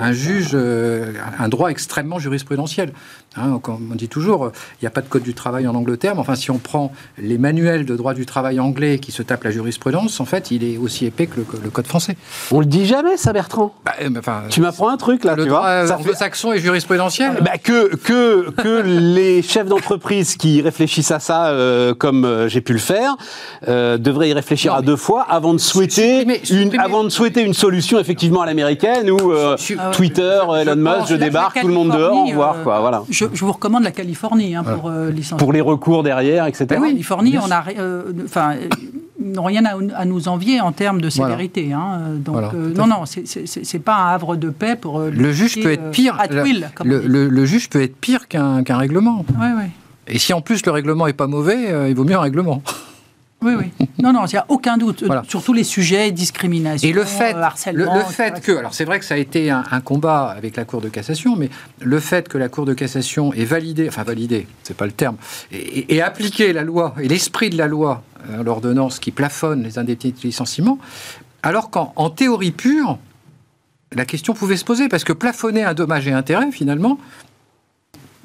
un 0.00 0.12
juge, 0.12 0.50
euh, 0.54 1.12
un 1.38 1.48
droit 1.48 1.68
extrêmement 1.68 2.18
jurisprudentiel. 2.18 2.92
Hein, 3.38 3.60
on 3.68 3.94
dit 3.94 4.08
toujours, 4.08 4.50
il 4.80 4.84
n'y 4.84 4.88
a 4.88 4.90
pas 4.90 5.02
de 5.02 5.08
code 5.08 5.22
du 5.22 5.34
travail 5.34 5.66
en 5.66 5.74
Angleterre, 5.74 6.14
mais 6.14 6.22
enfin, 6.22 6.36
si 6.36 6.50
on 6.50 6.56
prend 6.56 6.90
les 7.18 7.36
manuels 7.36 7.84
de 7.84 7.94
droit 7.94 8.14
du 8.14 8.24
travail 8.24 8.58
anglais 8.60 8.98
qui 8.98 9.12
se 9.12 9.22
tapent 9.22 9.44
la 9.44 9.50
jurisprudence, 9.50 10.20
en 10.20 10.24
fait, 10.24 10.50
il 10.50 10.64
est 10.64 10.78
aussi 10.78 11.04
épais 11.04 11.26
que 11.26 11.40
le, 11.40 11.70
code 11.70 11.86
français. 11.86 12.16
On 12.50 12.60
le 12.60 12.66
dit 12.66 12.86
jamais, 12.86 13.18
ça, 13.18 13.34
Bertrand. 13.34 13.74
Bah, 13.84 13.92
euh, 14.00 14.08
tu 14.48 14.62
m'apprends 14.62 14.88
un 14.88 14.96
truc 14.96 15.24
là, 15.24 15.34
le 15.36 15.42
tu 15.42 15.50
droit 15.50 15.84
vois. 15.84 15.96
anglo-saxon 15.96 16.54
et 16.54 16.60
jurisprudentiel. 16.60 17.38
Bah, 17.42 17.58
que 17.62 17.94
que 17.96 18.50
que 18.52 18.82
les 18.86 19.42
chefs 19.42 19.68
d'entreprise 19.68 20.36
qui 20.36 20.62
réfléchissent 20.62 21.10
à 21.10 21.20
ça, 21.20 21.48
euh, 21.48 21.94
comme 21.94 22.46
j'ai 22.48 22.62
pu 22.62 22.72
le 22.72 22.78
faire, 22.78 22.85
euh, 23.68 23.98
devrait 23.98 24.28
y 24.28 24.32
réfléchir 24.32 24.74
à 24.74 24.82
deux 24.82 24.96
fois 24.96 25.26
avant 25.28 25.54
de 25.54 25.58
souhaiter 25.58 26.26
une, 26.50 26.78
avant 26.78 27.04
de 27.04 27.08
souhaiter 27.08 27.42
une 27.42 27.54
solution 27.54 27.98
effectivement 27.98 28.42
à 28.42 28.46
l'américaine 28.46 29.10
où 29.10 29.32
euh, 29.32 29.56
ah 29.78 29.90
Twitter, 29.92 30.40
Elon 30.60 30.76
Musk, 30.76 31.08
je 31.08 31.16
débarque, 31.16 31.60
tout 31.60 31.68
le 31.68 31.74
monde 31.74 31.90
dehors, 31.90 32.16
au 32.16 32.26
revoir, 32.26 32.62
quoi, 32.62 32.80
voilà. 32.80 33.02
Je, 33.10 33.24
vous 33.24 33.52
recommande 33.52 33.84
la 33.84 33.90
Californie 33.90 34.54
hein, 34.54 34.64
pour 34.64 34.88
euh, 34.88 35.12
les 35.52 35.60
recours 35.60 36.02
derrière, 36.02 36.46
etc. 36.46 36.66
Ben 36.68 36.80
oui, 36.80 36.88
Californie, 36.90 37.38
on 37.38 37.50
a, 37.50 37.64
enfin 38.24 38.54
n'ont 39.18 39.44
rien 39.44 39.64
à, 39.64 40.04
nous 40.04 40.28
envier 40.28 40.60
en 40.60 40.72
termes 40.72 41.00
de 41.00 41.10
sévérité. 41.10 41.72
Hein. 41.72 42.00
Donc, 42.18 42.52
non, 42.52 42.86
non, 42.86 43.04
c'est 43.06 43.78
pas 43.78 43.96
un 43.96 44.14
havre 44.14 44.36
de 44.36 44.50
paix 44.50 44.76
pour. 44.76 45.00
le 45.00 45.32
juge 45.32 45.60
peut 45.60 45.72
être 45.72 45.90
pire. 45.90 46.18
le, 46.84 47.44
juge 47.44 47.68
peut 47.68 47.82
être 47.82 47.96
pire 47.96 48.28
qu'un 48.28 48.62
règlement. 48.68 49.24
Oui, 49.38 49.48
oui. 49.56 49.70
Et 50.08 50.18
si 50.18 50.32
en 50.32 50.40
plus 50.40 50.64
le 50.64 50.72
règlement 50.72 51.06
est 51.06 51.12
pas 51.12 51.26
mauvais, 51.26 51.70
euh, 51.70 51.88
il 51.88 51.94
vaut 51.94 52.04
mieux 52.04 52.16
un 52.16 52.20
règlement. 52.20 52.62
Oui, 53.42 53.52
oui. 53.54 53.86
Non, 54.02 54.14
non, 54.14 54.24
il 54.24 54.32
n'y 54.32 54.38
a 54.38 54.46
aucun 54.48 54.78
doute. 54.78 55.04
Sur 55.28 55.44
tous 55.44 55.52
les 55.52 55.62
sujets, 55.62 56.10
discrimination, 56.10 56.88
Et 56.88 56.92
le 56.92 57.04
fait, 57.04 57.34
harcèlement. 57.34 57.94
Le, 57.94 58.00
fait 58.00 58.40
que, 58.40 58.52
alors 58.52 58.72
c'est 58.72 58.86
vrai 58.86 58.98
que 58.98 59.04
ça 59.04 59.14
a 59.14 59.18
été 59.18 59.50
un, 59.50 59.62
combat 59.84 60.28
avec 60.28 60.56
la 60.56 60.64
Cour 60.64 60.80
de 60.80 60.88
cassation, 60.88 61.36
mais 61.36 61.50
le 61.80 62.00
fait 62.00 62.28
que 62.28 62.38
la 62.38 62.48
Cour 62.48 62.64
de 62.64 62.72
cassation 62.72 63.34
ait 63.34 63.44
validé, 63.44 63.88
enfin 63.88 64.04
validé, 64.04 64.46
c'est 64.62 64.76
pas 64.76 64.86
le 64.86 64.92
terme, 64.92 65.16
et, 65.52 66.00
appliqué 66.00 66.54
la 66.54 66.62
loi 66.62 66.94
et 67.00 67.08
l'esprit 67.08 67.50
de 67.50 67.58
la 67.58 67.66
loi, 67.66 68.02
euh, 68.30 68.42
l'ordonnance 68.42 68.98
qui 68.98 69.10
plafonne 69.10 69.62
les 69.62 69.78
indemnités 69.78 70.12
de 70.12 70.20
licenciement, 70.22 70.78
alors 71.42 71.68
qu'en 71.70 72.10
théorie 72.10 72.52
pure, 72.52 72.98
la 73.92 74.04
question 74.04 74.34
pouvait 74.34 74.56
se 74.56 74.64
poser, 74.64 74.88
parce 74.88 75.04
que 75.04 75.12
plafonner 75.12 75.62
un 75.62 75.74
dommage 75.74 76.08
et 76.08 76.12
intérêt, 76.12 76.50
finalement, 76.50 76.98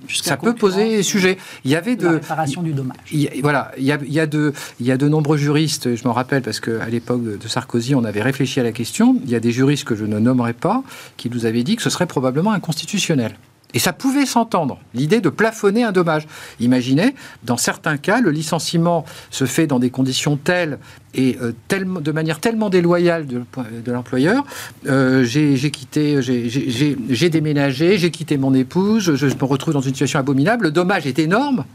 ça 0.09 0.37
peut 0.37 0.53
poser 0.53 1.03
sujet. 1.03 1.37
Il 1.63 1.71
y 1.71 1.75
avait 1.75 1.95
de 1.95 2.05
la 2.05 2.11
réparation 2.13 2.61
du 2.61 2.73
dommage. 2.73 2.97
voilà, 3.41 3.71
il 3.77 3.83
y, 3.83 3.91
a, 3.91 3.99
il 4.01 4.13
y, 4.13 4.19
a 4.19 4.27
de, 4.27 4.53
il 4.79 4.85
y 4.85 4.91
a 4.91 4.97
de 4.97 5.07
nombreux 5.07 5.37
juristes. 5.37 5.95
Je 5.95 6.07
me 6.07 6.11
rappelle 6.11 6.41
parce 6.41 6.59
qu'à 6.59 6.87
l'époque 6.89 7.23
de, 7.23 7.47
Sarkozy, 7.47 7.95
on 7.95 8.03
avait 8.03 8.21
réfléchi 8.21 8.59
à 8.59 8.63
la 8.63 8.71
question. 8.71 9.15
Il 9.23 9.29
y 9.29 9.35
a 9.35 9.39
des 9.39 9.51
juristes 9.51 9.83
que 9.83 9.95
je 9.95 10.05
ne 10.05 10.19
nommerai 10.19 10.53
pas 10.53 10.83
qui 11.17 11.29
nous 11.29 11.45
avaient 11.45 11.63
dit 11.63 11.75
que 11.75 11.81
ce 11.81 11.89
serait 11.89 12.07
probablement 12.07 12.51
inconstitutionnel. 12.51 13.35
Et 13.73 13.79
ça 13.79 13.93
pouvait 13.93 14.25
s'entendre, 14.25 14.79
l'idée 14.93 15.21
de 15.21 15.29
plafonner 15.29 15.83
un 15.83 15.91
dommage. 15.91 16.27
Imaginez, 16.59 17.15
dans 17.43 17.57
certains 17.57 17.97
cas, 17.97 18.21
le 18.21 18.31
licenciement 18.31 19.05
se 19.29 19.45
fait 19.45 19.67
dans 19.67 19.79
des 19.79 19.89
conditions 19.89 20.37
telles 20.37 20.79
et 21.13 21.37
euh, 21.41 21.53
de 21.69 22.11
manière 22.11 22.39
tellement 22.39 22.69
déloyale 22.69 23.25
de, 23.27 23.91
l'employeur. 23.91 24.45
Euh, 24.87 25.23
j'ai 25.23 25.71
quitté, 25.71 26.21
j'ai 26.21 27.29
déménagé, 27.29 27.97
j'ai 27.97 28.11
quitté 28.11 28.37
mon 28.37 28.53
épouse, 28.53 29.15
je 29.15 29.25
me 29.25 29.43
retrouve 29.45 29.73
dans 29.73 29.81
une 29.81 29.93
situation 29.93 30.19
abominable. 30.19 30.65
Le 30.65 30.71
dommage 30.71 31.07
est 31.07 31.19
énorme 31.19 31.65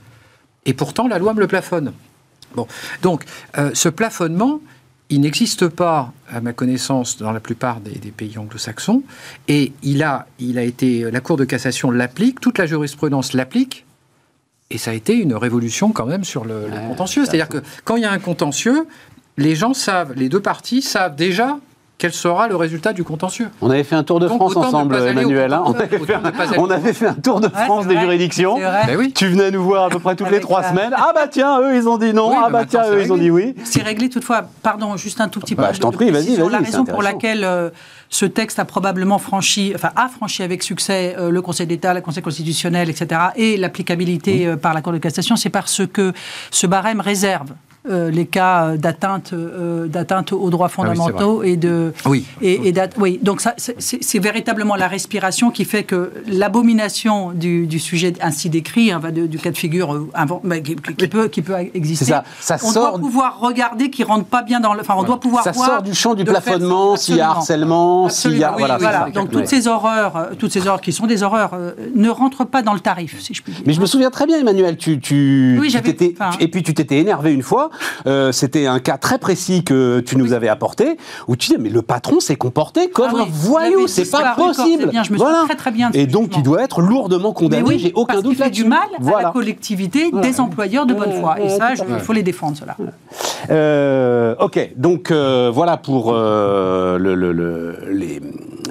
et 0.64 0.74
pourtant 0.74 1.08
la 1.08 1.18
loi 1.18 1.34
me 1.34 1.40
le 1.40 1.46
plafonne. 1.46 1.92
Bon, 2.54 2.66
donc 3.02 3.24
euh, 3.58 3.70
ce 3.74 3.88
plafonnement, 3.88 4.60
il 5.08 5.20
n'existe 5.20 5.68
pas, 5.68 6.12
à 6.28 6.40
ma 6.40 6.52
connaissance, 6.52 7.18
dans 7.18 7.32
la 7.32 7.40
plupart 7.40 7.80
des, 7.80 8.10
pays 8.10 8.38
anglo-saxons, 8.38 9.02
et 9.48 9.72
il 9.82 10.02
a, 10.02 10.26
il 10.38 10.58
a 10.58 10.62
été, 10.62 11.10
la 11.10 11.20
Cour 11.20 11.36
de 11.36 11.44
cassation 11.44 11.90
l'applique, 11.90 12.40
toute 12.40 12.58
la 12.58 12.66
jurisprudence 12.66 13.32
l'applique, 13.32 13.84
et 14.70 14.78
ça 14.78 14.90
a 14.90 14.94
été 14.94 15.14
une 15.14 15.34
révolution 15.34 15.92
quand 15.92 16.06
même 16.06 16.24
sur 16.24 16.44
le, 16.44 16.66
le 16.68 16.88
contentieux. 16.88 17.24
C'est-à-dire 17.24 17.48
que 17.48 17.58
quand 17.84 17.94
il 17.96 18.02
y 18.02 18.04
a 18.04 18.10
un 18.10 18.18
contentieux, 18.18 18.88
les 19.36 19.54
gens 19.54 19.74
savent, 19.74 20.14
les 20.14 20.28
deux 20.28 20.40
parties 20.40 20.82
savent 20.82 21.14
déjà 21.14 21.58
quel 21.98 22.12
sera 22.12 22.46
le 22.46 22.56
résultat 22.56 22.92
du 22.92 23.04
contentieux. 23.04 23.48
On 23.62 23.70
avait 23.70 23.84
fait 23.84 23.96
un 23.96 24.04
tour 24.04 24.20
de 24.20 24.28
France 24.28 24.54
ensemble, 24.56 24.96
Emmanuel. 24.96 25.52
Hein. 25.52 25.62
on, 25.64 25.74
avait 25.74 26.92
fait 26.92 27.06
un, 27.06 27.14
tour 27.14 27.40
de 27.40 27.48
France 27.48 27.86
des 27.86 27.98
juridictions. 27.98 28.56
Ben 28.58 29.12
tu 29.12 29.28
venais 29.28 29.50
nous 29.50 29.62
voir 29.62 29.84
à 29.84 29.88
peu 29.88 29.98
près 29.98 30.14
toutes 30.14 30.30
les 30.30 30.40
trois 30.40 30.62
semaines. 30.62 30.92
Ah 30.94 31.12
bah 31.14 31.26
tiens, 31.30 31.60
eux 31.60 31.74
ils 31.74 31.88
ont 31.88 31.96
dit 31.96 32.12
non. 32.12 32.32
ah 32.36 32.50
bah 32.50 32.64
tiens, 32.66 32.84
eux 32.90 33.02
ils 33.02 33.12
ont 33.12 33.16
dit 33.16 33.30
oui. 33.30 33.54
C'est 33.64 33.82
réglé 33.82 34.08
toutefois. 34.08 34.44
Pardon, 34.62 34.96
juste 34.96 35.20
un 35.20 35.28
tout 35.28 35.40
petit 35.40 35.54
peu. 35.54 35.62
Bah, 35.62 35.72
je 35.72 35.80
t'en 35.80 35.90
prie, 35.90 36.10
vas-y, 36.10 36.36
vas-y. 36.36 36.50
La 36.50 36.58
raison 36.58 36.84
pour 36.84 37.02
laquelle 37.02 37.44
euh, 37.44 37.70
ce 38.10 38.26
texte 38.26 38.58
a 38.58 38.64
probablement 38.64 39.18
franchi, 39.18 39.72
enfin 39.74 39.90
a 39.96 40.08
franchi 40.08 40.42
avec 40.42 40.62
succès 40.62 41.16
euh, 41.18 41.30
le 41.30 41.42
Conseil 41.42 41.66
d'État, 41.66 41.94
le 41.94 42.00
Conseil 42.00 42.22
constitutionnel, 42.22 42.90
etc. 42.90 43.20
et 43.36 43.56
l'applicabilité 43.56 44.46
euh, 44.46 44.56
par 44.56 44.74
la 44.74 44.82
Cour 44.82 44.92
de 44.92 44.98
cassation, 44.98 45.36
c'est 45.36 45.50
parce 45.50 45.82
que 45.86 46.12
ce 46.50 46.66
barème 46.66 47.00
réserve 47.00 47.50
euh, 47.88 48.10
les 48.10 48.26
cas 48.26 48.76
d'atteinte 48.76 49.32
euh, 49.32 49.86
d'atteinte 49.86 50.32
aux 50.32 50.50
droits 50.50 50.66
ah 50.66 50.74
fondamentaux 50.74 51.44
et 51.44 51.56
de 51.56 51.92
oui. 52.04 52.24
et, 52.42 52.72
oui. 52.98 53.20
Donc 53.22 53.40
ça 53.40 53.54
c'est 53.56 54.18
véritablement 54.18 54.74
la 54.74 54.88
respiration 54.88 55.52
qui 55.52 55.64
fait 55.64 55.84
que 55.84 56.12
l'abomination 56.26 57.30
du, 57.32 57.78
sujet 57.78 58.14
ainsi 58.20 58.50
décrit 58.50 58.90
hein, 58.90 59.00
du 59.12 59.38
cas 59.38 59.52
de 59.52 59.56
figure 59.56 59.94
euh, 59.94 60.10
bah, 60.42 60.58
qui, 60.58 60.74
peut 60.74 61.28
qui 61.28 61.42
peut 61.42 61.54
exister. 61.74 62.06
Ça, 62.06 62.24
ça 62.40 62.56
on 62.62 62.70
sort 62.72 62.90
doit 62.92 62.98
pouvoir 62.98 63.38
regarder 63.38 63.88
qui 63.88 64.02
rentre 64.02 64.24
pas 64.24 64.42
bien 64.42 64.58
dans 64.58 64.74
le 64.74 64.80
enfin 64.80 64.94
on 64.96 65.04
doit 65.04 65.20
pouvoir 65.20 65.44
ça 65.44 65.52
sort 65.52 65.82
du 65.82 65.94
champ 65.94 66.14
du 66.14 66.24
plafonnement 66.24 66.96
s'il 66.96 67.16
y 67.16 67.20
a 67.20 67.30
harcèlement 67.30 68.08
s'il 68.08 68.36
y 68.36 68.42
a 68.42 68.50
voilà, 68.58 69.10
donc 69.14 69.30
toutes 69.30 69.46
ces 69.46 69.68
horreurs 69.68 70.30
toutes 70.38 70.50
ces 70.50 70.66
horreurs 70.66 70.80
qui 70.80 70.92
sont 70.92 71.06
des 71.06 71.22
horreurs 71.22 71.56
ne 71.94 72.08
rentrent 72.08 72.46
pas 72.46 72.62
dans 72.62 72.74
le 72.74 72.80
tarif 72.80 73.20
si 73.20 73.32
je 73.32 73.42
puis 73.42 73.52
dire. 73.52 73.62
Mais 73.64 73.74
je 73.74 73.80
me 73.80 73.86
souviens 73.86 74.10
très 74.10 74.26
bien 74.26 74.38
Emmanuel 74.38 74.76
tu 74.76 74.98
tu, 74.98 75.60
tu 75.60 76.42
et 76.42 76.48
puis 76.48 76.64
tu 76.64 76.74
t'étais 76.74 76.98
énervé 76.98 77.32
une 77.32 77.42
fois 77.42 77.70
Euh, 78.06 78.32
C'était 78.32 78.66
un 78.66 78.78
cas 78.78 78.98
très 78.98 79.18
précis 79.18 79.64
que 79.64 80.00
tu 80.00 80.16
nous 80.16 80.32
avais 80.32 80.48
apporté, 80.48 80.96
où 81.28 81.36
tu 81.36 81.50
dis, 81.50 81.56
mais 81.58 81.70
le 81.70 81.82
patron 81.82 82.20
s'est 82.20 82.36
comporté 82.36 82.88
comme 82.90 83.08
Ah 83.10 83.14
oui, 83.16 83.22
un 83.22 83.26
voyou, 83.30 83.86
c'est 83.86 84.10
pas 84.10 84.34
possible. 84.34 84.88
bien, 84.90 85.02
je 85.02 85.12
me 85.12 85.18
souviens 85.18 85.44
très, 85.46 85.56
très 85.56 85.70
bien 85.70 85.90
Et 85.94 86.06
donc, 86.06 86.36
il 86.36 86.42
doit 86.42 86.62
être 86.62 86.80
lourdement 86.80 87.32
condamné, 87.32 87.62
oui, 87.66 87.78
j'ai 87.78 87.92
aucun 87.94 88.14
parce 88.14 88.22
doute 88.24 88.34
qu'il 88.36 88.44
fait 88.44 88.50
du 88.50 88.64
mal 88.64 88.78
à 88.94 88.98
Voilà. 89.00 89.28
la 89.28 89.32
collectivité 89.32 90.10
des 90.10 90.40
employeurs 90.40 90.86
de 90.86 90.94
bonne 90.94 91.12
foi. 91.20 91.40
Et 91.40 91.48
ça, 91.48 91.70
il 91.74 91.98
faut 92.00 92.12
les 92.12 92.22
défendre, 92.22 92.56
cela. 92.56 92.76
Euh, 93.50 94.34
ok, 94.40 94.70
donc 94.76 95.10
euh, 95.10 95.50
voilà 95.52 95.76
pour 95.76 96.12
le- 96.12 96.98
le- 97.14 97.32
le- 97.32 97.78
les, 97.90 98.20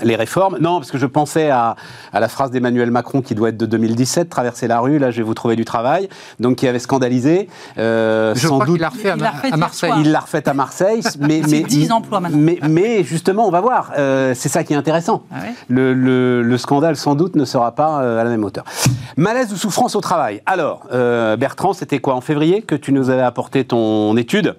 les 0.03 0.15
réformes. 0.15 0.57
Non, 0.59 0.79
parce 0.79 0.91
que 0.91 0.97
je 0.97 1.05
pensais 1.05 1.49
à, 1.49 1.75
à 2.13 2.19
la 2.19 2.27
phrase 2.27 2.51
d'Emmanuel 2.51 2.91
Macron 2.91 3.21
qui 3.21 3.35
doit 3.35 3.49
être 3.49 3.57
de 3.57 3.65
2017, 3.65 4.29
traverser 4.29 4.67
la 4.67 4.79
rue, 4.79 4.97
là 4.99 5.11
je 5.11 5.17
vais 5.17 5.23
vous 5.23 5.33
trouver 5.33 5.55
du 5.55 5.65
travail, 5.65 6.09
donc 6.39 6.57
qui 6.57 6.67
avait 6.67 6.79
scandalisé. 6.79 7.49
euh, 7.77 8.33
Je 8.35 8.47
sans 8.47 8.55
crois 8.55 8.65
doute, 8.65 8.75
qu'il 8.75 8.81
l'a 8.81 8.89
refait 8.89 9.09
à, 9.11 9.15
Il 9.15 9.21
l'a 9.21 9.31
refait 9.31 9.53
à 9.53 9.57
Marseille. 9.57 9.93
il 9.99 10.11
l'a 10.11 10.19
refaite 10.19 10.47
à 10.47 10.53
Marseille, 10.53 11.01
mais, 11.19 11.41
C'est 11.43 11.61
mais 11.61 11.63
10 11.63 11.91
emplois 11.91 12.19
maintenant. 12.19 12.37
Mais, 12.39 12.59
mais 12.69 13.03
justement, 13.03 13.47
on 13.47 13.51
va 13.51 13.61
voir. 13.61 13.91
euh, 13.97 14.33
c'est 14.35 14.49
ça 14.49 14.63
qui 14.63 14.73
est 14.73 14.77
intéressant. 14.77 15.23
Ah 15.31 15.35
ouais 15.41 15.53
le, 15.69 15.93
le- 15.93 16.41
le 16.41 16.57
scandale, 16.57 16.95
sans 16.95 17.15
doute, 17.15 17.35
ne 17.35 17.45
sera 17.45 17.73
pas 17.73 18.01
euh, 18.01 18.19
à 18.19 18.23
la 18.23 18.29
même 18.29 18.43
hauteur. 18.43 18.63
Malaise 19.17 19.51
ou 19.53 19.55
souffrance 19.55 19.95
au 19.95 20.01
travail? 20.01 20.41
Alors, 20.45 20.85
euh, 20.93 21.35
Bertrand, 21.37 21.73
c'était 21.73 21.99
quoi 21.99 22.15
en 22.15 22.21
février 22.21 22.61
que 22.61 22.75
tu 22.75 22.91
nous 22.91 23.09
avais 23.09 23.21
apporté 23.21 23.63
ton 23.65 24.15
étude? 24.17 24.55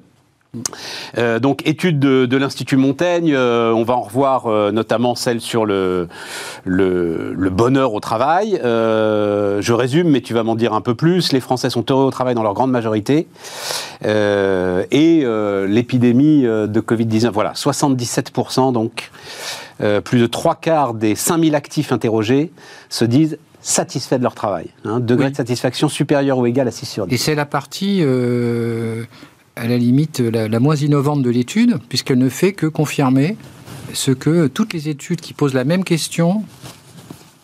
Euh, 1.18 1.38
donc 1.38 1.66
étude 1.66 1.98
de, 1.98 2.26
de 2.26 2.36
l'Institut 2.36 2.76
Montaigne, 2.76 3.32
euh, 3.34 3.72
on 3.72 3.82
va 3.84 3.94
en 3.94 4.02
revoir 4.02 4.46
euh, 4.46 4.70
notamment 4.72 5.14
celle 5.14 5.40
sur 5.40 5.64
le, 5.66 6.08
le, 6.64 7.32
le 7.34 7.50
bonheur 7.50 7.94
au 7.94 8.00
travail. 8.00 8.58
Je 8.62 9.72
résume, 9.72 10.08
mais 10.10 10.20
tu 10.20 10.34
vas 10.34 10.42
m'en 10.42 10.54
dire 10.54 10.72
un 10.72 10.80
peu 10.80 10.94
plus. 10.94 11.32
Les 11.32 11.40
Français 11.40 11.70
sont 11.70 11.84
heureux 11.90 12.04
au 12.04 12.10
travail 12.10 12.34
dans 12.34 12.42
leur 12.42 12.54
grande 12.54 12.70
majorité. 12.70 13.26
Et 14.04 15.24
l'épidémie 15.68 16.42
de 16.42 16.80
Covid-19, 16.80 17.30
voilà, 17.30 17.52
77% 17.52 18.72
donc. 18.72 19.10
Plus 20.04 20.18
de 20.20 20.26
trois 20.26 20.54
quarts 20.54 20.94
des 20.94 21.14
5000 21.14 21.54
actifs 21.54 21.92
interrogés 21.92 22.50
se 22.88 23.04
disent 23.04 23.38
satisfaits 23.60 24.16
de 24.16 24.22
leur 24.22 24.34
travail. 24.34 24.68
Hein, 24.84 25.00
degré 25.00 25.26
Oui. 25.26 25.32
de 25.32 25.36
satisfaction 25.36 25.88
supérieur 25.88 26.38
ou 26.38 26.46
égal 26.46 26.68
à 26.68 26.70
6 26.70 26.86
sur 26.86 27.06
10. 27.06 27.14
Et 27.14 27.18
c'est 27.18 27.34
la 27.34 27.44
partie, 27.46 28.00
à 29.56 29.66
la 29.66 29.78
limite, 29.78 30.20
la, 30.20 30.60
moins 30.60 30.76
innovante 30.76 31.22
de 31.22 31.30
l'étude, 31.30 31.78
puisqu'elle 31.88 32.18
ne 32.18 32.28
fait 32.28 32.52
que 32.52 32.66
confirmer 32.66 33.36
ce 33.92 34.10
que 34.10 34.46
toutes 34.46 34.72
les 34.72 34.88
études 34.88 35.20
qui 35.20 35.32
posent 35.32 35.54
la 35.54 35.64
même 35.64 35.82
question 35.82 36.44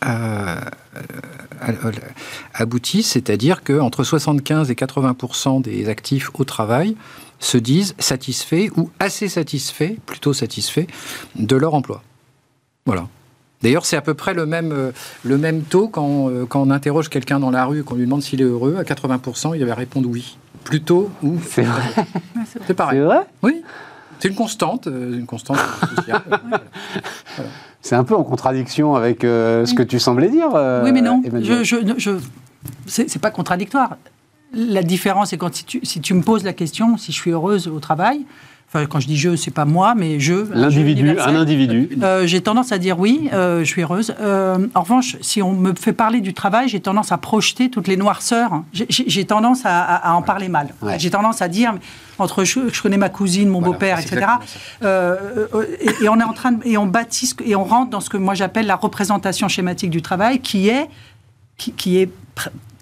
euh, 0.04 0.56
euh, 1.68 1.92
aboutissent, 2.54 3.10
c'est-à-dire 3.10 3.62
qu'entre 3.62 4.04
75 4.04 4.70
et 4.70 4.74
80% 4.74 5.62
des 5.62 5.88
actifs 5.88 6.30
au 6.34 6.44
travail 6.44 6.96
se 7.38 7.56
disent 7.56 7.94
satisfaits 7.98 8.68
ou 8.76 8.90
assez 8.98 9.28
satisfaits, 9.28 9.96
plutôt 10.06 10.32
satisfaits, 10.32 10.86
de 11.36 11.56
leur 11.56 11.74
emploi. 11.74 12.02
Voilà. 12.86 13.08
D'ailleurs, 13.62 13.86
c'est 13.86 13.96
à 13.96 14.00
peu 14.00 14.14
près 14.14 14.34
le 14.34 14.46
même, 14.46 14.72
euh, 14.72 14.90
le 15.24 15.38
même 15.38 15.62
taux 15.62 15.88
quand, 15.88 16.28
euh, 16.28 16.46
quand 16.46 16.60
on 16.62 16.70
interroge 16.70 17.08
quelqu'un 17.08 17.38
dans 17.40 17.50
la 17.50 17.64
rue 17.64 17.80
et 17.80 17.82
qu'on 17.82 17.94
lui 17.94 18.04
demande 18.04 18.22
s'il 18.22 18.40
est 18.40 18.44
heureux. 18.44 18.76
À 18.78 18.82
80%, 18.82 19.54
il 19.56 19.64
va 19.64 19.74
répondre 19.74 20.08
oui. 20.08 20.36
Plutôt 20.64 21.10
ou. 21.22 21.36
C'est 21.48 21.62
vrai 21.62 21.82
C'est 22.66 22.74
pareil. 22.74 22.98
C'est 22.98 23.04
vrai? 23.04 23.20
Oui. 23.42 23.62
C'est 24.20 24.28
une 24.28 24.34
constante, 24.36 24.86
euh, 24.86 25.18
une 25.18 25.26
constante 25.26 25.58
sociale. 25.96 26.22
C'est 27.80 27.96
un 27.96 28.04
peu 28.04 28.14
en 28.14 28.22
contradiction 28.22 28.94
avec 28.94 29.24
euh, 29.24 29.66
ce 29.66 29.74
que 29.74 29.82
tu 29.82 29.98
semblais 29.98 30.28
dire. 30.28 30.50
euh, 30.54 30.84
Oui, 30.84 30.92
mais 30.92 31.00
non. 31.00 31.20
Emmanuel. 31.24 31.64
Je, 31.64 31.76
je, 31.80 31.94
je, 31.98 32.10
c'est 32.86 33.10
c'est 33.10 33.18
pas 33.18 33.32
contradictoire. 33.32 33.96
La 34.54 34.84
différence, 34.84 35.30
c'est 35.30 35.36
quand 35.38 35.52
si 35.52 35.64
tu, 35.64 35.80
si 35.82 36.00
tu 36.00 36.14
me 36.14 36.22
poses 36.22 36.44
la 36.44 36.52
question 36.52 36.96
si 36.96 37.10
je 37.10 37.16
suis 37.16 37.32
heureuse 37.32 37.66
au 37.66 37.80
travail, 37.80 38.24
enfin, 38.74 38.86
quand 38.86 39.00
je 39.00 39.06
dis 39.06 39.16
je, 39.16 39.36
c'est 39.36 39.50
pas 39.50 39.64
moi, 39.64 39.94
mais 39.94 40.18
je. 40.20 40.46
L'individu, 40.52 41.18
un 41.18 41.34
individu. 41.36 41.90
Euh, 42.02 42.26
j'ai 42.26 42.40
tendance 42.40 42.72
à 42.72 42.78
dire 42.78 42.98
oui, 42.98 43.28
euh, 43.32 43.60
je 43.60 43.64
suis 43.64 43.82
heureuse. 43.82 44.14
Euh, 44.20 44.66
en 44.74 44.80
revanche, 44.82 45.16
si 45.20 45.42
on 45.42 45.52
me 45.52 45.74
fait 45.74 45.92
parler 45.92 46.20
du 46.20 46.34
travail, 46.34 46.68
j'ai 46.68 46.80
tendance 46.80 47.12
à 47.12 47.18
projeter 47.18 47.70
toutes 47.70 47.88
les 47.88 47.96
noirceurs. 47.96 48.62
J'ai- 48.72 49.24
tendance 49.24 49.64
à, 49.64 49.80
à- 49.82 50.10
à 50.10 50.14
en 50.14 50.22
parler 50.22 50.48
mal. 50.48 50.68
Ouais. 50.82 50.98
J'ai 50.98 51.10
tendance 51.10 51.42
à 51.42 51.48
dire, 51.48 51.74
entre 52.18 52.44
je, 52.44 52.60
je 52.72 52.82
connais 52.82 52.96
ma 52.96 53.08
cousine, 53.08 53.48
mon 53.48 53.60
Voilà, 53.60 53.72
beau-père, 53.72 53.98
etc. 54.00 54.26
et, 54.82 56.04
et 56.04 56.08
on 56.08 56.18
est 56.18 56.24
en 56.24 56.32
train 56.32 56.52
de, 56.52 56.66
et 56.66 56.76
on 56.76 56.86
bâtit 56.86 57.26
ce 57.26 57.34
et 57.44 57.54
on 57.56 57.64
rentre 57.64 57.90
dans 57.90 58.00
ce 58.00 58.10
que 58.10 58.16
moi 58.16 58.34
j'appelle 58.34 58.66
la 58.66 58.76
représentation 58.76 59.48
schématique 59.48 59.90
du 59.90 60.02
travail, 60.02 60.40
qui 60.40 60.68
est 60.68 60.88
qui, 61.56 61.72
qui 61.72 61.98
est 61.98 62.10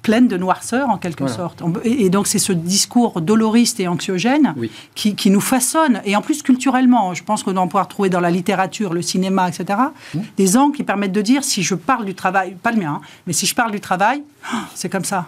pleine 0.03 0.29
de 0.29 0.37
noirceur 0.37 0.89
en 0.89 0.97
quelque 0.99 1.25
Voilà. 1.25 1.37
sorte. 1.37 1.63
Et, 1.85 2.09
donc 2.11 2.27
c'est 2.27 2.39
ce 2.39 2.53
discours 2.53 3.21
doloriste 3.21 3.81
et 3.81 3.89
anxiogène 3.89 4.55
Oui. 4.57 4.71
qui, 4.95 5.15
qui 5.15 5.31
nous 5.31 5.41
façonne, 5.41 6.01
et 6.05 6.17
en 6.17 6.23
plus 6.23 6.43
culturellement, 6.43 7.13
je 7.15 7.23
pense 7.23 7.43
qu'on 7.43 7.53
doit 7.53 7.65
pouvoir 7.65 7.89
trouver 7.89 8.09
dans 8.11 8.21
la 8.21 8.31
littérature, 8.31 8.93
le 8.95 9.03
cinéma, 9.03 9.49
etc., 9.49 9.79
Mmh. 10.15 10.19
des 10.37 10.57
angles 10.57 10.77
qui 10.77 10.83
permettent 10.85 11.13
de 11.13 11.21
dire 11.23 11.45
si 11.45 11.63
je 11.63 11.75
parle 11.75 12.05
du 12.05 12.15
travail, 12.15 12.57
pas 12.63 12.73
le 12.73 12.79
mien, 12.81 13.01
hein, 13.03 13.07
mais 13.27 13.33
si 13.33 13.47
je 13.47 13.55
parle 13.55 13.71
du 13.71 13.81
travail, 13.81 14.23
ah, 14.53 14.65
c'est 14.75 14.89
comme 14.89 15.05
ça. 15.05 15.27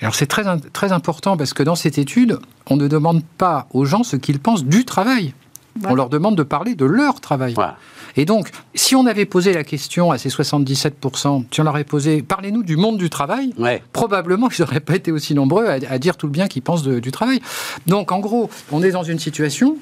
Alors 0.00 0.16
c'est 0.16 0.26
très, 0.26 0.42
très 0.72 0.90
important 0.90 1.36
parce 1.36 1.54
que 1.54 1.62
dans 1.62 1.76
cette 1.76 1.96
étude, 1.96 2.40
on 2.68 2.76
ne 2.76 2.88
demande 2.88 3.22
pas 3.38 3.68
aux 3.72 3.84
gens 3.84 4.02
ce 4.02 4.16
qu'ils 4.16 4.40
pensent 4.40 4.64
du 4.64 4.84
travail. 4.84 5.32
Voilà. 5.76 5.92
On 5.92 5.94
leur 5.96 6.08
demande 6.08 6.36
de 6.36 6.42
parler 6.42 6.74
de 6.74 6.84
leur 6.84 7.20
travail. 7.20 7.54
Voilà. 7.54 7.76
Et 8.16 8.24
donc, 8.24 8.50
si 8.74 8.94
on 8.94 9.06
avait 9.06 9.24
posé 9.26 9.52
la 9.52 9.64
question 9.64 10.10
à 10.10 10.18
ces 10.18 10.28
77%, 10.28 11.44
si 11.50 11.60
on 11.60 11.64
leur 11.64 11.74
avait 11.74 11.84
posé 11.84 12.22
«parlez-nous 12.28 12.62
du 12.62 12.76
monde 12.76 12.98
du 12.98 13.08
travail», 13.10 13.54
Ouais. 13.58 13.82
probablement 13.92 14.48
qu'ils 14.48 14.64
n'auraient 14.64 14.80
pas 14.80 14.96
été 14.96 15.12
aussi 15.12 15.34
nombreux 15.34 15.66
à, 15.66 15.78
à 15.88 15.98
dire 15.98 16.16
tout 16.16 16.26
le 16.26 16.32
bien 16.32 16.48
qu'ils 16.48 16.62
pensent 16.62 16.82
de- 16.82 17.00
du 17.00 17.10
travail. 17.10 17.40
Donc, 17.86 18.12
en 18.12 18.20
gros, 18.20 18.50
on 18.70 18.82
est 18.82 18.90
dans 18.90 19.02
une 19.02 19.18
situation 19.18 19.76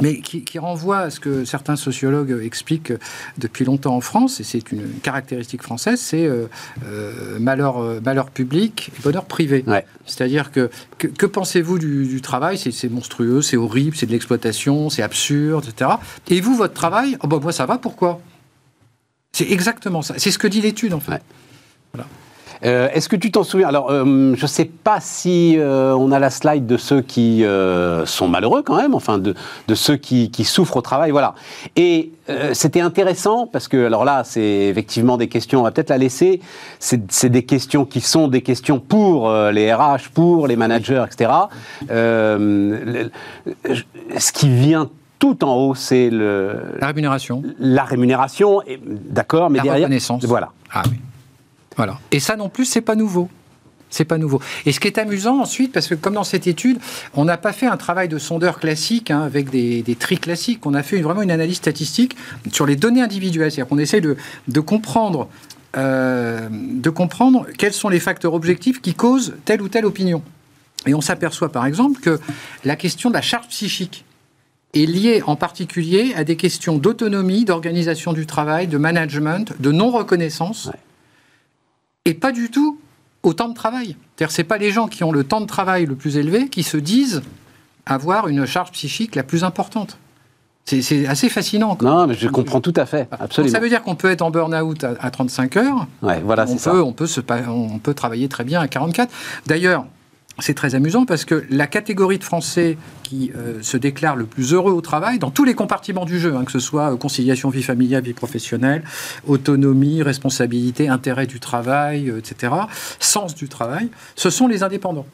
mais 0.00 0.20
qui, 0.20 0.44
qui 0.44 0.58
renvoie 0.58 0.98
à 0.98 1.10
ce 1.10 1.20
que 1.20 1.44
certains 1.44 1.76
sociologues 1.76 2.38
expliquent 2.42 2.92
depuis 3.38 3.64
longtemps 3.64 3.94
en 3.94 4.00
France, 4.00 4.40
et 4.40 4.44
c'est 4.44 4.72
une 4.72 4.86
caractéristique 5.02 5.62
française, 5.62 6.00
c'est 6.00 6.26
euh, 6.26 6.46
euh, 6.86 7.38
malheur, 7.38 7.78
euh, 7.78 8.00
malheur 8.04 8.30
public 8.30 8.90
et 8.98 9.02
bonheur 9.02 9.24
privé. 9.24 9.64
Ouais. 9.66 9.86
C'est-à-dire 10.04 10.52
que 10.52 10.70
que, 10.98 11.06
que 11.06 11.26
pensez-vous 11.26 11.78
du, 11.78 12.06
du 12.06 12.20
travail? 12.20 12.58
C'est 12.58 12.88
monstrueux, 12.88 13.42
c'est 13.42 13.56
horrible, 13.56 13.96
c'est 13.96 14.06
de 14.06 14.12
l'exploitation, 14.12 14.90
c'est 14.90 15.02
absurde, 15.02 15.66
etc. 15.68 15.90
Et 16.28 16.40
vous, 16.40 16.56
votre 16.56 16.74
travail? 16.74 17.16
Oh, 17.22 17.26
bah, 17.26 17.38
Moi, 17.40 17.52
ça 17.52 17.66
va, 17.66 17.78
pourquoi? 17.78 18.20
C'est 19.32 19.50
exactement 19.50 20.02
ça. 20.02 20.14
C'est 20.18 20.30
ce 20.30 20.38
que 20.38 20.46
dit 20.46 20.60
l'étude, 20.60 20.94
en 20.94 21.00
fait. 21.00 21.22
Ouais. 21.94 22.04
Euh, 22.64 22.88
Est-ce 22.92 23.08
que 23.08 23.16
tu 23.16 23.30
t'en 23.30 23.42
souviens? 23.44 23.68
Alors, 23.68 23.90
euh, 23.90 24.34
je 24.36 24.42
ne 24.42 24.46
sais 24.46 24.64
pas 24.64 24.98
si 25.00 25.56
euh, 25.58 25.92
on 25.94 26.10
a 26.12 26.18
la 26.18 26.30
slide 26.30 26.66
de 26.66 26.76
ceux 26.76 27.02
qui 27.02 27.44
sont 28.06 28.28
malheureux 28.28 28.62
quand 28.62 28.76
même, 28.76 28.94
enfin 28.94 29.18
de, 29.18 29.34
de 29.68 29.74
ceux 29.74 29.96
qui, 29.96 30.30
qui 30.30 30.44
souffrent 30.44 30.76
au 30.76 30.80
travail, 30.82 31.10
voilà. 31.10 31.34
Et 31.76 32.10
c'était 32.52 32.80
intéressant 32.80 33.46
parce 33.46 33.68
que, 33.68 33.86
alors 33.86 34.04
là, 34.04 34.22
c'est 34.24 34.40
effectivement 34.66 35.16
des 35.16 35.28
questions, 35.28 35.60
on 35.60 35.62
va 35.62 35.70
peut-être 35.70 35.90
la 35.90 35.98
laisser, 35.98 36.40
c'est 36.80 37.28
des 37.28 37.44
questions 37.44 37.84
qui 37.84 38.00
sont 38.00 38.28
des 38.28 38.42
questions 38.42 38.80
pour 38.80 39.30
les 39.52 39.72
RH, 39.72 40.10
pour 40.12 40.46
les 40.48 40.56
managers, 40.56 41.04
etc. 41.06 41.30
Le- 41.88 43.10
ce 44.18 44.32
qui 44.32 44.48
vient 44.48 44.88
tout 45.18 45.44
en 45.44 45.54
haut, 45.56 45.74
c'est 45.74 46.10
le, 46.10 46.56
La 46.80 46.88
rémunération, 46.88 47.42
la 47.58 47.84
rémunération, 47.84 48.60
d'accord, 49.08 49.48
mais 49.50 49.58
la 49.58 49.62
derrière... 49.64 49.84
reconnaissance. 49.86 50.24
Voilà. 50.24 50.50
Ah 50.72 50.82
oui. 50.90 50.96
Voilà. 51.76 51.98
Et 52.10 52.20
ça 52.20 52.36
non 52.36 52.48
plus, 52.48 52.64
c'est 52.64 52.80
pas 52.80 52.94
nouveau. 52.94 53.28
C'est 53.88 54.04
pas 54.04 54.18
nouveau. 54.18 54.40
Et 54.64 54.72
ce 54.72 54.80
qui 54.80 54.88
est 54.88 54.98
amusant 54.98 55.40
ensuite, 55.40 55.72
parce 55.72 55.86
que 55.86 55.94
comme 55.94 56.14
dans 56.14 56.24
cette 56.24 56.46
étude, 56.46 56.78
on 57.14 57.24
n'a 57.24 57.36
pas 57.36 57.52
fait 57.52 57.66
un 57.66 57.76
travail 57.76 58.08
de 58.08 58.18
sondeur 58.18 58.58
classique 58.58 59.10
hein, 59.10 59.22
avec 59.22 59.50
des, 59.50 59.82
des 59.82 59.94
tri 59.94 60.18
classiques. 60.18 60.66
On 60.66 60.74
a 60.74 60.82
fait 60.82 61.00
vraiment 61.00 61.22
une 61.22 61.30
analyse 61.30 61.56
statistique 61.56 62.16
sur 62.52 62.66
les 62.66 62.76
données 62.76 63.02
individuelles. 63.02 63.52
C'est-à-dire 63.52 63.68
qu'on 63.68 63.78
essaie 63.78 64.00
de 64.00 64.60
comprendre, 64.60 65.28
euh, 65.76 66.48
de 66.50 66.90
comprendre 66.90 67.46
quels 67.58 67.72
sont 67.72 67.88
les 67.88 68.00
facteurs 68.00 68.34
objectifs 68.34 68.80
qui 68.80 68.94
causent 68.94 69.34
telle 69.44 69.62
ou 69.62 69.68
telle 69.68 69.86
opinion. 69.86 70.22
Et 70.86 70.94
on 70.94 71.00
s'aperçoit 71.00 71.50
par 71.50 71.66
exemple 71.66 72.00
que 72.00 72.18
la 72.64 72.76
question 72.76 73.08
de 73.08 73.14
la 73.14 73.22
charge 73.22 73.48
psychique 73.48 74.04
est 74.74 74.86
liée 74.86 75.22
en 75.26 75.36
particulier 75.36 76.12
à 76.16 76.24
des 76.24 76.36
questions 76.36 76.76
d'autonomie, 76.76 77.44
d'organisation 77.44 78.12
du 78.12 78.26
travail, 78.26 78.66
de 78.66 78.78
management, 78.78 79.54
de 79.60 79.72
non-reconnaissance, 79.72 80.70
et 82.06 82.14
pas 82.14 82.32
du 82.32 82.50
tout 82.50 82.78
au 83.22 83.34
temps 83.34 83.48
de 83.48 83.54
travail. 83.54 83.96
C'est-à-dire 84.16 84.32
c'est 84.34 84.44
pas 84.44 84.56
les 84.56 84.70
gens 84.70 84.86
qui 84.88 85.04
ont 85.04 85.12
le 85.12 85.24
temps 85.24 85.40
de 85.42 85.46
travail 85.46 85.84
le 85.84 85.94
plus 85.96 86.16
élevé 86.16 86.48
qui 86.48 86.62
se 86.62 86.78
disent 86.78 87.22
avoir 87.84 88.28
une 88.28 88.46
charge 88.46 88.70
psychique 88.72 89.14
la 89.14 89.22
plus 89.22 89.44
importante. 89.44 89.98
C'est- 90.64 91.06
assez 91.06 91.28
fascinant. 91.28 91.78
Non, 91.80 92.08
mais 92.08 92.14
je 92.14 92.26
comprends 92.26 92.60
tout 92.60 92.72
à 92.76 92.86
fait, 92.86 93.08
Donc, 93.10 93.20
absolument. 93.20 93.52
ça 93.54 93.60
veut 93.60 93.68
dire 93.68 93.82
qu'on 93.84 93.94
peut 93.94 94.10
être 94.10 94.22
en 94.22 94.32
burn-out 94.32 94.82
à, 94.82 94.94
à 94.98 95.10
35 95.12 95.56
heures, 95.58 95.86
Ouais, 96.02 96.20
voilà, 96.24 96.42
on, 96.44 96.46
c'est 96.48 96.58
ça. 96.58 96.72
peut, 96.72 96.82
on, 96.82 96.92
peut 96.92 97.06
se, 97.06 97.20
on 97.48 97.78
peut 97.78 97.94
travailler 97.94 98.28
très 98.28 98.42
bien 98.42 98.60
à 98.60 98.66
44. 98.66 99.12
D'ailleurs, 99.46 99.86
c'est 100.38 100.54
très 100.54 100.74
amusant 100.74 101.06
parce 101.06 101.24
que 101.24 101.46
la 101.48 101.66
catégorie 101.66 102.18
de 102.18 102.24
Français 102.24 102.76
qui 103.02 103.32
euh, 103.34 103.62
se 103.62 103.76
déclarent 103.76 104.16
le 104.16 104.26
plus 104.26 104.52
heureux 104.52 104.72
au 104.72 104.80
travail, 104.80 105.18
dans 105.18 105.30
tous 105.30 105.44
les 105.44 105.54
compartiments 105.54 106.04
du 106.04 106.18
jeu, 106.18 106.36
hein, 106.36 106.44
que 106.44 106.52
ce 106.52 106.58
soit 106.58 106.92
euh, 106.92 106.96
conciliation 106.96 107.48
vie 107.48 107.62
familiale, 107.62 108.02
vie 108.04 108.12
professionnelle, 108.12 108.84
autonomie, 109.26 110.02
responsabilité, 110.02 110.88
intérêt 110.88 111.26
du 111.26 111.40
travail, 111.40 112.10
euh, 112.10 112.18
etc., 112.18 112.52
sens 113.00 113.34
du 113.34 113.48
travail, 113.48 113.88
ce 114.14 114.28
sont 114.28 114.46
les 114.46 114.62
indépendants. 114.62 115.06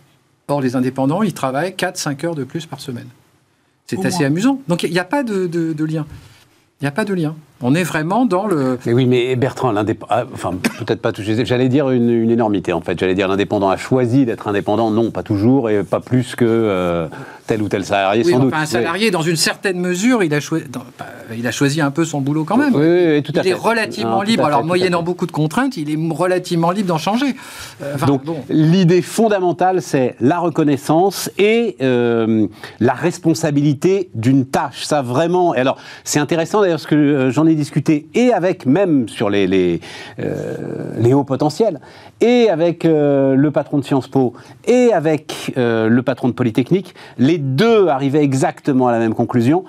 Or, 0.48 0.60
les 0.60 0.74
indépendants, 0.74 1.22
ils 1.22 1.34
travaillent 1.34 1.74
4-5 1.74 2.26
heures 2.26 2.34
de 2.34 2.44
plus 2.44 2.66
par 2.66 2.80
semaine. 2.80 3.08
C'est 3.86 4.04
assez 4.04 4.24
amusant. 4.24 4.60
Donc, 4.68 4.82
il 4.82 4.90
n'y 4.90 4.98
a, 4.98 5.04
pas 5.04 5.22
de, 5.22 5.46
de 5.46 5.84
lien. 5.84 6.06
Il 6.80 6.84
n'y 6.84 6.88
a 6.88 6.92
pas 6.92 7.04
de 7.04 7.14
lien. 7.14 7.36
On 7.62 7.74
est 7.74 7.84
vraiment 7.84 8.26
dans 8.26 8.46
le. 8.46 8.78
Mais 8.86 8.92
oui, 8.92 9.06
mais 9.06 9.36
Bertrand, 9.36 9.70
l'indépendant. 9.70 10.12
Ah, 10.12 10.24
enfin, 10.34 10.52
peut-être 10.78 11.00
pas 11.00 11.12
touché. 11.12 11.44
J'allais 11.44 11.68
dire 11.68 11.90
une, 11.90 12.30
énormité, 12.30 12.72
en 12.72 12.80
fait. 12.80 12.98
J'allais 12.98 13.14
dire 13.14 13.28
l'indépendant 13.28 13.70
a 13.70 13.76
choisi 13.76 14.26
d'être 14.26 14.48
indépendant. 14.48 14.90
Non, 14.90 15.10
pas 15.10 15.22
toujours, 15.22 15.70
et 15.70 15.84
pas 15.84 16.00
plus 16.00 16.34
que 16.34 16.44
euh, 16.44 17.06
tel 17.46 17.62
ou 17.62 17.68
tel 17.68 17.84
salarié, 17.84 18.22
oui, 18.24 18.32
sans 18.32 18.46
enfin, 18.46 18.62
Un 18.62 18.66
salarié, 18.66 19.10
dans 19.10 19.22
une 19.22 19.36
certaine 19.36 19.78
mesure, 19.78 20.22
il 20.24 20.34
a, 20.34 20.40
choisi, 20.40 20.64
il 21.36 21.46
a 21.46 21.52
choisi 21.52 21.80
un 21.80 21.90
peu 21.90 22.04
son 22.04 22.20
boulot 22.20 22.44
quand 22.44 22.56
même. 22.56 22.74
Oui, 22.74 22.82
oui 22.84 23.22
tout 23.22 23.32
à 23.36 23.42
il 23.42 23.48
est 23.48 23.52
relativement 23.54 24.22
libre. 24.22 24.44
Alors, 24.44 24.64
moyennant 24.64 25.02
beaucoup 25.02 25.26
de 25.26 25.32
contraintes, 25.32 25.76
il 25.76 25.90
est 25.90 26.12
relativement 26.12 26.72
libre 26.72 26.88
d'en 26.88 26.98
changer. 26.98 27.36
Euh, 27.82 27.96
Donc, 28.06 28.22
l'idée 28.48 29.02
fondamentale, 29.02 29.82
c'est 29.82 30.16
la 30.20 30.38
reconnaissance 30.38 31.30
et 31.38 31.76
euh, 31.80 32.46
la 32.80 32.94
responsabilité 32.94 34.10
d'une 34.14 34.46
tâche. 34.46 34.84
Ça, 34.84 35.02
vraiment. 35.02 35.54
Et 35.54 35.58
alors, 35.58 35.78
c'est 36.02 36.18
intéressant 36.18 36.60
d'ailleurs, 36.60 36.80
ce 36.80 36.88
que 36.88 37.30
j'en 37.30 37.46
ai 37.52 37.54
discuter 37.54 38.08
et 38.14 38.32
avec 38.32 38.66
même 38.66 39.08
sur 39.08 39.30
les, 39.30 39.46
les, 39.46 39.80
euh, 40.18 41.12
hauts 41.12 41.24
potentiels, 41.24 41.80
et 42.20 42.48
avec 42.48 42.84
euh, 42.84 43.34
le 43.34 43.50
patron 43.50 43.78
de 43.78 43.84
Sciences 43.84 44.08
Po, 44.08 44.34
et 44.66 44.92
avec 44.92 45.52
euh, 45.56 45.88
le 45.88 46.02
patron 46.02 46.28
de 46.28 46.32
Polytechnique, 46.32 46.94
les 47.18 47.38
deux 47.38 47.88
arrivaient 47.88 48.22
exactement 48.22 48.88
à 48.88 48.92
la 48.92 48.98
même 48.98 49.14
conclusion. 49.14 49.64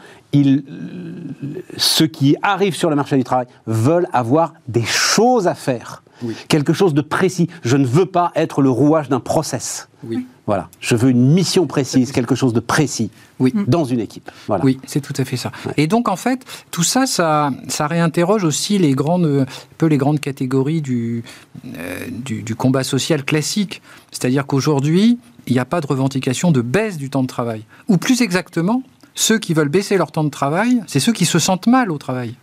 Ceux 1.78 2.08
qui 2.08 2.36
arrivent 2.42 2.76
sur 2.76 2.90
le 2.90 2.96
marché 2.96 3.18
du 3.18 3.24
travail 3.24 3.46
veulent 3.68 4.08
avoir 4.14 4.54
des 4.68 4.84
choses 4.84 5.48
à 5.48 5.54
faire, 5.54 6.03
quelque 6.48 6.74
chose 6.74 6.94
de 6.94 7.02
précis. 7.02 7.50
Je 7.64 7.78
ne 7.78 7.86
veux 7.86 8.06
pas 8.06 8.32
être 8.36 8.62
le 8.62 8.70
rouage 8.70 9.10
d'un 9.10 9.20
process. 9.20 9.88
Oui. 10.04 10.26
Voilà. 10.46 10.70
Je 10.82 10.96
veux 10.96 11.10
une 11.10 11.34
mission 11.34 11.68
précise, 11.68 12.12
quelque 12.12 12.36
chose 12.36 12.52
de 12.52 12.60
précis 12.60 13.10
oui. 13.40 13.54
dans 13.68 13.86
une 13.86 14.02
équipe. 14.02 14.30
Voilà. 14.48 14.64
Oui, 14.66 14.78
c'est 14.86 15.00
tout 15.00 15.14
à 15.18 15.24
fait 15.24 15.38
ça. 15.38 15.52
Et 15.78 15.88
donc, 15.88 16.10
en 16.10 16.18
fait, 16.18 16.44
tout 16.70 16.84
ça, 16.84 17.06
ça, 17.06 17.52
ça 17.70 17.88
réinterroge 17.88 18.44
aussi 18.44 18.78
les 18.78 18.92
grandes, 18.92 19.46
peu 19.78 19.86
les 19.86 19.98
grandes 19.98 20.20
catégories 20.20 20.82
du, 20.82 21.24
euh, 21.66 22.08
du, 22.12 22.44
du, 22.44 22.56
combat 22.56 22.84
social 22.84 23.24
classique. 23.24 23.82
C'est-à-dire 24.12 24.46
qu'aujourd'hui, 24.46 25.18
il 25.48 25.54
n'y 25.54 25.60
a 25.60 25.66
pas 25.66 25.80
de 25.80 25.88
revendication 25.88 26.52
de 26.52 26.62
baisse 26.62 26.98
du 26.98 27.10
temps 27.10 27.24
de 27.24 27.28
travail. 27.28 27.64
Ou 27.88 27.98
plus 27.98 28.22
exactement, 28.22 28.84
ceux 29.16 29.40
qui 29.40 29.54
veulent 29.54 29.70
baisser 29.70 29.98
leur 29.98 30.12
temps 30.12 30.24
de 30.24 30.30
travail, 30.30 30.82
c'est 30.88 31.00
ceux 31.00 31.14
qui 31.14 31.26
se 31.26 31.40
sentent 31.40 31.68
mal 31.68 31.92
au 31.92 31.98
travail. 31.98 32.36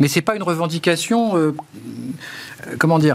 Mais 0.00 0.08
c'est 0.08 0.22
pas 0.22 0.34
une 0.34 0.42
revendication, 0.42 1.36
euh, 1.36 1.54
euh, 2.66 2.74
comment 2.80 2.98
dire, 2.98 3.14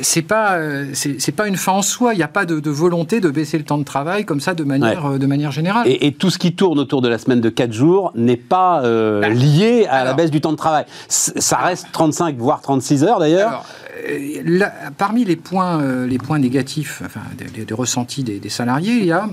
c'est 0.00 0.22
pas, 0.22 0.54
euh, 0.54 0.86
c'est 0.94 1.36
pas 1.36 1.46
une 1.46 1.58
fin 1.58 1.72
en 1.72 1.82
soi. 1.82 2.14
Il 2.14 2.16
n'y 2.16 2.22
a 2.22 2.28
pas 2.28 2.46
de, 2.46 2.70
volonté 2.70 3.20
de 3.20 3.28
baisser 3.28 3.58
le 3.58 3.64
temps 3.64 3.76
de 3.76 3.84
travail 3.84 4.24
comme 4.24 4.40
ça 4.40 4.54
de 4.54 4.64
manière, 4.64 5.18
de 5.18 5.26
manière 5.26 5.50
générale. 5.50 5.86
Et, 5.86 6.12
tout 6.12 6.30
ce 6.30 6.38
qui 6.38 6.54
tourne 6.54 6.78
autour 6.78 7.02
de 7.02 7.08
la 7.10 7.18
semaine 7.18 7.42
de 7.42 7.50
4 7.50 7.70
jours 7.70 8.12
n'est 8.14 8.38
pas 8.38 8.80
bah, 8.80 9.28
lié 9.28 9.86
à 9.90 10.04
la 10.04 10.14
baisse 10.14 10.30
du 10.30 10.40
temps 10.40 10.52
de 10.52 10.56
travail. 10.56 10.86
Ça 11.08 11.58
reste 11.58 11.88
35 11.92 12.38
voire 12.38 12.62
36 12.62 13.04
heures 13.04 13.18
d'ailleurs. 13.18 13.66
parmi 14.96 15.26
les 15.26 15.36
points, 15.36 16.06
les 16.06 16.16
points 16.16 16.38
négatifs, 16.38 17.02
enfin, 17.04 17.20
des, 17.36 17.74
ressentis 17.74 18.24
des, 18.24 18.48
salariés, 18.48 18.94
il 18.94 19.04
y 19.04 19.12
a, 19.12 19.28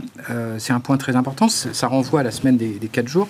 c'est 0.58 0.74
un 0.74 0.82
point 0.82 0.98
très 0.98 1.16
important, 1.16 1.48
ça 1.48 1.88
renvoie 1.88 2.20
à 2.20 2.24
la 2.24 2.32
semaine 2.32 2.58
des, 2.58 2.72
des 2.72 2.88
4 2.90 3.08
jours 3.08 3.30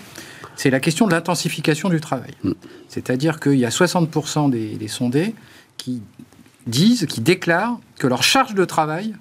c'est 0.56 0.70
la 0.70 0.80
question 0.80 1.08
de 1.08 1.12
l'intensification 1.12 1.90
du 1.90 2.00
travail. 2.00 2.32
Mm. 2.44 2.52
C'est-à-dire 2.88 3.40
qu'il 3.40 3.58
y 3.58 3.66
a 3.66 3.70
60% 3.70 4.50
des, 4.50 4.88
sondés 4.88 5.36
qui 5.78 6.02
disent, 6.68 7.06
qui 7.08 7.22
déclarent 7.22 7.80
que 7.98 8.08
leur 8.08 8.24
charge 8.24 8.54
de 8.54 8.66
travail 8.66 9.16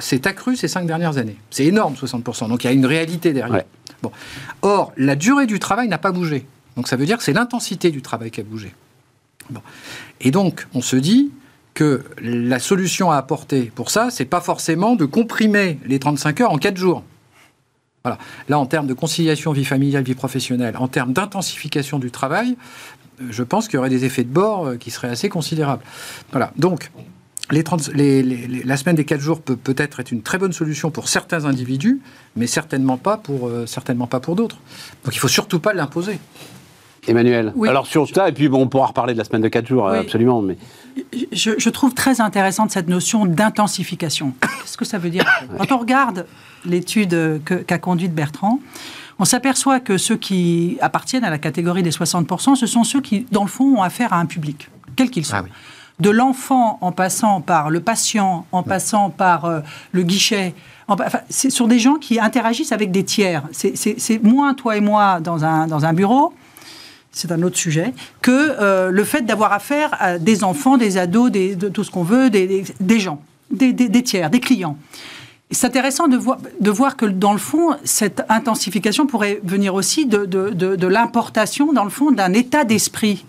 s'est 0.00 0.26
accrue 0.26 0.56
ces 0.56 0.68
cinq 0.68 0.86
dernières 0.86 1.18
années. 1.18 1.36
C'est 1.50 1.64
énorme, 1.64 1.94
60%. 1.94 2.48
Donc 2.48 2.64
il 2.64 2.66
y 2.66 2.70
a 2.70 2.72
une 2.72 2.86
réalité 2.86 3.32
derrière. 3.32 3.64
Bon. 4.02 4.10
Or, 4.62 4.92
la 4.96 5.16
durée 5.16 5.46
du 5.46 5.58
travail 5.58 5.88
n'a 5.88 5.98
pas 5.98 6.12
bougé. 6.12 6.46
Donc 6.76 6.88
ça 6.88 6.96
veut 6.96 7.06
dire 7.06 7.18
que 7.18 7.24
c'est 7.24 7.32
l'intensité 7.32 7.90
du 7.90 8.02
travail 8.02 8.30
qui 8.30 8.40
a 8.40 8.44
bougé. 8.44 8.74
Bon. 9.50 9.62
Et 10.20 10.30
donc, 10.30 10.66
on 10.74 10.82
se 10.82 10.96
dit 10.96 11.30
que 11.74 12.04
la 12.20 12.58
solution 12.58 13.10
à 13.10 13.16
apporter 13.16 13.70
pour 13.74 13.90
ça, 13.90 14.08
c'est 14.10 14.24
pas 14.24 14.40
forcément 14.40 14.96
de 14.96 15.04
comprimer 15.04 15.78
les 15.84 15.98
35 15.98 16.40
heures 16.40 16.52
en 16.52 16.58
4 16.58 16.76
jours. 16.76 17.04
Là, 18.48 18.58
en 18.58 18.66
termes 18.66 18.86
de 18.86 18.94
conciliation 18.94 19.52
vie 19.52 19.64
familiale, 19.64 20.04
vie 20.04 20.14
professionnelle, 20.14 20.76
en 20.78 20.88
termes 20.88 21.12
d'intensification 21.12 21.98
du 21.98 22.10
travail, 22.10 22.56
euh, 23.20 23.24
je 23.30 23.42
pense 23.42 23.68
qu'il 23.68 23.76
y 23.76 23.78
aurait 23.78 23.90
des 23.90 24.04
effets 24.04 24.24
de 24.24 24.32
bord 24.32 24.66
euh, 24.66 24.76
qui 24.76 24.90
seraient 24.90 25.08
assez 25.08 25.28
considérables. 25.28 25.82
Voilà. 26.32 26.52
Donc, 26.56 26.90
la 27.50 28.76
semaine 28.76 28.96
des 28.96 29.04
4 29.04 29.20
jours 29.20 29.40
peut 29.40 29.56
peut-être 29.56 30.00
être 30.00 30.10
une 30.10 30.22
très 30.22 30.38
bonne 30.38 30.52
solution 30.52 30.90
pour 30.90 31.08
certains 31.08 31.44
individus, 31.44 32.00
mais 32.34 32.46
certainement 32.46 32.96
pas 32.96 33.16
pour, 33.16 33.46
euh, 33.46 33.66
certainement 33.66 34.08
pas 34.08 34.18
pour 34.18 34.34
d'autres. 34.34 34.56
Donc 35.04 35.14
il 35.14 35.18
ne 35.18 35.20
faut 35.20 35.28
surtout 35.28 35.60
pas 35.60 35.72
l'imposer. 35.72 36.18
Emmanuel. 37.06 37.52
Alors 37.66 37.86
sur 37.86 38.08
ça, 38.08 38.28
et 38.28 38.32
puis 38.32 38.48
bon, 38.48 38.62
on 38.62 38.68
pourra 38.68 38.86
reparler 38.86 39.12
de 39.12 39.18
la 39.18 39.24
semaine 39.24 39.42
de 39.42 39.48
4 39.48 39.66
jours, 39.66 39.88
absolument. 39.88 40.42
Mais... 40.42 40.56
Je, 41.32 41.68
trouve 41.70 41.94
très 41.94 42.20
intéressante 42.20 42.70
cette 42.70 42.88
notion 42.88 43.26
d'intensification. 43.26 44.32
Qu'est-ce 44.40 44.76
que 44.76 44.84
ça 44.84 44.98
veut 44.98 45.10
dire 45.10 45.24
Quand 45.58 45.72
on 45.72 45.78
regarde 45.78 46.26
l'étude 46.64 47.40
qu'a 47.66 47.78
conduite 47.78 48.14
Bertrand, 48.14 48.60
on 49.18 49.24
s'aperçoit 49.24 49.80
que 49.80 49.98
ceux 49.98 50.16
qui 50.16 50.78
appartiennent 50.80 51.24
à 51.24 51.30
la 51.30 51.38
catégorie 51.38 51.82
des 51.82 51.90
60%, 51.90 52.54
ce 52.54 52.66
sont 52.66 52.84
ceux 52.84 53.00
qui, 53.00 53.26
dans 53.30 53.42
le 53.42 53.48
fond, 53.48 53.78
ont 53.78 53.82
affaire 53.82 54.12
à 54.12 54.18
un 54.18 54.26
public, 54.26 54.68
quel 54.94 55.10
qu'il 55.10 55.24
soit. 55.24 55.44
Ah 55.44 55.50
de 55.98 56.10
l'enfant 56.10 56.76
en 56.82 56.92
passant 56.92 57.40
par 57.40 57.70
le 57.70 57.80
patient, 57.80 58.44
en 58.52 58.62
passant 58.62 59.08
par 59.08 59.46
euh, 59.46 59.60
le 59.92 60.02
guichet, 60.02 60.54
Enfin, 60.88 61.06
c'est 61.28 61.50
sur 61.50 61.66
des 61.66 61.78
gens 61.78 61.96
qui 61.96 62.20
interagissent 62.20 62.72
avec 62.72 62.92
des 62.92 63.04
tiers. 63.04 63.42
C'est 63.50 64.22
moins 64.22 64.54
toi 64.54 64.76
et 64.76 64.80
moi 64.80 65.18
dans 65.20 65.44
un, 65.44 65.66
dans 65.66 65.84
un 65.84 65.92
bureau, 65.92 66.32
c'est 67.16 67.32
un 67.32 67.42
autre 67.42 67.56
sujet, 67.56 67.94
que 68.20 68.30
euh, 68.30 68.90
le 68.90 69.04
fait 69.04 69.22
d'avoir 69.22 69.54
affaire 69.54 69.96
à 69.98 70.18
des 70.18 70.44
enfants, 70.44 70.76
des 70.76 70.98
ados, 70.98 71.30
des, 71.30 71.56
de 71.56 71.68
tout 71.68 71.82
ce 71.82 71.90
qu'on 71.90 72.02
veut, 72.02 72.28
des, 72.28 72.62
des, 72.78 73.00
gens, 73.00 73.22
des, 73.50 73.72
des, 73.72 74.02
tiers, 74.02 74.28
des 74.28 74.38
clients. 74.38 74.76
C'est 75.50 75.66
intéressant 75.66 76.08
de 76.08 76.18
voir, 76.18 76.38
de 76.60 76.70
voir 76.70 76.94
que, 76.96 77.06
dans 77.06 77.32
le 77.32 77.38
fond, 77.38 77.74
cette 77.84 78.22
intensification 78.28 79.06
pourrait 79.06 79.40
venir 79.42 79.74
aussi 79.74 80.04
de, 80.04 80.26
de, 80.26 80.50
de, 80.52 80.86
l'importation, 80.86 81.72
dans 81.72 81.84
le 81.84 81.90
fond, 81.90 82.10
d'un 82.10 82.34
état 82.34 82.64
d'esprit 82.64 83.24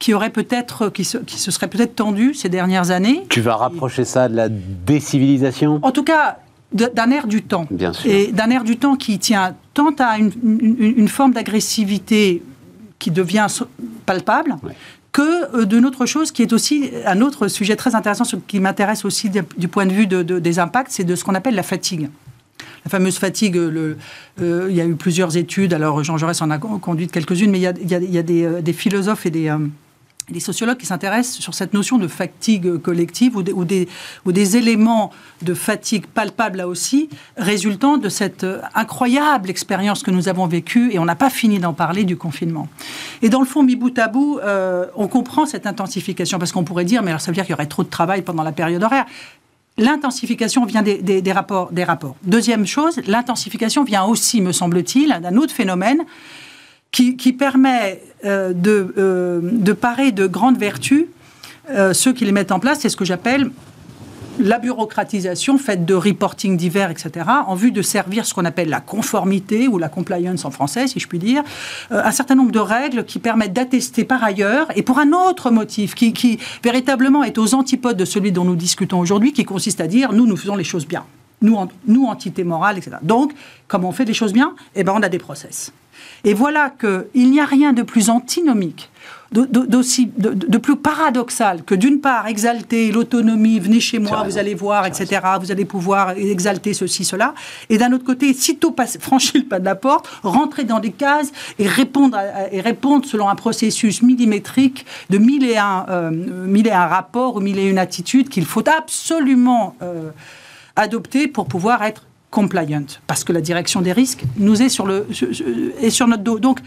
qui 0.00 0.12
aurait 0.12 0.30
peut-être, 0.30 0.88
qui 0.88 1.04
se, 1.04 1.18
qui 1.18 1.38
se 1.38 1.52
serait 1.52 1.68
peut-être 1.68 1.94
tendu 1.94 2.34
ces 2.34 2.48
dernières 2.48 2.90
années. 2.90 3.24
Tu 3.28 3.40
vas 3.40 3.54
rapprocher 3.54 4.04
ça 4.04 4.28
de 4.28 4.34
la 4.34 4.48
décivilisation? 4.48 5.78
En 5.82 5.92
tout 5.92 6.02
cas, 6.02 6.38
d'un 6.72 7.10
air 7.12 7.28
du 7.28 7.44
temps. 7.44 7.66
Bien 7.70 7.92
sûr. 7.92 8.10
Et 8.10 8.32
d'un 8.32 8.50
air 8.50 8.64
du 8.64 8.78
temps 8.78 8.96
qui 8.96 9.20
tient 9.20 9.54
tant 9.74 9.94
à 10.00 10.18
une, 10.18 10.32
une 10.42 11.08
forme 11.08 11.32
d'agressivité 11.32 12.42
qui 12.98 13.10
devient 13.10 13.46
palpable, 14.06 14.56
que 15.12 15.56
euh, 15.56 15.64
d'une 15.64 15.86
autre 15.86 16.06
chose 16.06 16.32
qui 16.32 16.42
est 16.42 16.52
aussi 16.52 16.90
un 17.06 17.20
autre 17.20 17.48
sujet 17.48 17.76
très 17.76 17.94
intéressant, 17.94 18.24
qui 18.46 18.60
m'intéresse 18.60 19.04
aussi 19.04 19.30
du 19.30 19.68
point 19.68 19.86
de 19.86 19.92
vue 19.92 20.06
de, 20.06 20.22
des 20.22 20.58
impacts, 20.58 20.90
c'est 20.90 21.04
de 21.04 21.14
ce 21.14 21.24
qu'on 21.24 21.34
appelle 21.34 21.54
la 21.54 21.62
fatigue. 21.62 22.10
La 22.84 22.90
fameuse 22.90 23.18
fatigue, 23.18 23.56
le, 23.56 23.96
euh, 24.42 24.66
il 24.68 24.76
y 24.76 24.80
a 24.80 24.84
eu 24.84 24.94
plusieurs 24.94 25.36
études, 25.36 25.72
alors 25.72 26.04
Jean 26.04 26.18
Jaurès 26.18 26.40
en 26.42 26.50
a 26.50 26.58
conduit 26.58 27.08
quelques-unes, 27.08 27.50
mais 27.50 27.58
il 27.58 27.62
y 27.62 27.66
a, 27.66 27.72
il 27.80 28.12
y 28.12 28.18
a, 28.18 28.22
des, 28.22 28.44
euh, 28.44 28.60
des, 28.60 28.72
philosophes 28.72 29.24
et 29.24 29.30
des, 29.30 29.48
les 30.30 30.40
sociologues 30.40 30.78
qui 30.78 30.86
s'intéressent 30.86 31.38
sur 31.38 31.54
cette 31.54 31.74
notion 31.74 31.98
de 31.98 32.08
fatigue 32.08 32.78
collective 32.78 33.36
ou, 33.36 33.42
des, 33.42 33.88
ou, 34.24 34.32
des, 34.32 34.56
éléments 34.56 35.10
de 35.42 35.52
fatigue 35.52 36.06
palpables 36.06 36.58
là 36.58 36.68
aussi, 36.68 37.08
résultant 37.36 37.98
de 37.98 38.08
cette 38.08 38.46
incroyable 38.74 39.50
expérience 39.50 40.02
que 40.02 40.10
nous 40.10 40.28
avons 40.28 40.46
vécue, 40.46 40.92
et 40.92 40.98
on 40.98 41.04
n'a 41.04 41.14
pas 41.14 41.30
fini 41.30 41.58
d'en 41.58 41.74
parler, 41.74 42.04
du 42.04 42.16
confinement. 42.16 42.68
Et 43.22 43.28
dans 43.28 43.40
le 43.40 43.46
fond, 43.46 43.62
mi 43.62 43.76
bout 43.76 43.98
à 43.98 44.08
bout, 44.08 44.38
euh, 44.38 44.86
on 44.94 45.08
comprend 45.08 45.46
cette 45.46 45.66
intensification, 45.66 46.38
parce 46.38 46.52
qu'on 46.52 46.64
pourrait 46.64 46.84
dire, 46.84 47.02
mais 47.02 47.10
alors 47.10 47.20
ça 47.20 47.30
veut 47.30 47.34
dire 47.34 47.44
qu'il 47.44 47.52
y 47.52 47.54
aurait 47.54 47.66
trop 47.66 47.84
de 47.84 47.90
travail 47.90 48.22
pendant 48.22 48.42
la 48.42 48.52
période 48.52 48.82
horaire. 48.82 49.04
L'intensification 49.76 50.64
vient 50.64 50.82
des, 50.82 51.02
des, 51.02 51.32
rapports, 51.32 51.72
des 51.72 51.84
rapports. 51.84 52.16
Deuxième 52.22 52.64
chose, 52.64 53.00
l'intensification 53.08 53.82
vient 53.82 54.04
aussi, 54.04 54.40
me 54.40 54.52
semble-t-il, 54.52 55.18
d'un 55.20 55.36
autre 55.36 55.52
phénomène 55.52 56.04
qui, 56.94 57.32
permet 57.32 58.00
euh, 58.24 58.52
de, 58.52 58.94
euh, 58.96 59.40
de, 59.42 59.72
parer 59.72 60.12
de 60.12 60.26
grandes 60.26 60.58
vertus. 60.58 61.06
Euh, 61.70 61.92
ceux 61.92 62.12
qui 62.12 62.24
les 62.24 62.32
mettent 62.32 62.52
en 62.52 62.60
place, 62.60 62.78
c'est 62.80 62.88
ce 62.88 62.96
que 62.96 63.04
j'appelle 63.04 63.50
la 64.40 64.58
bureaucratisation 64.58 65.58
faite 65.58 65.84
de 65.84 65.94
reporting 65.94 66.56
divers, 66.56 66.90
etc., 66.90 67.26
en 67.46 67.54
vue 67.54 67.70
de 67.70 67.82
servir 67.82 68.26
ce 68.26 68.34
qu'on 68.34 68.44
appelle 68.44 68.68
la 68.68 68.80
conformité 68.80 69.68
ou 69.68 69.78
la 69.78 69.88
compliance 69.88 70.44
en 70.44 70.50
français, 70.50 70.88
si 70.88 70.98
je 70.98 71.06
puis 71.06 71.20
dire, 71.20 71.44
un 71.92 72.10
certain 72.10 72.34
nombre 72.34 72.50
de 72.50 72.58
règles 72.58 73.04
qui 73.04 73.20
permettent 73.20 73.52
d'attester 73.52 74.02
par 74.02 74.24
ailleurs, 74.24 74.66
et 74.74 74.82
pour 74.82 74.98
un 74.98 75.12
autre 75.12 75.52
motif 75.52 75.94
qui, 75.94 76.40
véritablement 76.64 77.22
est 77.22 77.38
aux 77.38 77.54
antipodes 77.54 77.96
de 77.96 78.04
celui 78.04 78.32
dont 78.32 78.42
nous 78.42 78.56
discutons 78.56 78.98
aujourd'hui, 78.98 79.32
qui 79.32 79.44
consiste 79.44 79.80
à 79.80 79.86
dire 79.86 80.12
nous, 80.12 80.26
nous 80.26 80.36
faisons 80.36 80.56
les 80.56 80.64
choses 80.64 80.88
bien. 80.88 81.04
nous, 81.40 81.56
nous 81.86 82.06
entité 82.06 82.42
morale, 82.42 82.78
etc. 82.78 82.96
Donc, 83.02 83.32
comme 83.68 83.84
on 83.84 83.92
fait 83.92 84.04
des 84.04 84.14
choses 84.14 84.32
bien, 84.32 84.56
eh 84.74 84.82
ben, 84.82 84.94
on 84.96 85.02
a 85.02 85.08
des 85.08 85.18
process. 85.18 85.72
Et 86.24 86.34
voilà 86.34 86.70
qu'il 86.70 87.30
n'y 87.30 87.40
a 87.40 87.44
rien 87.44 87.72
de 87.72 87.82
plus 87.82 88.10
antinomique 88.10 88.90
de, 89.34 90.46
de, 90.46 90.58
plus 90.58 90.76
paradoxal 90.76 91.64
que 91.64 91.74
d'une 91.74 92.00
part 92.00 92.28
exalter 92.28 92.92
l'autonomie, 92.92 93.58
venez 93.58 93.80
chez 93.80 93.98
moi, 93.98 94.22
vous 94.22 94.38
allez 94.38 94.54
voir, 94.54 94.86
etc., 94.86 95.20
vous 95.40 95.50
allez 95.50 95.64
pouvoir 95.64 96.10
exalter 96.10 96.72
ceci, 96.72 97.04
cela, 97.04 97.34
et 97.68 97.78
d'un 97.78 97.92
autre 97.92 98.04
côté, 98.04 98.32
sitôt 98.32 98.70
passe, 98.70 98.96
franchir 99.00 99.42
le 99.42 99.48
pas 99.48 99.58
de 99.58 99.64
la 99.64 99.74
porte, 99.74 100.08
rentrer 100.22 100.64
dans 100.64 100.78
des 100.78 100.92
cases 100.92 101.32
et 101.58 101.66
répondre, 101.66 102.18
et 102.52 102.60
répondre 102.60 103.04
selon 103.06 103.28
un 103.28 103.34
processus 103.34 104.02
millimétrique 104.02 104.86
de 105.10 105.18
mille 105.18 105.44
et 105.44 105.56
un, 105.56 105.86
euh, 105.88 106.10
mille 106.10 106.68
et 106.68 106.72
un 106.72 106.86
rapports 106.86 107.36
ou 107.36 107.40
mille 107.40 107.58
et 107.58 107.68
une 107.68 107.78
attitudes 107.78 108.28
qu'il 108.28 108.44
faut 108.44 108.68
absolument 108.68 109.74
euh, 109.82 110.10
adopter 110.76 111.26
pour 111.26 111.46
pouvoir 111.46 111.82
être 111.82 112.04
compliant, 112.34 112.84
parce 113.06 113.22
que 113.22 113.32
la 113.32 113.40
direction 113.40 113.80
des 113.80 113.92
risques 113.92 114.24
nous 114.38 114.60
est 114.60 114.68
sur, 114.68 114.86
le, 114.86 115.06
est 115.80 115.90
sur 115.90 116.08
notre 116.08 116.24
dos. 116.24 116.40
Donc, 116.40 116.58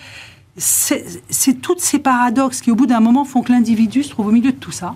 c'est 0.55 1.61
toutes 1.61 1.82
ces 1.82 1.99
paradoxes 1.99 2.61
qui, 2.61 2.72
au 2.72 2.76
bout 2.76 2.88
d'un 2.88 3.01
moment, 3.01 3.26
font 3.26 3.41
que 3.41 3.51
l'individu 3.51 4.01
se 4.01 4.09
trouve 4.09 4.28
au 4.28 4.32
milieu 4.32 4.53
de 4.53 4.57
tout 4.57 4.72
ça. 4.72 4.95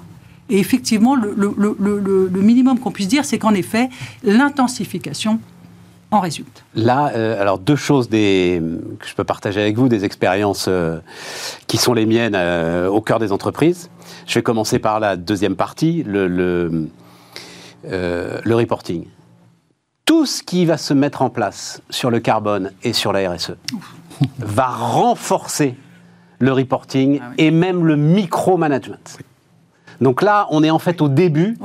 Et 0.49 0.59
effectivement, 0.59 1.15
le, 1.15 2.30
minimum 2.41 2.80
qu'on 2.80 2.91
puisse 2.91 3.09
dire, 3.09 3.26
c'est 3.26 3.38
qu'en 3.38 3.53
effet, 3.53 3.89
l'intensification 4.24 5.41
en 6.09 6.22
résulte. 6.22 6.63
Là, 6.74 7.11
euh, 7.15 7.41
alors 7.41 7.59
deux 7.59 7.76
choses 7.76 8.09
que 8.09 8.17
je 8.17 9.15
peux 9.15 9.24
partager 9.26 9.61
avec 9.61 9.78
vous, 9.78 9.89
des 9.89 10.05
expériences 10.05 10.65
euh, 10.69 10.99
qui 11.67 11.78
sont 11.78 11.93
les 11.93 12.05
miennes 12.05 12.36
euh, 12.36 12.88
au 12.88 13.01
cœur 13.01 13.19
des 13.19 13.34
entreprises. 13.34 13.89
Je 14.26 14.36
vais 14.36 14.43
commencer 14.43 14.80
par 14.80 15.01
la 15.01 15.17
deuxième 15.17 15.55
partie, 15.55 16.03
le 16.05 16.89
reporting. 18.45 19.05
Tout 20.06 20.26
ce 20.26 20.43
qui 20.43 20.66
va 20.66 20.78
se 20.78 20.93
mettre 20.93 21.22
en 21.22 21.30
place 21.30 21.82
sur 21.89 22.10
le 22.10 22.20
carbone 22.20 22.72
et 22.84 22.93
sur 22.93 23.14
la 23.14 23.32
RSE 23.32 23.56
va 24.39 24.68
renforcer 24.68 25.76
le 26.39 26.52
reporting 26.54 27.20
ah 27.22 27.32
et 27.38 27.52
même 27.52 27.86
le 27.86 27.95
micromanagement. 27.95 28.97
Donc 30.02 30.24
là, 30.24 30.47
on 30.49 30.64
est 30.64 30.72
en 30.72 30.80
fait 30.80 30.99
au 31.02 31.08
début, 31.08 31.58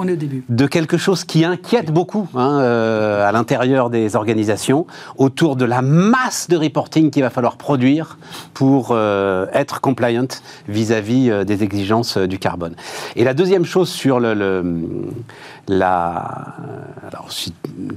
de 0.48 0.66
quelque 0.66 0.98
chose 0.98 1.24
qui 1.24 1.44
inquiète 1.44 1.90
beaucoup 1.90 2.28
hein, 2.34 2.60
euh, 2.60 3.26
à 3.26 3.32
l'intérieur 3.32 3.88
des 3.88 4.14
organisations 4.14 4.86
autour 5.16 5.56
de 5.56 5.64
la 5.64 5.80
masse 5.80 6.48
de 6.48 6.56
reporting 6.56 7.10
qu'il 7.10 7.22
va 7.22 7.30
falloir 7.30 7.56
produire 7.56 8.18
pour 8.52 8.88
euh, 8.90 9.46
être 9.54 9.80
compliant 9.80 10.28
vis-à-vis 10.68 11.30
euh, 11.30 11.44
des 11.44 11.62
exigences 11.62 12.18
du 12.18 12.38
carbone. 12.38 12.74
Et 13.16 13.24
la 13.24 13.32
deuxième 13.32 13.64
chose 13.64 13.88
sur 13.88 14.20
le, 14.20 14.62
la, 15.66 16.54
alors 17.10 17.32
si 17.32 17.54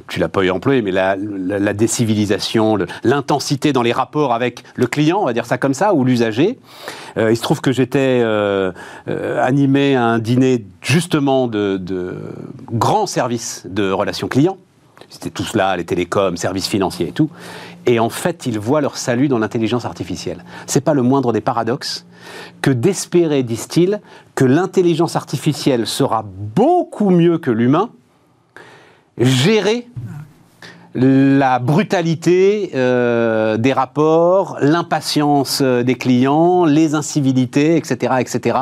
tu 0.08 0.20
l'as 0.20 0.30
pas 0.30 0.44
eu 0.44 0.52
employé, 0.52 0.82
mais 0.82 0.92
la, 0.92 1.18
la, 1.18 1.74
décivilisation, 1.74 2.78
l'intensité 3.04 3.74
dans 3.74 3.82
les 3.82 3.92
rapports 3.92 4.34
avec 4.34 4.64
le 4.76 4.88
client, 4.88 5.20
on 5.22 5.26
va 5.26 5.34
dire 5.34 5.46
ça 5.46 5.58
comme 5.58 5.74
ça, 5.74 5.94
ou 5.94 6.06
l'usager. 6.06 6.58
il 7.18 7.36
se 7.36 7.42
trouve 7.42 7.62
que 7.62 7.72
j'étais 7.72 8.24
animé 9.08 9.96
à 9.96 10.06
un 10.06 10.20
dîner 10.30 10.64
justement 10.82 11.48
de, 11.48 11.78
de 11.78 12.16
grands 12.72 13.08
services 13.08 13.66
de 13.68 13.92
relations 13.92 14.28
clients. 14.28 14.58
C'était 15.10 15.32
tout 15.32 15.44
cela, 15.44 15.76
les 15.76 15.86
télécoms, 15.86 16.38
services 16.38 16.68
financiers 16.68 17.08
et 17.08 17.12
tout. 17.12 17.32
Et 17.88 18.00
en 18.00 18.10
fait, 18.10 18.46
ils 18.46 18.60
voient 18.60 18.82
leur 18.82 18.98
salut 18.98 19.28
dans 19.28 19.40
l'intelligence 19.40 19.86
artificielle. 19.86 20.44
C'est 20.68 20.82
pas 20.82 20.94
le 20.94 21.02
moindre 21.02 21.34
des 21.34 21.42
paradoxes 21.42 22.06
que 22.62 22.70
d'espérer, 22.70 23.42
disent-ils, 23.42 24.02
que 24.36 24.46
l'intelligence 24.46 25.16
artificielle 25.16 25.88
sera 25.88 26.24
beaucoup 26.24 27.10
mieux 27.10 27.40
que 27.40 27.50
l'humain, 27.50 27.90
gérée 29.18 29.88
la 31.02 31.60
brutalité 31.60 32.72
euh, 32.76 33.56
des 33.56 33.72
rapports, 33.72 34.58
l'impatience 34.60 35.60
euh, 35.62 35.82
des 35.82 35.96
clients, 35.96 36.66
les 36.66 36.94
incivilités, 36.94 37.78
etc., 37.78 38.16
etc. 38.20 38.58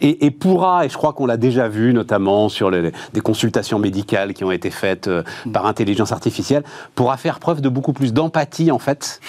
Et, 0.00 0.30
pourra, 0.30 0.86
et 0.86 0.88
je 0.88 0.96
crois 0.96 1.12
qu'on 1.12 1.26
l'a 1.26 1.36
déjà 1.36 1.68
vu, 1.68 1.92
notamment 1.92 2.48
sur 2.48 2.70
les, 2.70 2.92
des 3.12 3.20
consultations 3.20 3.78
médicales 3.78 4.32
qui 4.32 4.42
ont 4.44 4.52
été 4.52 4.70
faites 4.70 5.08
euh, 5.08 5.22
par 5.52 5.66
intelligence 5.66 6.12
artificielle, 6.12 6.64
pourra 6.94 7.18
faire 7.18 7.40
preuve 7.40 7.60
de 7.60 7.68
beaucoup 7.68 7.92
plus 7.92 8.14
d'empathie, 8.14 8.70
en 8.70 8.78
fait, 8.78 9.20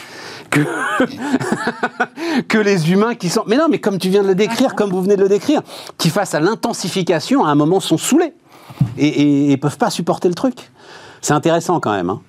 que, 0.50 0.62
que 2.48 2.58
les 2.58 2.92
humains 2.92 3.16
qui 3.16 3.28
sont... 3.30 3.44
Mais 3.48 3.58
non, 3.58 3.68
mais 3.70 3.80
comme 3.80 3.98
tu 3.98 4.08
viens 4.08 4.24
de 4.24 4.28
le 4.28 4.36
décrire, 4.36 4.76
comme 4.76 4.92
vous 4.92 5.02
venez 5.02 5.18
de 5.18 5.24
le 5.24 5.30
décrire, 5.30 5.62
qui 5.98 6.10
face 6.10 6.34
à 6.34 6.40
l'intensification, 6.40 7.44
à 7.46 7.50
un 7.50 7.56
moment, 7.56 7.82
sont 7.82 7.98
saoulés 7.98 8.34
et, 8.98 9.52
et, 9.52 9.58
peuvent 9.58 9.78
pas 9.78 9.90
supporter 9.90 10.30
le 10.30 10.36
truc. 10.36 10.72
C'est 11.22 11.34
intéressant 11.34 11.80
quand 11.80 11.92
même. 11.92 12.10
Hein. 12.10 12.22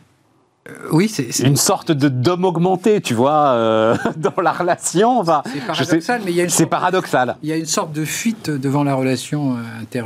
Euh, 0.69 0.89
oui, 0.93 1.09
c'est 1.09 1.39
une 1.41 1.57
sorte 1.57 1.93
de 1.93 2.09
d'homme 2.09 2.45
augmenté, 2.45 3.01
tu 3.01 3.15
vois, 3.15 3.53
euh, 3.53 3.97
dans 4.17 4.41
la 4.43 4.53
relation. 4.53 5.19
Enfin, 5.19 5.43
c'est 5.47 5.67
paradoxal, 5.67 6.23
mais 6.25 6.33
il 6.33 6.37
y 6.37 6.41
a 6.41 6.45
une 6.45 6.51
c'est 6.51 6.67
paradoxal. 6.67 7.37
Il 7.43 7.49
y 7.49 7.53
a 7.53 7.57
une 7.57 7.67
sorte 7.67 7.93
de 7.93 8.05
fuite 8.05 8.51
devant 8.51 8.85
la 8.85 8.95
relation 8.95 9.57
inter, 9.81 10.05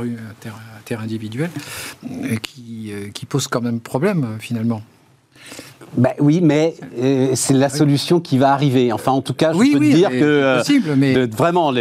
interindividuelle 0.79 1.51
euh, 2.05 2.35
qui, 2.37 2.93
qui 3.13 3.25
pose 3.25 3.47
quand 3.47 3.61
même 3.61 3.79
problème 3.79 4.37
finalement. 4.39 4.81
Bah, 5.97 6.13
oui, 6.19 6.39
mais 6.41 6.73
euh, 6.99 7.31
c'est 7.35 7.53
la 7.53 7.69
solution 7.69 8.19
qui 8.19 8.37
va 8.37 8.51
arriver. 8.51 8.91
Enfin, 8.91 9.11
en 9.11 9.21
tout 9.21 9.33
cas, 9.33 9.53
je 9.53 9.57
peux 9.59 9.79
te 9.79 9.93
dire 9.93 10.09
que 10.09 10.15
euh, 10.15 10.57
possible, 10.57 10.95
mais... 10.97 11.27
vraiment, 11.27 11.71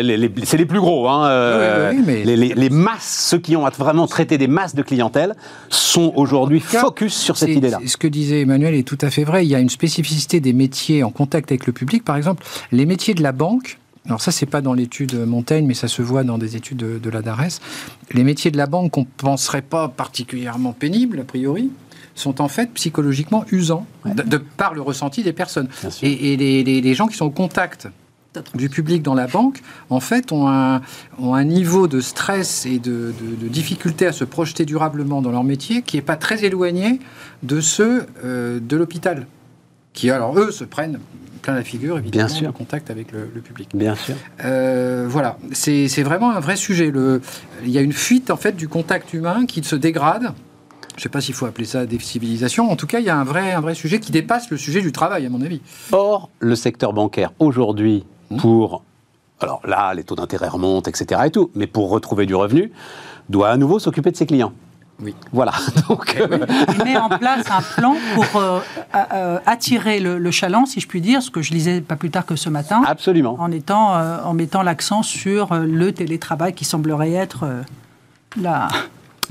c'est 0.45 0.59
les 0.59 0.67
plus 0.67 0.81
gros. 0.81 1.09
Hein, 1.09 1.27
euh, 1.27 1.93
les, 1.93 2.71
masses, 2.71 3.29
ceux 3.31 3.39
qui 3.39 3.57
ont 3.57 3.67
vraiment 3.79 4.07
traité 4.07 4.37
des 4.37 4.49
masses 4.49 4.75
de 4.75 4.83
clientèle, 4.83 5.35
sont 5.71 6.13
aujourd'hui 6.17 6.61
focus 6.61 7.15
sur 7.15 7.37
cette 7.37 7.51
idée-là. 7.51 7.81
Ce 7.87 7.97
que 7.97 8.09
disait 8.09 8.43
Emmanuel 8.43 8.75
est 8.75 8.87
tout 8.87 8.99
à 9.01 9.11
fait 9.11 9.25
vrai. 9.25 9.47
Il 9.47 9.49
y 9.49 9.55
a 9.55 9.61
une 9.61 9.71
spécificité 9.71 10.41
des 10.41 10.53
métiers 10.53 11.03
en 11.03 11.11
contact 11.11 11.51
avec 11.51 11.67
le 11.67 11.73
public. 11.73 12.05
Par 12.05 12.17
exemple, 12.17 12.45
les 12.71 12.87
métiers 12.87 13.15
de 13.15 13.23
la 13.23 13.33
banque. 13.33 13.79
Alors 14.05 14.21
ça, 14.21 14.33
c'est 14.33 14.47
pas 14.47 14.61
dans 14.61 14.75
l'étude 14.75 15.15
Montaigne, 15.27 15.65
mais 15.65 15.75
ça 15.75 15.87
se 15.87 16.03
voit 16.03 16.25
dans 16.25 16.37
des 16.37 16.57
études 16.57 16.79
de, 16.79 16.99
de 16.99 17.11
la 17.11 17.23
DARES. 17.23 17.61
Les 18.13 18.25
métiers 18.25 18.51
de 18.51 18.57
la 18.57 18.67
banque 18.67 18.91
qu'on 18.91 19.05
penserait 19.05 19.63
pas 19.63 19.89
particulièrement 19.89 20.73
pénibles, 20.73 21.21
a 21.21 21.25
priori, 21.25 21.71
sont 22.15 22.41
en 22.41 22.49
fait 22.49 22.71
psychologiquement 22.75 23.45
usants 23.51 23.87
de, 24.05 24.37
par 24.39 24.75
le 24.75 24.83
ressenti 24.83 25.23
des 25.23 25.33
personnes. 25.33 25.69
Et, 26.03 26.37
les, 26.37 26.95
gens 26.95 27.07
qui 27.07 27.17
sont 27.17 27.27
au 27.27 27.31
contact 27.31 27.89
du 28.55 28.69
public 28.69 29.03
dans 29.03 29.15
la 29.15 29.27
banque, 29.27 29.61
en 29.91 30.01
fait, 30.01 30.33
ont 30.33 30.49
un, 30.49 30.81
ont 31.19 31.35
un 31.35 31.45
niveau 31.45 31.87
de 31.87 32.01
stress 32.01 32.67
et 32.67 32.79
de, 32.79 33.13
difficulté 33.43 34.07
à 34.07 34.13
se 34.13 34.25
projeter 34.25 34.65
durablement 34.65 35.23
dans 35.23 35.31
leur 35.31 35.45
métier 35.45 35.83
qui 35.83 35.97
n'est 35.97 36.03
pas 36.03 36.17
très 36.17 36.45
éloigné 36.45 37.01
de 37.43 37.61
ceux 37.61 38.07
euh, 38.25 38.59
de 38.61 38.77
l'hôpital, 38.77 39.27
qui, 39.93 40.11
alors, 40.11 40.39
eux, 40.39 40.51
se 40.51 40.65
prennent 40.65 40.99
plein 41.43 41.55
la 41.55 41.65
figure, 41.65 41.99
évidemment, 41.99 42.27
Bien 42.27 42.35
sûr. 42.35 42.53
contact 42.53 42.91
avec 42.91 43.13
le, 43.13 43.27
public. 43.27 43.69
Bien 43.75 43.97
sûr. 43.97 44.15
Euh, 44.45 45.07
voilà, 45.09 45.39
c'est 45.53 46.03
vraiment 46.03 46.31
un 46.31 46.41
vrai 46.41 46.57
sujet. 46.57 46.91
Le, 46.91 47.21
il 47.65 47.71
y 47.71 47.79
a 47.79 47.83
une 47.83 47.93
fuite, 47.93 48.31
en 48.31 48.37
fait, 48.37 48.53
du 48.53 48.69
contact 48.69 49.13
humain 49.13 49.45
qui 49.47 49.63
se 49.63 49.77
dégrade 49.77 50.33
je 50.95 51.01
ne 51.01 51.03
sais 51.03 51.09
pas 51.09 51.21
s'il 51.21 51.35
faut 51.35 51.47
appeler 51.47 51.65
ça 51.65 51.87
des 51.87 51.99
civilisations. 51.99 52.71
En 52.71 52.77
tout 52.77 52.87
cas, 52.87 52.99
il 52.99 53.07
y 53.07 53.11
a 53.11 53.17
un 53.17 53.25
vrai, 53.25 53.53
un 53.53 53.61
vrai 53.61 53.75
sujet 53.75 53.99
qui 53.99 54.13
dépasse 54.13 54.51
le 54.51 54.57
sujet 54.57 54.83
du 54.83 54.93
travail, 54.93 55.25
à 55.25 55.31
mon 55.31 55.41
avis. 55.41 55.63
Or, 55.91 56.29
le 56.39 56.55
secteur 56.55 56.93
bancaire, 56.93 57.33
aujourd'hui, 57.39 58.05
hmm. 58.31 58.37
pour... 58.37 58.83
Alors 59.41 59.61
là, 59.67 59.93
les 59.95 60.05
taux 60.05 60.15
d'intérêt 60.15 60.49
remontent, 60.49 60.89
etc. 60.89 61.23
et 61.25 61.31
tout, 61.31 61.51
mais 61.55 61.67
pour 61.67 61.91
retrouver 61.91 62.27
du 62.27 62.35
revenu, 62.35 62.71
doit 63.29 63.49
à 63.49 63.57
nouveau 63.57 63.79
s'occuper 63.79 64.11
de 64.11 64.17
ses 64.17 64.27
clients. 64.27 64.53
Oui. 65.03 65.15
Voilà. 65.33 65.53
Donc, 65.89 66.17
eh 66.17 66.75
Il 66.77 66.85
met 66.85 66.97
en 66.97 67.09
place 67.09 67.51
un 67.51 67.63
plan 67.63 67.97
pour 68.15 68.41
euh, 68.41 68.61
euh, 68.95 69.39
attirer 69.47 69.99
le, 69.99 70.31
chaland, 70.31 70.67
si 70.67 70.79
je 70.79 70.87
puis 70.87 71.01
dire, 71.01 71.23
ce 71.23 71.31
que 71.31 71.43
je 71.43 71.53
lisais 71.53 71.81
pas 71.81 71.97
plus 71.97 72.11
tard 72.11 72.27
que 72.27 72.37
ce 72.37 72.49
matin. 72.49 72.83
Absolument. 72.87 73.37
En, 73.41 73.51
étant, 73.51 73.97
euh, 73.97 74.19
en 74.23 74.35
mettant 74.35 74.63
l'accent 74.63 75.03
sur 75.03 75.55
le 75.55 75.93
télétravail 75.93 76.53
qui 76.53 76.65
semblerait 76.65 77.13
être 77.13 77.47
la, 78.41 78.69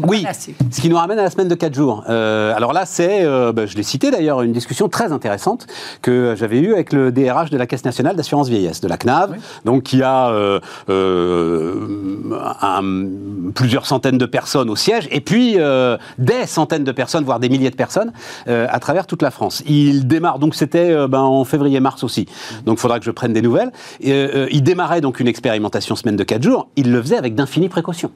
oui, 0.07 0.25
ce 0.71 0.81
qui 0.81 0.89
nous 0.89 0.95
ramène 0.95 1.19
à 1.19 1.23
la 1.23 1.29
semaine 1.29 1.47
de 1.47 1.55
4 1.55 1.73
jours. 1.73 2.03
Euh, 2.09 2.55
alors 2.55 2.73
là, 2.73 2.85
c'est, 2.85 3.23
euh, 3.23 3.51
bah, 3.51 3.65
je 3.65 3.75
l'ai 3.75 3.83
cité 3.83 4.11
d'ailleurs, 4.11 4.41
une 4.41 4.51
discussion 4.51 4.89
très 4.89 5.11
intéressante 5.11 5.67
que 6.01 6.35
j'avais 6.37 6.59
eue 6.59 6.73
avec 6.73 6.93
le 6.93 7.11
DRH 7.11 7.49
de 7.49 7.57
la 7.57 7.67
Caisse 7.67 7.85
nationale 7.85 8.15
d'assurance 8.15 8.49
vieillesse, 8.49 8.81
de 8.81 8.87
la 8.87 8.97
CNAV, 8.97 9.35
donc 9.65 9.83
qui 9.83 10.01
a 10.03 10.29
euh, 10.29 10.59
plusieurs 13.53 13.85
centaines 13.85 14.17
de 14.17 14.25
personnes 14.25 14.69
au 14.69 14.75
siège, 14.75 15.07
et 15.11 15.21
puis 15.21 15.57
des 16.17 16.45
centaines 16.45 16.83
de 16.83 16.91
personnes, 16.91 17.23
voire 17.23 17.39
des 17.39 17.49
milliers 17.49 17.69
de 17.69 17.75
personnes, 17.75 18.11
à 18.47 18.79
travers 18.79 19.07
toute 19.07 19.21
la 19.21 19.31
France. 19.31 19.63
Il 19.65 20.07
démarre, 20.07 20.39
donc 20.39 20.55
c'était 20.55 21.07
ben, 21.07 21.19
en 21.19 21.43
février-mars 21.43 22.03
aussi, 22.03 22.25
donc 22.65 22.77
il 22.77 22.81
faudra 22.81 22.99
que 22.99 23.05
je 23.05 23.11
prenne 23.11 23.33
des 23.33 23.41
nouvelles. 23.41 23.71
il 24.01 24.63
démarrait 24.63 25.01
donc 25.01 25.19
une 25.19 25.27
expérimentation 25.27 25.95
semaine 25.95 26.15
de 26.15 26.23
4 26.23 26.43
jours, 26.43 26.67
il 26.75 26.91
le 26.91 27.01
faisait 27.01 27.17
avec 27.17 27.35
d'infinies 27.35 27.69
précautions. 27.69 28.11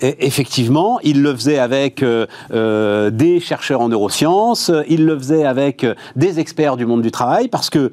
Et 0.00 0.26
effectivement, 0.26 0.98
il 1.02 1.19
le 1.22 1.34
faisait 1.34 1.58
avec 1.58 2.02
euh, 2.02 2.26
euh, 2.52 3.10
des 3.10 3.40
chercheurs 3.40 3.80
en 3.80 3.88
neurosciences, 3.88 4.70
il 4.88 5.04
le 5.04 5.18
faisait 5.18 5.44
avec 5.44 5.84
euh, 5.84 5.94
des 6.16 6.40
experts 6.40 6.76
du 6.76 6.86
monde 6.86 7.02
du 7.02 7.10
travail, 7.10 7.48
parce 7.48 7.70
que 7.70 7.92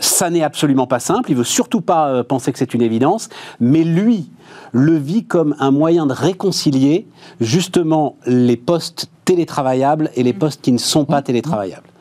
ça 0.00 0.30
n'est 0.30 0.42
absolument 0.42 0.86
pas 0.86 0.98
simple, 0.98 1.30
il 1.30 1.36
veut 1.36 1.44
surtout 1.44 1.82
pas 1.82 2.24
penser 2.24 2.52
que 2.52 2.58
c'est 2.58 2.72
une 2.72 2.80
évidence, 2.80 3.28
mais 3.60 3.84
lui 3.84 4.30
le 4.72 4.96
vit 4.96 5.26
comme 5.26 5.54
un 5.58 5.70
moyen 5.70 6.06
de 6.06 6.14
réconcilier 6.14 7.06
justement 7.38 8.16
les 8.24 8.56
postes 8.56 9.10
télétravaillables 9.26 10.10
et 10.16 10.22
les 10.22 10.32
postes 10.32 10.62
qui 10.62 10.72
ne 10.72 10.78
sont 10.78 11.04
pas 11.04 11.20
télétravaillables 11.20 11.91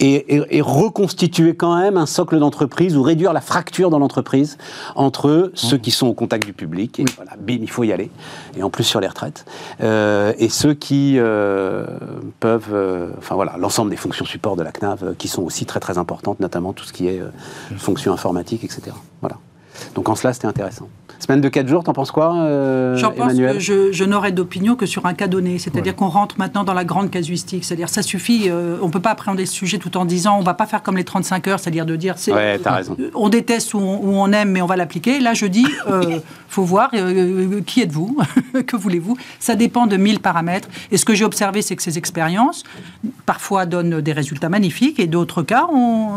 et, 0.00 0.60
reconstituer 0.62 1.54
quand 1.54 1.76
même 1.76 1.96
un 1.96 2.06
socle 2.06 2.38
d'entreprise 2.38 2.96
ou 2.96 3.02
réduire 3.02 3.32
la 3.32 3.40
fracture 3.40 3.90
dans 3.90 3.98
l'entreprise 3.98 4.58
entre 4.94 5.50
ceux 5.54 5.78
qui 5.78 5.90
sont 5.90 6.06
au 6.06 6.14
contact 6.14 6.44
du 6.44 6.52
public, 6.52 7.00
et 7.00 7.04
voilà, 7.16 7.32
bim, 7.38 7.58
il 7.60 7.70
faut 7.70 7.84
y 7.84 7.92
aller, 7.92 8.10
et 8.56 8.62
en 8.62 8.70
plus 8.70 8.84
sur 8.84 9.00
les 9.00 9.08
retraites, 9.08 9.44
euh, 9.80 10.32
et 10.38 10.48
ceux 10.48 10.74
qui 10.74 11.14
euh, 11.18 11.86
peuvent, 12.40 12.70
euh, 12.72 13.10
enfin 13.18 13.34
voilà, 13.34 13.56
l'ensemble 13.58 13.90
des 13.90 13.96
fonctions 13.96 14.24
support 14.24 14.56
de 14.56 14.62
la 14.62 14.72
CNAV 14.72 15.14
qui 15.16 15.28
sont 15.28 15.42
aussi 15.42 15.66
très 15.66 15.80
très 15.80 15.98
importantes, 15.98 16.40
notamment 16.40 16.72
tout 16.72 16.84
ce 16.84 16.92
qui 16.92 17.08
est 17.08 17.22
fonctions 17.76 18.12
informatiques, 18.12 18.64
etc. 18.64 18.92
Voilà. 19.20 19.36
Donc 19.94 20.08
en 20.08 20.14
cela, 20.14 20.32
c'était 20.32 20.46
intéressant. 20.46 20.88
Semaine 21.22 21.40
de 21.40 21.48
4 21.48 21.68
jours, 21.68 21.84
t'en 21.84 21.92
penses 21.92 22.10
quoi, 22.10 22.34
euh, 22.34 22.96
J'en 22.96 23.12
pense 23.12 23.34
que 23.34 23.60
je, 23.60 23.92
je 23.92 24.04
n'aurai 24.04 24.32
d'opinion 24.32 24.74
que 24.74 24.86
sur 24.86 25.06
un 25.06 25.14
cas 25.14 25.28
donné. 25.28 25.60
C'est-à-dire 25.60 25.94
qu'on 25.94 26.08
rentre 26.08 26.34
maintenant 26.36 26.64
dans 26.64 26.74
la 26.74 26.84
grande 26.84 27.12
casuistique. 27.12 27.64
C'est-à-dire 27.64 27.88
ça 27.88 28.02
suffit, 28.02 28.50
euh, 28.50 28.76
on 28.82 28.88
ne 28.88 28.90
peut 28.90 28.98
pas 28.98 29.10
appréhender 29.10 29.46
ce 29.46 29.52
sujet 29.52 29.78
tout 29.78 29.96
en 29.96 30.04
disant 30.04 30.34
on 30.34 30.40
ne 30.40 30.44
va 30.44 30.54
pas 30.54 30.66
faire 30.66 30.82
comme 30.82 30.96
les 30.96 31.04
35 31.04 31.46
heures, 31.46 31.60
c'est-à-dire 31.60 31.86
de 31.86 31.94
dire 31.94 32.14
c'est, 32.16 32.32
ouais, 32.32 32.58
raison. 32.64 32.96
Euh, 32.98 33.12
on 33.14 33.28
déteste 33.28 33.72
ou 33.74 33.78
on, 33.78 34.32
aime, 34.32 34.50
mais 34.50 34.62
on 34.62 34.66
va 34.66 34.74
l'appliquer. 34.74 35.20
Là, 35.20 35.32
je 35.32 35.46
dis 35.46 35.64
euh, 35.88 36.18
faut 36.48 36.64
voir 36.64 36.90
qui 37.66 37.82
êtes-vous, 37.82 38.18
que 38.66 38.74
voulez-vous. 38.74 39.16
Ça 39.38 39.54
dépend 39.54 39.86
de 39.86 39.96
mille 39.96 40.18
paramètres. 40.18 40.68
Et 40.90 40.96
ce 40.96 41.04
que 41.04 41.14
j'ai 41.14 41.24
observé, 41.24 41.62
c'est 41.62 41.76
que 41.76 41.84
ces 41.84 41.98
expériences, 41.98 42.64
parfois, 43.26 43.64
donnent 43.64 44.00
des 44.00 44.12
résultats 44.12 44.48
magnifiques 44.48 44.98
et 44.98 45.06
d'autres 45.06 45.44
cas, 45.44 45.68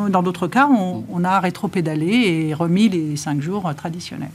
dans 0.10 0.24
d'autres 0.24 0.47
cas, 0.47 0.68
on, 0.68 1.03
on 1.14 1.24
a 1.24 1.39
rétro-pédalé 1.39 2.47
et 2.47 2.53
remis 2.56 2.89
les 2.89 3.16
5 3.18 3.39
jours 3.39 3.72
traditionnels. 3.78 4.32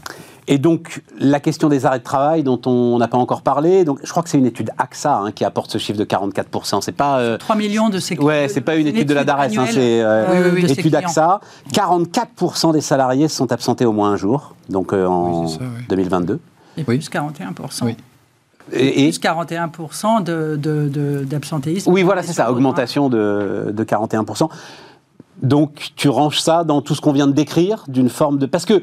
Et 0.52 0.58
donc, 0.58 1.00
la 1.16 1.38
question 1.38 1.68
des 1.68 1.86
arrêts 1.86 2.00
de 2.00 2.04
travail 2.04 2.42
dont 2.42 2.60
on 2.66 2.98
n'a 2.98 3.06
pas 3.06 3.16
encore 3.16 3.42
parlé, 3.42 3.84
donc, 3.84 4.00
je 4.02 4.10
crois 4.10 4.24
que 4.24 4.28
c'est 4.28 4.36
une 4.36 4.46
étude 4.46 4.70
AXA 4.78 5.18
hein, 5.18 5.30
qui 5.30 5.44
apporte 5.44 5.70
ce 5.70 5.78
chiffre 5.78 5.98
de 5.98 6.04
44%. 6.04 6.80
C'est 6.80 6.90
pas. 6.90 7.38
3 7.38 7.54
euh, 7.54 7.58
millions 7.58 7.88
de 7.88 8.00
ces 8.00 8.18
Ouais, 8.18 8.48
c'est 8.48 8.60
pas 8.60 8.74
une, 8.74 8.88
étude, 8.88 9.08
de 9.08 9.14
la 9.14 9.22
DARES, 9.22 9.56
hein, 9.56 9.66
c'est 9.70 10.02
euh, 10.02 10.56
une 10.56 10.68
étude 10.68 10.92
AXA. 10.96 11.40
44% 11.72 12.72
des 12.72 12.80
salariés 12.80 13.28
sont 13.28 13.52
absentés 13.52 13.86
au 13.86 13.92
moins 13.92 14.10
un 14.10 14.16
jour, 14.16 14.56
donc 14.68 14.92
euh, 14.92 15.06
en 15.06 15.46
2022. 15.88 16.40
Et 16.78 16.82
plus 16.82 17.08
41%. 17.08 17.84
Oui. 17.84 17.96
Et, 18.72 19.08
plus 19.08 19.20
41% 19.20 20.24
d'absentéisme. 21.26 21.88
De, 21.88 21.94
oui, 21.94 22.02
voilà, 22.02 22.24
c'est 22.24 22.32
ça, 22.32 22.50
augmentation 22.50 23.08
de, 23.08 23.70
de 23.72 23.84
41%. 23.84 24.48
Donc, 25.44 25.92
tu 25.94 26.08
ranges 26.08 26.40
ça 26.40 26.64
dans 26.64 26.82
tout 26.82 26.96
ce 26.96 27.00
qu'on 27.00 27.12
vient 27.12 27.28
de 27.28 27.32
décrire, 27.32 27.84
d'une 27.86 28.08
forme 28.08 28.38
de. 28.38 28.46
Parce 28.46 28.66
que 28.66 28.82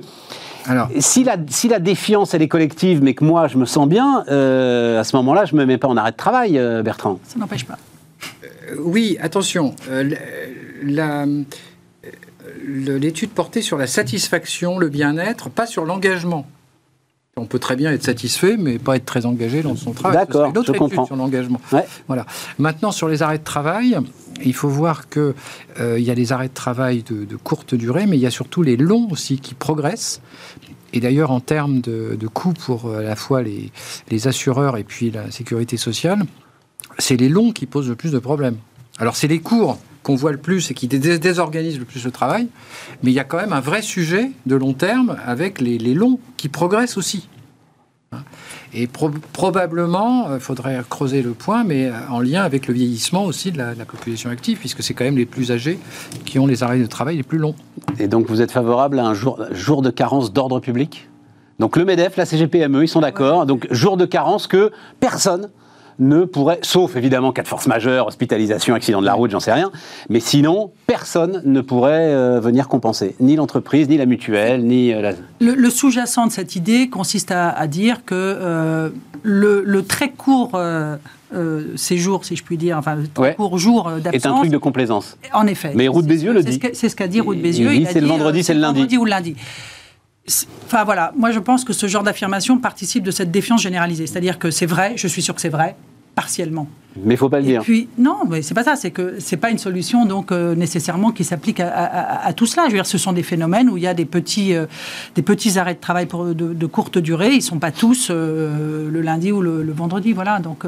si, 1.00 1.24
la, 1.24 1.38
si 1.50 1.68
la 1.68 1.80
défiance, 1.80 2.34
elle 2.34 2.42
est 2.42 2.48
collective, 2.48 3.02
mais 3.02 3.14
que 3.14 3.24
moi, 3.24 3.48
je 3.48 3.58
me 3.58 3.66
sens 3.66 3.88
bien, 3.88 4.26
euh, 4.30 5.00
à 5.00 5.04
ce 5.04 5.16
moment-là, 5.18 5.46
je 5.46 5.56
ne 5.56 5.60
me 5.62 5.66
mets 5.66 5.78
pas 5.78 5.88
en 5.88 5.98
arrêt 5.98 6.12
de 6.12 6.18
travail, 6.18 6.58
euh, 6.58 6.84
Bertrand. 6.84 7.20
Ça 7.24 7.40
n'empêche 7.40 7.66
pas. 7.66 7.78
Euh, 8.44 8.76
oui, 8.80 9.18
attention. 9.22 9.76
L'étude 12.68 13.30
portait 13.32 13.62
sur 13.62 13.78
la 13.78 13.88
satisfaction, 13.88 14.78
le 14.78 14.90
bien-être, 14.90 15.50
pas 15.50 15.66
sur 15.66 15.86
l'engagement. 15.86 16.46
On 17.38 17.46
peut 17.46 17.60
très 17.60 17.76
bien 17.76 17.92
être 17.92 18.04
satisfait, 18.04 18.58
mais 18.58 18.80
pas 18.80 18.96
être 18.96 19.06
très 19.06 19.26
engagé 19.26 19.62
dans 19.62 19.76
son 19.76 19.92
travail. 19.92 20.18
D'accord, 20.18 20.52
je 20.66 20.72
comprends. 20.72 21.06
sur 21.06 21.16
l'engagement. 21.16 21.62
Voilà. 22.08 22.26
Maintenant, 22.58 22.92
sur 22.92 23.08
les 23.08 23.22
arrêts 23.22 23.38
de 23.38 23.44
travail, 23.44 23.98
il 24.44 24.54
faut 24.54 24.70
voir 24.70 25.10
qu'il 25.10 25.34
euh, 25.80 26.00
y 26.00 26.12
a 26.12 26.14
les 26.14 26.32
arrêts 26.32 26.50
de 26.50 26.54
travail 26.54 27.04
de, 27.04 27.36
courte 27.36 27.76
durée, 27.76 28.06
mais 28.06 28.18
il 28.18 28.22
y 28.22 28.26
a 28.26 28.32
surtout 28.32 28.64
les 28.64 28.78
longs 28.78 29.08
aussi 29.12 29.40
qui 29.40 29.54
progressent. 29.54 30.22
Et 30.94 31.00
d'ailleurs, 31.00 31.32
en 31.32 31.40
termes 31.40 31.82
de, 31.82 32.28
coûts 32.34 32.54
pour 32.54 32.88
euh, 32.88 33.00
à 33.00 33.04
la 33.04 33.16
fois 33.16 33.42
les, 33.42 34.28
assureurs 34.28 34.78
et 34.78 34.84
puis 34.84 35.12
la 35.12 35.30
sécurité 35.32 35.78
sociale, 35.78 36.24
c'est 36.98 37.18
les 37.18 37.30
longs 37.30 37.52
qui 37.52 37.66
posent 37.66 37.90
le 37.90 37.96
plus 37.96 38.12
de 38.12 38.20
problèmes. 38.20 38.58
Alors, 39.00 39.16
c'est 39.16 39.28
les 39.28 39.40
courts 39.40 39.78
qu'on 40.08 40.16
voit 40.16 40.32
le 40.32 40.38
plus 40.38 40.72
et 40.72 40.74
qui 40.74 40.88
désorganisent 40.88 41.80
le 41.80 41.84
plus 41.84 42.06
le 42.06 42.12
travail, 42.12 42.48
mais 43.04 43.12
il 43.12 43.14
y 43.14 43.20
a 43.20 43.26
quand 43.26 43.36
même 43.36 43.52
un 43.52 43.60
vrai 43.60 43.82
sujet 43.82 44.32
de 44.46 44.56
long 44.56 44.72
terme 44.72 45.18
avec 45.26 45.60
les, 45.60 45.78
les 45.78 45.94
longs 45.94 46.18
qui 46.38 46.48
progressent 46.48 46.96
aussi. 46.96 47.28
Et 48.74 48.88
probablement, 48.88 50.28
il 50.30 50.32
euh, 50.36 50.40
faudrait 50.40 50.82
creuser 50.90 51.22
le 51.22 51.32
point, 51.32 51.66
mais 51.66 51.88
euh, 51.88 51.92
en 52.10 52.22
lien 52.22 52.44
avec 52.44 52.68
le 52.68 52.74
vieillissement 52.74 53.26
aussi 53.26 53.52
de 53.52 53.58
la, 53.58 53.74
population 53.84 54.30
active, 54.30 54.60
puisque 54.60 54.82
c'est 54.82 54.94
quand 54.94 55.04
même 55.04 55.18
les 55.18 55.26
plus 55.26 55.52
âgés 55.52 55.78
qui 56.24 56.40
ont 56.40 56.48
les 56.48 56.64
arrêts 56.64 56.80
de 56.80 56.86
travail 56.86 57.18
les 57.18 57.24
plus 57.24 57.38
longs. 57.38 57.56
Et 58.00 58.08
donc 58.08 58.28
vous 58.28 58.42
êtes 58.42 58.52
favorable 58.52 59.00
à 59.00 59.06
un 59.06 59.14
jour, 59.14 59.44
jour 59.52 59.82
de 59.82 59.90
carence 59.90 60.32
d'ordre 60.32 60.62
public? 60.62 61.10
Donc 61.60 61.76
le 61.76 61.84
MEDEF, 61.84 62.16
la 62.16 62.26
CGPME, 62.26 62.84
ils 62.84 62.88
sont 62.88 63.02
d'accord. 63.02 63.46
Donc 63.46 63.68
jour 63.72 63.98
de 63.98 64.06
carence 64.06 64.48
que 64.48 64.72
personne 65.02 65.50
ne 66.00 66.26
pourrait, 66.26 66.60
sauf 66.62 66.96
évidemment 66.96 67.32
cas 67.32 67.44
de 67.44 67.48
force 67.48 67.68
majeure, 67.68 68.08
hospitalisation, 68.08 68.76
accident 68.76 69.02
de 69.02 69.06
la 69.06 69.14
route, 69.14 69.32
j'en 69.32 69.40
sais 69.40 69.54
rien, 69.54 69.72
mais 70.10 70.20
sinon, 70.20 70.72
personne 70.86 71.42
ne 71.46 71.62
pourrait 71.62 72.14
euh, 72.14 72.40
venir 72.40 72.68
compenser, 72.68 73.16
ni 73.20 73.36
l'entreprise, 73.36 73.90
ni 73.90 73.98
la 73.98 74.06
mutuelle, 74.06 74.64
ni 74.64 74.94
euh, 74.94 75.02
la... 75.02 75.14
Le, 75.40 75.70
sous-jacent 75.70 76.28
de 76.28 76.32
cette 76.32 76.56
idée 76.56 76.90
consiste 76.90 77.32
à, 77.32 77.68
dire 77.68 78.06
que 78.06 78.16
euh, 78.16 78.90
le, 79.24 79.82
très 79.82 80.12
court... 80.12 80.60
séjour, 81.76 82.24
si 82.26 82.36
je 82.36 82.44
puis 82.44 82.58
dire, 82.58 82.78
enfin, 82.78 82.96
le 82.96 83.08
très 83.08 83.36
court 83.36 83.58
jour 83.58 83.92
d'absence. 84.02 84.14
Est 84.14 84.28
un 84.28 84.36
truc 84.38 84.50
de 84.50 84.58
complaisance. 84.58 85.18
En 85.34 85.46
effet. 85.46 85.74
Mais 85.76 85.88
Route 85.88 86.06
Bézieux 86.06 86.32
le 86.32 86.42
dit. 86.42 86.60
C'est 86.74 86.90
ce 86.90 86.96
qu'a 86.96 87.08
dit 87.08 87.20
Route 87.20 87.42
Bézieux. 87.42 87.74
Il, 87.74 87.86
dit 87.86 87.88
c'est 87.92 88.00
le 88.00 88.08
vendredi, 88.08 88.44
c'est 88.44 88.54
le 88.54 88.62
lundi. 88.62 88.80
Vendredi 88.80 88.98
ou 88.98 89.04
le 89.04 89.10
lundi. 89.10 89.36
Enfin 90.66 90.84
voilà, 90.84 91.14
moi 91.16 91.32
je 91.32 91.40
pense 91.40 91.64
que 91.64 91.72
ce 91.72 91.88
genre 91.88 92.04
d'affirmation 92.04 92.58
participe 92.58 93.04
de 93.04 93.12
cette 93.12 93.32
défiance 93.32 93.62
généralisée. 93.62 94.08
C'est-à-dire 94.08 94.40
que 94.40 94.52
c'est 94.52 94.66
vrai, 94.66 94.94
je 94.98 95.08
suis 95.08 95.22
sûr 95.22 95.34
que 95.34 95.42
c'est 95.42 95.50
vrai, 95.50 95.76
partiellement. 96.16 96.68
Mais 97.04 97.14
il 97.14 97.18
faut 97.18 97.30
pas 97.30 97.40
le 97.40 97.46
dire. 97.46 97.62
Puis 97.62 97.88
non, 97.98 98.20
mais 98.28 98.42
c'est 98.42 98.54
pas 98.54 98.64
ça. 98.64 98.76
C'est 98.76 98.92
que 98.92 99.16
c'est 99.20 99.38
pas 99.38 99.52
une 99.52 99.58
solution 99.58 100.06
donc 100.06 100.32
euh, 100.32 100.56
nécessairement 100.56 101.12
qui 101.12 101.24
s'applique 101.24 101.60
à, 101.60 102.34
tout 102.36 102.46
cela. 102.46 102.64
Je 102.64 102.72
veux 102.72 102.78
dire, 102.78 102.86
ce 102.86 102.98
sont 102.98 103.14
des 103.14 103.24
phénomènes 103.24 103.70
où 103.70 103.78
il 103.78 103.84
y 103.84 103.88
a 103.88 103.94
des 103.94 104.06
petits, 104.06 104.54
euh, 104.56 104.66
des 105.16 105.22
petits 105.22 105.60
arrêts 105.60 105.76
de 105.76 105.80
travail 105.80 106.08
pour, 106.08 106.26
de, 106.26 106.66
courte 106.66 106.98
durée. 106.98 107.34
Ils 107.34 107.42
sont 107.42 107.60
pas 107.60 107.72
tous 107.72 108.10
euh, 108.10 108.90
le 108.90 109.02
lundi 109.02 109.32
ou 109.32 109.42
le, 109.42 109.72
vendredi. 109.72 110.14
Voilà. 110.14 110.40
Donc 110.40 110.64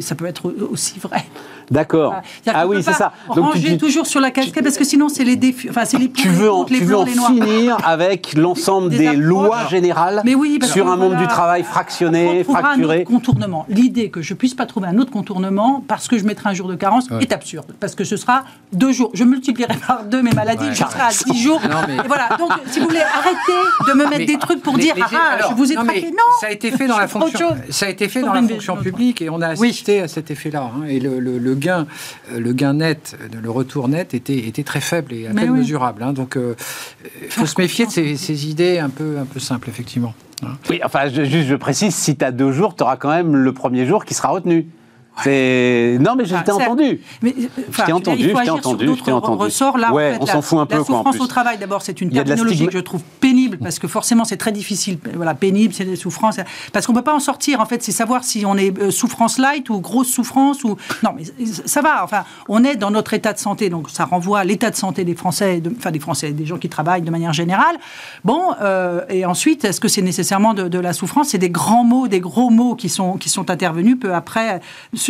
ça 0.00 0.14
peut 0.14 0.26
être 0.26 0.54
aussi 0.70 0.98
vrai. 0.98 1.24
D'accord. 1.70 2.14
Ah 2.46 2.66
oui, 2.66 2.82
c'est 2.82 2.92
ça. 2.92 3.12
Donc 3.34 3.52
ranger 3.52 3.78
toujours 3.78 4.06
sur 4.06 4.20
la 4.20 4.30
casquette 4.30 4.64
parce 4.64 4.76
que 4.76 4.84
sinon 4.84 5.08
c'est 5.08 5.24
les 5.24 5.36
défis. 5.36 5.68
Enfin, 5.70 5.84
c'est 5.84 5.98
les 5.98 6.10
Tu 6.10 6.28
veux 6.28 6.50
en, 6.50 6.64
tu 6.64 6.82
veux 6.82 6.96
en 6.96 7.06
finir 7.06 7.76
avec 7.84 8.32
l'ensemble 8.36 8.90
des, 8.90 9.14
lois 9.14 9.68
générales 9.68 10.22
mais 10.24 10.34
oui, 10.34 10.58
sur 10.64 10.88
un 10.88 10.96
monde 10.96 11.16
du 11.16 11.26
travail 11.26 11.62
fractionné, 11.62 12.44
fracturé. 12.44 12.96
Un 12.96 13.00
autre 13.00 13.10
contournement. 13.10 13.66
L'idée 13.68 14.10
que 14.10 14.22
je 14.22 14.34
puisse 14.34 14.54
pas 14.54 14.66
trouver 14.66 14.88
un 14.88 14.98
autre 14.98 15.12
contournement 15.12 15.84
parce 15.86 16.08
que 16.08 16.18
je 16.18 16.24
mettrai 16.24 16.50
un 16.50 16.54
jour 16.54 16.68
de 16.68 16.74
carence 16.74 17.06
est 17.20 17.32
absurde. 17.32 17.72
Parce 17.78 17.94
que 17.94 18.04
ce 18.04 18.16
sera 18.16 18.44
deux 18.72 18.92
jours. 18.92 19.10
Je 19.14 19.24
multiplierai 19.24 19.76
par 19.86 20.04
deux 20.04 20.22
mes 20.22 20.32
maladies, 20.32 20.70
je 20.70 20.76
serai 20.76 21.00
à 21.00 21.10
dix 21.10 21.40
jours. 21.40 21.60
Et 21.64 22.06
voilà. 22.06 22.30
Donc, 22.38 22.50
si 22.66 22.80
vous 22.80 22.86
voulez, 22.86 23.00
arrêter 23.00 23.88
de 23.88 23.92
me 23.92 24.08
mettre 24.08 24.26
des 24.26 24.38
trucs 24.38 24.62
pour 24.62 24.76
dire 24.76 24.94
ah, 25.00 25.48
je 25.50 25.54
vous 25.54 25.70
ai 25.70 25.76
traqué. 25.76 26.10
Non, 26.10 26.24
ça 26.40 26.48
a 26.48 26.50
été 26.50 26.70
fait 26.70 26.86
dans 26.86 26.98
la 26.98 27.08
fonction. 27.08 27.56
Ça 27.70 27.86
a 27.86 27.88
été 27.88 28.08
fait 28.08 28.22
dans 28.22 28.32
la 28.32 28.42
fonction 28.42 28.76
publique 28.76 29.22
et 29.22 29.30
on 29.30 29.40
a 29.40 29.48
assisté 29.48 30.00
à 30.00 30.08
cet 30.08 30.30
effet-là. 30.30 30.70
Hein. 30.74 30.86
Et 30.88 30.98
le 30.98 31.54
gain, 31.60 31.86
euh, 32.32 32.40
le 32.40 32.52
gain 32.52 32.74
net, 32.74 33.16
le 33.40 33.50
retour 33.50 33.86
net 33.86 34.14
était, 34.14 34.38
était 34.38 34.64
très 34.64 34.80
faible 34.80 35.12
et 35.12 35.28
à 35.28 35.32
peine 35.32 35.52
mesurable. 35.52 36.02
Hein. 36.02 36.12
Donc, 36.12 36.36
euh, 36.36 36.56
il 37.22 37.30
faut 37.30 37.46
se 37.46 37.60
méfier 37.60 37.86
de 37.86 37.90
ces, 37.90 38.48
idées 38.48 38.78
un 38.78 38.90
peu, 38.90 39.18
un 39.18 39.24
peu 39.24 39.38
simples, 39.38 39.68
effectivement. 39.68 40.14
Hein. 40.42 40.56
Oui, 40.68 40.80
enfin, 40.82 41.08
je, 41.08 41.22
juste, 41.22 41.48
je 41.48 41.54
précise, 41.54 41.94
si 41.94 42.16
tu 42.16 42.24
as 42.24 42.32
deux 42.32 42.50
jours, 42.50 42.74
tu 42.74 42.82
auras 42.82 42.96
quand 42.96 43.10
même 43.10 43.36
le 43.36 43.52
premier 43.52 43.86
jour 43.86 44.04
qui 44.04 44.14
sera 44.14 44.30
retenu. 44.30 44.66
Non, 45.26 46.14
mais 46.16 46.24
je 46.24 46.36
t'ai 46.44 46.52
entendu. 46.52 47.00
Mais, 47.22 47.34
je 47.36 47.82
t'ai 47.82 47.92
entendu, 47.92 48.22
je 48.22 48.42
t'ai 48.42 48.50
entendu, 48.50 48.86
je 48.96 49.02
t'ai 49.02 49.12
entendu. 49.12 49.42
Ressort, 49.42 49.78
là, 49.78 49.92
ouais, 49.92 50.18
on 50.20 50.26
s'en 50.26 50.42
fout 50.42 50.58
un 50.58 50.66
peu. 50.66 50.78
La 50.78 50.84
souffrance 50.84 51.20
au 51.20 51.26
travail, 51.26 51.58
d'abord, 51.58 51.82
c'est 51.82 52.00
une 52.00 52.10
terminologie 52.10 52.66
que 52.66 52.72
je 52.72 52.78
trouve 52.78 53.02
pénible, 53.20 53.58
parce 53.58 53.78
que 53.78 53.88
forcément, 53.88 54.24
c'est 54.24 54.36
très 54.36 54.52
difficile. 54.52 54.98
Voilà, 55.14 55.34
pénible, 55.34 55.74
c'est 55.74 55.84
des 55.84 55.96
souffrances. 55.96 56.38
Parce 56.72 56.86
qu'on 56.86 56.92
ne 56.92 56.98
peut 56.98 57.04
pas 57.04 57.14
en 57.14 57.20
sortir, 57.20 57.60
en 57.60 57.66
fait, 57.66 57.82
c'est 57.82 57.92
savoir 57.92 58.24
si 58.24 58.44
on 58.46 58.56
est 58.56 58.76
euh, 58.78 58.90
souffrance 58.90 59.38
light 59.38 59.68
ou 59.70 59.80
grosse 59.80 60.08
souffrance. 60.08 60.64
ou 60.64 60.76
Non, 61.02 61.10
mais 61.16 61.24
ça 61.66 61.82
va. 61.82 62.04
Enfin, 62.04 62.24
on 62.48 62.64
est 62.64 62.76
dans 62.76 62.90
notre 62.90 63.14
état 63.14 63.32
de 63.32 63.38
santé, 63.38 63.68
donc 63.68 63.90
ça 63.90 64.04
renvoie 64.04 64.40
à 64.40 64.44
l'état 64.44 64.70
de 64.70 64.76
santé 64.76 65.04
des 65.04 65.14
Français, 65.14 65.62
enfin 65.78 65.90
des 65.90 66.00
Français, 66.00 66.32
des 66.32 66.46
gens 66.46 66.58
qui 66.58 66.68
travaillent 66.68 67.02
de 67.02 67.10
manière 67.10 67.32
générale. 67.32 67.76
Bon, 68.24 68.54
euh, 68.60 69.00
et 69.08 69.24
ensuite, 69.24 69.64
est-ce 69.64 69.80
que 69.80 69.88
c'est 69.88 70.02
nécessairement 70.02 70.54
de, 70.54 70.78
la 70.78 70.92
souffrance? 70.92 71.28
C'est 71.28 71.38
des 71.38 71.50
grands 71.50 71.84
mots, 71.84 72.08
des 72.08 72.20
gros 72.20 72.50
mots 72.50 72.74
qui 72.74 72.88
sont, 72.88 73.14
qui 73.14 73.28
sont 73.28 73.50
intervenus 73.50 73.98
peu 74.00 74.14
après 74.14 74.60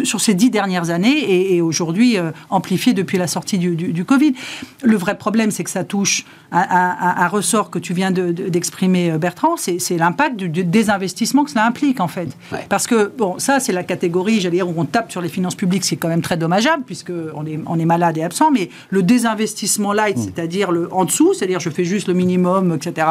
sur 0.05 0.21
ces 0.21 0.35
dix 0.35 0.51
dernières 0.51 0.91
années 0.91 1.55
et, 1.55 1.61
aujourd'hui 1.61 2.17
euh, 2.17 2.31
amplifié 2.49 2.93
depuis 2.93 3.19
la 3.19 3.27
sortie 3.27 3.59
du, 3.59 4.05
Covid. 4.05 4.35
Le 4.83 4.97
vrai 4.97 5.17
problème, 5.19 5.51
c'est 5.51 5.65
que 5.65 5.71
ça 5.71 5.85
touche 5.85 6.25
un, 6.53 7.29
ressort 7.29 7.71
que 7.71 7.79
tu 7.79 7.93
viens 7.93 8.11
de, 8.11 8.33
d'exprimer 8.33 9.13
Bertrand, 9.19 9.57
c'est 9.57 9.97
l'impact 9.97 10.37
du, 10.37 10.65
désinvestissement 10.65 11.45
que 11.45 11.51
cela 11.51 11.67
implique, 11.67 12.01
en 12.01 12.09
fait. 12.09 12.37
Parce 12.69 12.87
que, 12.87 13.13
bon, 13.17 13.39
ça, 13.39 13.61
c'est 13.61 13.73
la 13.73 13.85
catégorie, 13.85 14.41
j'allais 14.41 14.57
dire, 14.57 14.69
où 14.69 14.75
on 14.77 14.85
tape 14.85 15.13
sur 15.13 15.21
les 15.21 15.29
finances 15.29 15.55
publiques, 15.55 15.85
c'est 15.85 15.97
quand 15.97 16.09
même 16.09 16.23
très 16.23 16.37
dommageable, 16.37 16.83
puisqu'on 16.85 17.47
est, 17.47 17.61
on 17.67 17.79
est 17.79 17.85
malade 17.85 18.19
et 18.19 18.23
absent, 18.23 18.51
mais 18.51 18.71
le 18.89 19.03
désinvestissement 19.03 19.93
light, 19.93 20.17
mm. 20.17 20.23
c'est-à-dire 20.23 20.73
le 20.73 20.93
en 20.93 21.05
dessous, 21.05 21.35
c'est-à-dire 21.35 21.61
je 21.61 21.71
fais 21.71 21.85
juste 21.85 22.09
le 22.09 22.15
minimum, 22.15 22.75
etc., 22.75 23.07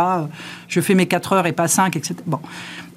je 0.67 0.81
fais 0.81 0.95
mes 0.95 1.05
4 1.05 1.33
heures 1.33 1.47
et 1.47 1.53
pas 1.53 1.67
5, 1.67 1.95
etc. 1.95 2.15
Bon 2.25 2.39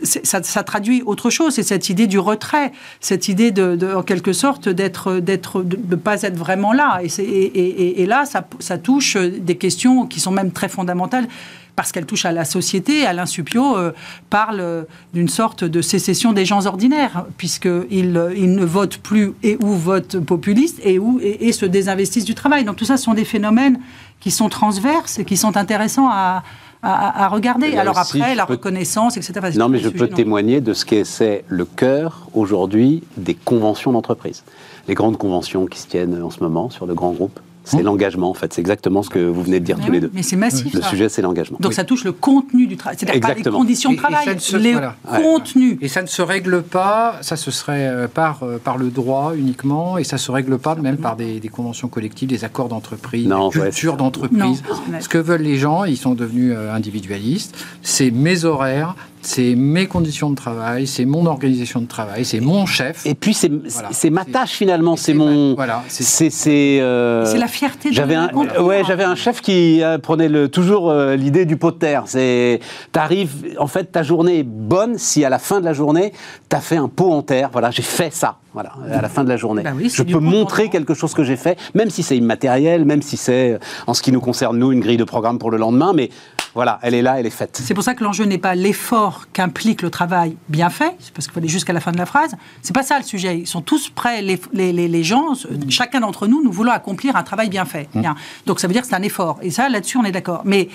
ça, 0.03 0.63
traduit 0.63 1.03
autre 1.05 1.31
chose, 1.31 1.55
c'est 1.55 1.63
cette 1.63 1.89
idée 1.89 2.07
du 2.07 2.19
retrait, 2.19 2.73
cette 3.01 3.29
idée 3.29 3.51
de, 3.51 3.95
en 3.95 4.03
quelque 4.03 4.33
sorte 4.33 4.69
d'être, 4.69 5.19
d'être, 5.19 5.63
de 5.63 5.79
ne 5.91 5.97
pas 5.97 6.23
être 6.23 6.37
vraiment 6.37 6.73
là. 6.73 7.01
Et, 7.19 8.07
là, 8.07 8.25
ça, 8.25 8.79
touche 8.79 9.17
des 9.17 9.57
questions 9.57 10.07
qui 10.07 10.21
sont 10.21 10.33
même 10.33 10.53
très 10.53 10.69
fondamentales 10.69 11.29
parce 11.75 11.91
qu'elles 11.91 12.07
touchent 12.07 12.27
à 12.27 12.33
la 12.33 12.45
société. 12.45 13.07
Alain 13.07 13.25
Supio 13.25 13.79
euh, 13.79 13.93
parle 14.29 14.87
d'une 15.15 15.29
sorte 15.29 15.65
de 15.65 15.81
sécession 15.81 16.35
des 16.35 16.45
gens 16.45 16.67
ordinaires, 16.67 17.25
puisqu'ils 17.39 18.21
ils 18.37 18.55
ne 18.55 18.65
votent 18.65 18.99
plus 18.99 19.33
et 19.43 19.57
ou 19.59 19.69
votent 19.69 20.21
populistes 20.21 20.81
et, 20.85 20.99
où, 20.99 21.19
et, 21.23 21.49
et 21.49 21.53
se 21.53 21.65
désinvestissent 21.65 22.27
du 22.27 22.35
travail. 22.35 22.65
Donc 22.65 22.77
tout 22.77 22.85
ça, 22.85 22.99
ce 22.99 23.05
sont 23.05 23.15
des 23.15 23.25
phénomènes 23.25 23.81
qui 24.21 24.31
sont 24.31 24.51
transverses 24.51 25.19
et 25.19 25.25
qui 25.25 25.39
sont 25.39 25.57
intéressants 25.57 26.09
à, 26.11 26.43
à, 26.83 27.29
regarder. 27.29 27.77
Alors 27.77 27.99
après, 27.99 28.35
la 28.35 28.45
reconnaissance, 28.45 29.17
etc. 29.17 29.57
Non, 29.57 29.69
mais 29.69 29.79
je 29.79 29.89
peux 29.89 30.09
témoigner 30.09 30.61
de 30.61 30.75
ce 30.75 30.85
que 30.85 31.05
c'est 31.05 31.45
le 31.49 31.65
cœur 31.65 32.29
aujourd'hui 32.35 33.03
des 33.17 33.35
conventions 33.35 33.93
d'entreprise. 33.93 34.45
Les 34.89 34.95
grandes 34.95 35.17
conventions 35.17 35.67
qui 35.67 35.79
se 35.79 35.87
tiennent 35.87 36.21
en 36.23 36.31
ce 36.31 36.41
moment 36.41 36.71
sur 36.71 36.87
de 36.87 36.93
grands 36.93 37.13
groupes 37.13 37.39
c'est 37.65 37.83
l'engagement, 37.83 38.31
en 38.31 38.35
fait. 38.35 38.53
C'est 38.53 38.61
exactement 38.61 39.03
ce 39.03 39.11
que 39.11 39.19
vous 39.19 39.43
venez 39.43 39.61
de 39.61 39.65
dire 39.65 39.79
tous 39.79 39.93
les 39.93 40.01
deux. 40.01 40.11
Mais 40.13 40.23
c'est 40.23 40.37
massif. 40.37 40.73
Le 40.75 40.83
sujet, 40.83 41.09
c'est 41.09 41.23
l'engagement. 41.23 41.59
Donc 41.61 41.73
ça 41.73 41.85
touche 41.85 42.05
le 42.05 42.13
contenu 42.13 42.67
du 42.67 42.77
travail. 42.77 42.97
C'est-à-dire 42.99 43.21
pas 43.21 43.35
les 43.35 43.43
conditions 43.43 43.93
de 43.93 43.97
travail, 43.97 44.37
les 44.59 44.77
contenus. 45.23 45.79
Et 45.81 45.89
ça 45.89 46.03
ne 46.03 46.07
se 46.07 46.23
règle 46.23 46.63
pas, 46.63 47.19
ça 47.23 47.37
se 47.37 47.51
serait 47.51 47.87
euh, 47.87 48.09
par, 48.09 48.43
euh, 48.43 48.59
par 48.59 48.79
le 48.79 48.91
droit 48.91 49.33
uniquement, 49.37 49.99
et 49.99 50.05
ça 50.05 50.17
ne 50.17 50.21
se 50.21 50.31
règle 50.31 50.59
pas 50.59 50.75
même 50.75 50.97
par 50.97 51.17
des, 51.17 51.41
conventions 51.53 51.89
collectives, 51.89 52.29
des 52.29 52.45
accords 52.45 52.69
d'entreprise, 52.69 53.29
des 53.29 53.61
cultures 53.61 53.97
d'entreprise. 53.97 54.63
Ce 55.01 55.09
que 55.09 55.19
veulent 55.19 55.43
les 55.43 55.57
gens, 55.57 55.85
ils 55.85 55.97
sont 55.97 56.15
devenus 56.15 56.53
euh, 56.57 56.75
individualistes, 56.75 57.57
c'est 57.83 58.11
mes 58.11 58.45
horaires, 58.45 58.97
c'est 59.23 59.55
mes 59.55 59.87
conditions 59.87 60.31
de 60.31 60.35
travail, 60.35 60.87
c'est 60.87 61.05
mon 61.05 61.27
organisation 61.27 61.81
de 61.81 61.87
travail, 61.87 62.25
c'est 62.25 62.41
mon 62.41 62.67
chef. 62.67 63.07
Et 63.07 63.15
puis 63.15 63.35
c'est 63.35 64.11
ma 64.11 64.25
tâche 64.25 64.53
finalement, 64.53 64.97
c'est 64.97 65.15
mon. 65.15 65.55
Voilà. 65.55 65.83
C'est 65.89 66.79
euh, 66.81 67.37
la 67.37 67.47
fierté. 67.47 67.93
J'avais 67.93 68.15
un, 68.15 68.31
ouais, 68.35 68.83
j'avais 68.87 69.05
un 69.05 69.15
chef 69.15 69.41
qui 69.41 69.83
euh, 69.83 69.99
prenait 69.99 70.29
le, 70.29 70.49
toujours 70.49 70.91
euh, 70.91 71.17
l'idée 71.17 71.47
du 71.47 71.57
pot 71.57 71.71
de 71.71 71.79
terre. 71.79 72.05
C'est, 72.07 72.61
t'arrives, 72.91 73.57
en 73.59 73.67
fait, 73.67 73.93
ta 73.93 74.03
journée 74.03 74.41
est 74.41 74.47
bonne 74.47 74.99
si 74.99 75.25
à 75.25 75.29
la 75.29 75.39
fin 75.39 75.61
de 75.61 75.65
la 75.65 75.73
journée, 75.73 76.13
t'as 76.49 76.61
fait 76.61 76.77
un 76.77 76.89
pot 76.89 77.13
en 77.13 77.23
terre. 77.23 77.51
Voilà, 77.53 77.71
j'ai 77.71 77.83
fait 77.83 78.13
ça. 78.13 78.37
Voilà, 78.55 78.75
à 78.93 79.01
la 79.01 79.09
fin 79.09 79.25
de 79.25 79.29
la 79.29 79.37
journée. 79.37 79.63
Ben 79.63 79.77
je 79.83 80.03
peux 80.03 80.19
montrer 80.19 80.69
quelque 80.69 80.95
chose 80.95 81.15
que 81.15 81.25
j'ai 81.25 81.37
fait, 81.37 81.59
même 81.75 81.89
si 81.89 82.03
c'est 82.03 82.17
immatériel, 82.17 82.85
même 82.85 83.01
si 83.01 83.17
c'est, 83.17 83.59
en 83.87 83.95
ce 83.95 84.03
qui 84.03 84.13
nous 84.13 84.21
concerne, 84.21 84.59
nous, 84.59 84.73
une 84.73 84.81
grille 84.81 84.99
de 84.99 85.05
programme 85.05 85.39
pour 85.39 85.51
le 85.51 85.57
lendemain, 85.57 85.93
mais 85.95 86.11
voilà, 86.55 86.79
elle 86.83 86.93
est 86.93 87.01
là, 87.01 87.19
elle 87.19 87.27
est 87.27 87.31
faite. 87.31 87.59
C'est 87.63 87.73
pour 87.73 87.83
ça 87.83 87.95
que 87.95 88.05
l'enjeu 88.05 88.25
n'est 88.25 88.39
pas 88.39 88.55
l'effort 88.55 89.25
qu'implique 89.33 89.81
le 89.81 89.89
travail 89.89 90.37
bien 90.51 90.69
fait, 90.69 90.95
parce 91.15 91.27
qu'il 91.27 91.33
faut 91.33 91.39
aller 91.39 91.49
jusqu'à 91.49 91.73
la 91.73 91.81
fin 91.81 91.93
de 91.93 91.99
la 91.99 92.05
phrase. 92.05 92.35
C'est 92.61 92.75
pas 92.75 92.83
ça 92.83 92.99
le 92.99 93.05
sujet. 93.05 93.39
Ils 93.39 93.47
sont 93.47 93.63
tous 93.63 93.89
prêts, 93.89 94.21
les, 94.21 94.39
les, 94.53 94.73
les, 94.73 95.03
gens, 95.03 95.33
chacun 95.71 96.01
d'entre 96.01 96.27
nous, 96.27 96.43
nous 96.43 96.53
voulons 96.53 96.73
accomplir 96.73 97.17
un 97.17 97.23
travail 97.23 97.49
bien 97.49 97.65
fait. 97.65 97.89
Bien. 97.95 98.17
Donc 98.45 98.61
ça 98.61 98.67
veut 98.67 98.75
dire 98.75 98.83
que 98.83 98.89
c'est 98.89 98.95
un 98.95 99.03
effort. 99.03 99.39
Et 99.41 99.51
ça, 99.51 99.71
là-dessus, 99.71 99.97
on 99.97 100.05
est 100.05 100.13
d'accord. 100.13 100.43
Mais 100.45 100.69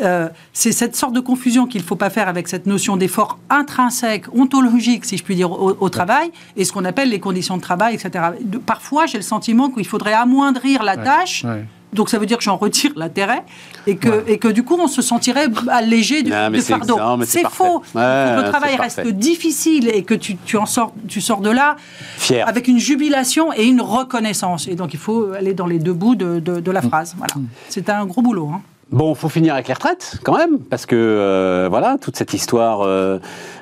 euh, 0.00 0.28
c'est 0.52 0.72
cette 0.72 0.96
sorte 0.96 1.14
de 1.14 1.20
confusion 1.20 1.66
qu'il 1.66 1.80
ne 1.80 1.86
faut 1.86 1.96
pas 1.96 2.10
faire 2.10 2.28
avec 2.28 2.48
cette 2.48 2.66
notion 2.66 2.98
d'effort 2.98 3.38
intrinsèque, 3.48 4.26
ontologique, 4.34 5.06
si 5.06 5.16
je 5.16 5.24
puis 5.24 5.34
dire, 5.34 5.50
au, 5.50 5.88
travail, 5.88 6.30
et 6.56 6.64
ce 6.64 6.72
qu'on 6.72 6.84
appelle 6.84 7.08
les 7.08 7.20
conditions 7.22 7.56
de 7.56 7.62
travail, 7.62 7.94
etc. 7.94 8.24
parfois, 8.66 9.06
j'ai 9.06 9.16
le 9.16 9.22
sentiment 9.22 9.70
qu'il 9.70 9.86
faudrait 9.86 10.12
amoindrir 10.12 10.82
la 10.82 10.96
tâche. 10.96 11.46
Donc 11.92 12.08
ça 12.08 12.18
veut 12.18 12.24
dire 12.24 12.38
que 12.38 12.44
j'en 12.44 12.56
retire 12.56 12.92
l'intérêt 12.96 13.42
et 13.86 13.96
que, 13.96 14.24
et 14.26 14.38
que 14.38 14.48
du 14.48 14.62
coup 14.62 14.78
on 14.80 14.88
se 14.88 15.02
sentirait 15.02 15.48
allégé 15.68 16.22
de, 16.22 16.30
fardeau. 16.60 16.98
C'est 17.26 17.46
faux. 17.46 17.82
le 17.94 18.48
travail 18.48 18.76
reste 18.76 19.06
difficile 19.08 19.90
et 19.90 20.02
que 20.02 20.14
tu, 20.14 20.36
tu, 20.36 20.56
en 20.56 20.64
sors, 20.64 20.94
tu 21.06 21.20
sors 21.20 21.42
de 21.42 21.50
là 21.50 21.76
Fier. 22.16 22.48
avec 22.48 22.66
une 22.66 22.78
jubilation 22.78 23.52
et 23.52 23.64
une 23.64 23.82
reconnaissance. 23.82 24.68
Et 24.68 24.74
donc 24.74 24.94
il 24.94 24.98
faut 24.98 25.32
aller 25.32 25.52
dans 25.52 25.66
les 25.66 25.78
deux 25.78 25.92
bouts 25.92 26.14
de, 26.14 26.40
de, 26.40 26.70
la 26.70 26.80
phrase. 26.80 27.14
Voilà. 27.18 27.34
Mm. 27.36 27.46
C'est 27.68 27.90
un 27.90 28.06
gros 28.06 28.22
boulot. 28.22 28.50
Hein. 28.54 28.62
Bon, 28.92 29.14
faut 29.14 29.30
finir 29.30 29.54
avec 29.54 29.68
les 29.68 29.74
retraites 29.74 30.18
quand 30.22 30.36
même, 30.36 30.58
parce 30.58 30.84
que 30.84 30.94
euh, 30.96 31.66
voilà 31.70 31.96
toute 31.98 32.14
cette 32.14 32.34
histoire. 32.34 32.82
Euh, 32.82 33.18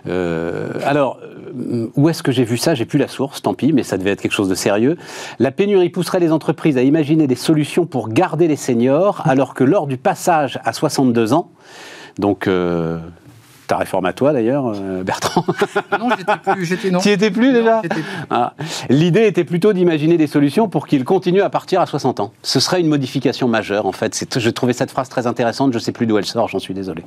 euh, 0.09 0.73
alors, 0.85 1.21
où 1.97 2.09
est-ce 2.09 2.23
que 2.23 2.33
j'ai 2.33 2.45
vu 2.45 2.57
ça? 2.57 2.75
J'ai 2.75 2.85
plus 2.85 2.99
la 2.99 3.09
source, 3.09 3.43
tant 3.43 3.55
pis, 3.55 3.73
mais 3.73 3.83
ça 3.83 3.99
devait 3.99 4.11
être 4.11 4.23
quelque 4.23 4.33
chose 4.33 4.49
de 4.49 4.55
sérieux. 4.55 4.97
La 5.39 5.51
pénurie 5.51 5.91
pousserait 5.91 6.21
les 6.21 6.33
entreprises 6.33 6.77
à 6.77 6.83
imaginer 6.83 7.27
des 7.27 7.35
solutions 7.35 7.87
pour 7.87 8.09
garder 8.09 8.49
les 8.49 8.57
seniors, 8.57 9.23
alors 9.25 9.55
que 9.55 9.65
lors 9.65 9.87
du 9.87 9.97
passage 9.97 10.59
à 10.65 10.73
62 10.73 11.33
ans, 11.33 11.51
donc 12.19 12.49
ta 13.71 13.77
réforme 13.77 14.07
à 14.07 14.13
toi 14.13 14.33
d'ailleurs, 14.33 14.73
euh, 14.75 15.05
Bertrand 15.05 15.45
Non, 16.01 16.09
j'étais 16.19 16.37
plus. 16.43 16.65
J'étais 16.65 16.91
non. 16.91 16.99
Tu 17.03 17.11
étais 17.11 17.31
plus 17.31 17.53
déjà? 17.53 17.83
Ah. 18.29 18.55
L'idée 18.89 19.29
était 19.29 19.45
plutôt 19.45 19.73
d'imaginer 19.73 20.17
des 20.17 20.27
solutions 20.27 20.69
pour 20.69 20.89
qu'il 20.89 21.05
continue 21.05 21.41
à 21.41 21.51
partir 21.51 21.81
à 21.81 21.87
60 21.87 22.19
ans. 22.19 22.33
Ce 22.43 22.59
serait 22.59 22.81
une 22.81 22.89
modification 22.89 23.47
majeure 23.47 23.87
en 23.87 23.93
fait. 23.93 24.27
Je 24.37 24.51
trouvais 24.51 24.73
cette 24.73 24.91
phrase 24.91 25.09
très 25.09 25.29
intéressante. 25.29 25.73
Je 25.73 25.79
ne 25.79 25.83
sais 25.83 25.93
plus 25.93 26.07
d'où 26.07 26.19
elle 26.19 26.27
sort. 26.27 26.49
J'en 26.49 26.59
suis 26.59 26.75
désolé. 26.75 27.05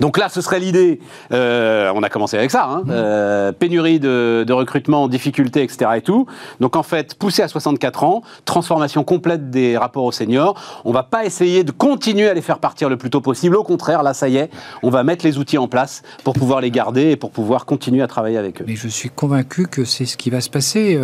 Donc 0.00 0.18
là, 0.18 0.28
ce 0.28 0.40
serait 0.40 0.60
l'idée. 0.60 1.00
Euh, 1.32 1.90
on 1.94 2.02
a 2.02 2.08
commencé 2.08 2.36
avec 2.36 2.50
ça. 2.50 2.64
Hein, 2.64 2.82
mmh. 2.84 2.90
euh, 2.90 3.52
pénurie 3.52 4.00
de, 4.00 4.52
recrutement, 4.52 5.08
difficultés, 5.08 5.62
etc. 5.62 5.90
Et 5.96 6.00
tout. 6.00 6.26
Donc 6.60 6.76
en 6.76 6.82
fait, 6.82 7.14
poussé 7.14 7.42
à 7.42 7.48
64 7.48 8.04
ans, 8.04 8.22
transformation 8.44 9.04
complète 9.04 9.50
des 9.50 9.76
rapports 9.76 10.04
aux 10.04 10.12
seniors. 10.12 10.60
On 10.84 10.92
va 10.92 11.02
pas 11.02 11.24
essayer 11.24 11.64
de 11.64 11.72
continuer 11.72 12.28
à 12.28 12.34
les 12.34 12.42
faire 12.42 12.58
partir 12.58 12.88
le 12.88 12.96
plus 12.96 13.10
tôt 13.10 13.20
possible. 13.20 13.56
Au 13.56 13.64
contraire, 13.64 14.02
là, 14.02 14.14
ça 14.14 14.28
y 14.28 14.36
est, 14.36 14.50
on 14.82 14.90
va 14.90 15.02
mettre 15.02 15.24
les 15.24 15.38
outils 15.38 15.58
en 15.58 15.68
place 15.68 16.02
pour 16.24 16.34
pouvoir 16.34 16.60
les 16.60 16.70
garder 16.70 17.10
et 17.10 17.16
pour 17.16 17.30
pouvoir 17.30 17.66
continuer 17.66 18.02
à 18.02 18.06
travailler 18.06 18.38
avec 18.38 18.60
eux. 18.60 18.64
Mais 18.66 18.76
je 18.76 18.88
suis 18.88 19.10
convaincu 19.10 19.66
que 19.66 19.84
c'est 19.84 20.06
ce 20.06 20.16
qui 20.16 20.30
va 20.30 20.40
se 20.40 20.50
passer. 20.50 20.98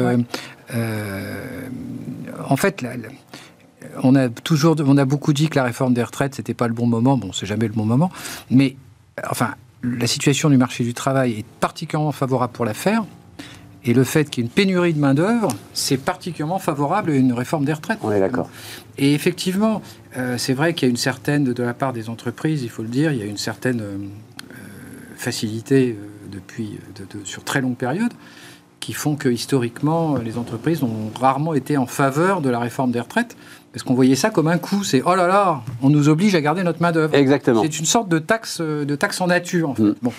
Euh, 0.75 1.29
en 2.49 2.57
fait, 2.57 2.83
on 4.03 4.14
a 4.14 4.28
toujours, 4.28 4.76
on 4.84 4.97
a 4.97 5.05
beaucoup 5.05 5.32
dit 5.32 5.49
que 5.49 5.57
la 5.57 5.64
réforme 5.64 5.95
des 5.95 6.03
retraites, 6.03 6.34
c'était 6.34 6.55
pas 6.55 6.68
le 6.68 6.74
bon 6.74 6.86
moment. 6.86 7.16
Bon, 7.16 7.32
c'est 7.32 7.47
jamais 7.47 7.66
le 7.66 7.72
bon 7.72 7.84
moment. 7.84 8.11
Mais, 8.51 8.76
enfin, 9.28 9.55
la 9.82 10.07
situation 10.07 10.51
du 10.51 10.57
marché 10.57 10.84
du 10.84 10.95
travail 10.95 11.32
est 11.32 11.47
particulièrement 11.61 12.12
favorable 12.12 12.53
pour 12.53 12.64
la 12.64 12.74
faire. 12.74 13.05
Et 13.84 13.95
le 13.95 14.05
fait 14.05 14.30
qu'il 14.30 14.45
y 14.45 14.47
ait 14.47 14.49
une 14.49 14.53
pénurie 14.53 14.95
de 14.95 15.01
main-d'œuvre, 15.01 15.49
c'est 15.74 15.97
particulièrement 15.97 16.61
favorable 16.61 17.11
à 17.11 17.14
une 17.16 17.32
réforme 17.32 17.64
des 17.64 17.72
retraites. 17.72 17.99
On 18.03 18.12
est 18.12 18.20
d'accord. 18.20 18.49
Et 18.97 19.12
effectivement, 19.12 19.82
euh, 20.16 20.38
c'est 20.38 20.55
vrai 20.55 20.74
qu'il 20.74 20.86
y 20.86 20.88
a 20.88 20.90
une 20.90 20.97
certaine, 20.97 21.45
de 21.45 21.62
la 21.62 21.74
part 21.74 21.93
des 21.93 22.09
entreprises, 22.09 22.62
il 22.62 22.70
faut 22.70 22.82
le 22.82 22.88
dire, 22.88 23.12
il 23.12 23.18
y 23.18 23.22
a 23.22 23.26
une 23.26 23.38
certaine 23.38 23.80
euh, 23.80 23.97
facilité 25.16 25.97
euh, 25.99 26.07
depuis, 26.30 26.78
sur 27.24 27.43
très 27.43 27.61
longue 27.61 27.76
période 27.76 28.12
qui 28.78 28.93
font 28.93 29.14
que 29.14 29.28
historiquement, 29.28 30.16
les 30.16 30.38
entreprises 30.38 30.82
ont 30.82 31.11
rarement 31.18 31.55
été 31.55 31.76
en 31.76 31.86
faveur 31.86 32.40
de 32.40 32.51
la 32.51 32.59
réforme 32.59 32.90
des 32.90 32.99
retraites. 32.99 33.36
Parce 33.73 33.83
qu'on 33.85 33.95
voyait 33.95 34.16
ça 34.16 34.31
comme 34.31 34.49
un 34.49 34.59
coup, 34.59 34.85
c'est 34.85 35.03
oh 35.05 35.14
là 35.14 35.27
là, 35.27 35.62
on 35.81 35.89
nous 35.89 36.09
oblige 36.09 36.35
à 36.35 36.41
garder 36.41 36.62
notre 36.62 36.83
main 36.83 36.93
d'œuvre. 36.93 37.14
Exactement. 37.14 37.62
C'est 37.62 37.79
une 37.79 37.87
sorte 37.87 38.09
de 38.09 38.18
taxe, 38.18 38.61
de 38.61 38.95
taxe 38.97 39.20
en 39.20 39.29
nature. 39.29 39.70
En 39.70 39.75
fait. 39.75 39.83
Mm. 39.83 39.95
Bon, 40.03 40.12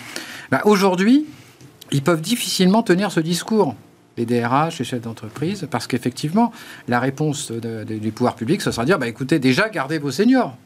bah, 0.50 0.62
aujourd'hui, 0.64 1.26
ils 1.92 2.02
peuvent 2.02 2.20
difficilement 2.20 2.82
tenir 2.82 3.12
ce 3.12 3.20
discours, 3.20 3.76
les 4.16 4.26
DRH, 4.26 4.78
les 4.78 4.84
chefs 4.84 5.02
d'entreprise, 5.02 5.68
parce 5.70 5.86
qu'effectivement, 5.86 6.52
la 6.88 6.98
réponse 6.98 7.52
du 7.52 8.12
pouvoir 8.12 8.34
public, 8.34 8.60
ce 8.60 8.72
sera 8.72 8.82
de 8.82 8.88
dire 8.88 8.98
bah 8.98 9.08
écoutez, 9.08 9.38
déjà 9.38 9.68
gardez 9.68 9.98
vos 9.98 10.10
seniors. 10.10 10.56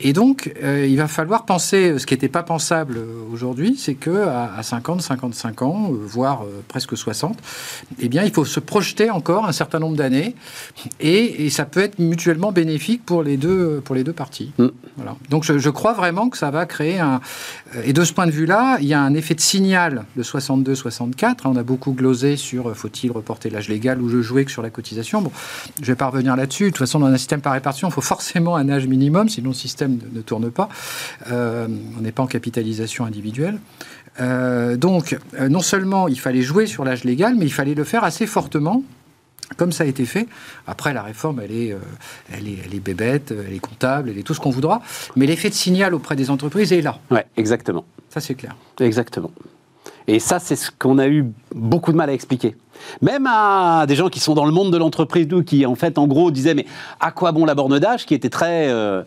Et 0.00 0.12
donc, 0.12 0.52
euh, 0.62 0.86
il 0.86 0.96
va 0.96 1.08
falloir 1.08 1.44
penser, 1.44 1.98
ce 1.98 2.06
qui 2.06 2.14
n'était 2.14 2.28
pas 2.28 2.42
pensable 2.42 2.98
aujourd'hui, 3.32 3.76
c'est 3.78 3.94
que 3.94 4.26
à, 4.28 4.62
50, 4.62 5.00
55 5.00 5.62
ans, 5.62 5.90
euh, 5.90 5.96
voire 5.96 6.42
euh, 6.42 6.62
presque 6.68 6.96
60, 6.96 7.38
eh 7.98 8.08
bien, 8.08 8.22
il 8.24 8.32
faut 8.32 8.44
se 8.44 8.60
projeter 8.60 9.10
encore 9.10 9.46
un 9.46 9.52
certain 9.52 9.78
nombre 9.78 9.96
d'années, 9.96 10.34
et, 11.00 11.48
ça 11.50 11.64
peut 11.64 11.80
être 11.80 11.98
mutuellement 11.98 12.52
bénéfique 12.52 13.06
pour 13.06 13.22
les 13.22 13.36
deux, 13.36 13.80
pour 13.82 13.94
les 13.94 14.04
deux 14.04 14.12
parties. 14.12 14.52
Mm. 14.58 14.66
Voilà. 14.96 15.16
Donc, 15.30 15.44
je, 15.44 15.58
je, 15.58 15.70
crois 15.70 15.94
vraiment 15.94 16.28
que 16.28 16.36
ça 16.36 16.50
va 16.50 16.66
créer 16.66 16.98
un. 16.98 17.20
Et 17.84 17.92
de 17.92 18.04
ce 18.04 18.12
point 18.12 18.26
de 18.26 18.30
vue-là, 18.30 18.78
il 18.80 18.88
y 18.88 18.94
a 18.94 19.00
un 19.00 19.14
effet 19.14 19.34
de 19.34 19.40
signal 19.40 20.04
de 20.16 20.22
62-64. 20.22 21.40
On 21.44 21.56
a 21.56 21.62
beaucoup 21.62 21.92
glosé 21.92 22.36
sur 22.36 22.76
faut-il 22.76 23.10
reporter 23.10 23.48
l'âge 23.48 23.68
légal 23.68 24.02
ou 24.02 24.08
je 24.08 24.20
jouais 24.20 24.44
que 24.44 24.50
sur 24.50 24.62
la 24.62 24.70
cotisation. 24.70 25.22
Bon, 25.22 25.30
je 25.76 25.82
ne 25.82 25.86
vais 25.86 25.96
pas 25.96 26.08
revenir 26.08 26.36
là-dessus. 26.36 26.64
De 26.64 26.68
toute 26.70 26.78
façon, 26.78 26.98
dans 26.98 27.06
un 27.06 27.16
système 27.16 27.40
par 27.40 27.52
répartition, 27.52 27.88
il 27.88 27.92
faut 27.92 28.00
forcément 28.00 28.56
un 28.56 28.68
âge 28.68 28.86
minimum, 28.86 29.28
sinon 29.28 29.50
le 29.50 29.54
système 29.54 29.85
ne, 29.88 30.20
tourne 30.20 30.50
pas. 30.50 30.68
Euh, 31.30 31.68
on 31.98 32.00
n'est 32.00 32.12
pas 32.12 32.22
en 32.22 32.26
capitalisation 32.26 33.04
individuelle. 33.04 33.58
Euh, 34.20 34.76
donc, 34.76 35.18
euh, 35.38 35.48
non 35.48 35.60
seulement 35.60 36.08
il 36.08 36.18
fallait 36.18 36.42
jouer 36.42 36.66
sur 36.66 36.84
l'âge 36.84 37.04
légal, 37.04 37.34
mais 37.36 37.44
il 37.44 37.52
fallait 37.52 37.74
le 37.74 37.84
faire 37.84 38.04
assez 38.04 38.26
fortement 38.26 38.82
comme 39.56 39.70
ça 39.70 39.84
a 39.84 39.86
été 39.86 40.06
fait. 40.06 40.26
Après, 40.66 40.92
la 40.92 41.02
réforme, 41.02 41.40
elle 41.40 41.52
est, 41.52 41.76
elle 42.32 42.48
est, 42.48 42.58
elle 42.64 42.74
est 42.74 42.80
bébête, 42.80 43.30
elle 43.30 43.54
est 43.54 43.60
comptable, 43.60 44.10
elle 44.10 44.18
est 44.18 44.24
tout 44.24 44.34
ce 44.34 44.40
qu'on 44.40 44.50
voudra. 44.50 44.82
Mais 45.14 45.24
l'effet 45.24 45.50
de 45.50 45.54
signal 45.54 45.94
auprès 45.94 46.16
des 46.16 46.30
entreprises 46.30 46.72
est 46.72 46.80
là. 46.80 46.98
Ouais, 47.12 47.24
exactement. 47.36 47.84
Ça, 48.10 48.18
c'est 48.20 48.34
clair. 48.34 48.56
Exactement. 48.80 49.30
Et 50.08 50.18
ça, 50.18 50.40
c'est 50.40 50.56
ce 50.56 50.72
qu'on 50.76 50.98
a 50.98 51.06
eu 51.06 51.26
beaucoup 51.54 51.92
de 51.92 51.96
mal 51.96 52.10
à 52.10 52.12
expliquer. 52.12 52.56
Même 53.02 53.26
à 53.30 53.84
des 53.86 53.94
gens 53.94 54.08
qui 54.08 54.20
sont 54.20 54.34
dans 54.34 54.44
le 54.44 54.52
monde 54.52 54.72
de 54.72 54.76
l'entreprise, 54.78 55.26
qui 55.46 55.66
en 55.66 55.74
fait, 55.74 55.98
en 55.98 56.06
gros, 56.06 56.30
disaient 56.30 56.54
mais 56.54 56.66
à 57.00 57.10
quoi 57.10 57.32
bon 57.32 57.44
la 57.44 57.54
borne 57.54 57.78
d'âge, 57.78 58.06
qui 58.06 58.14
était 58.14 58.28
très 58.30 58.68
euh, 58.68 59.02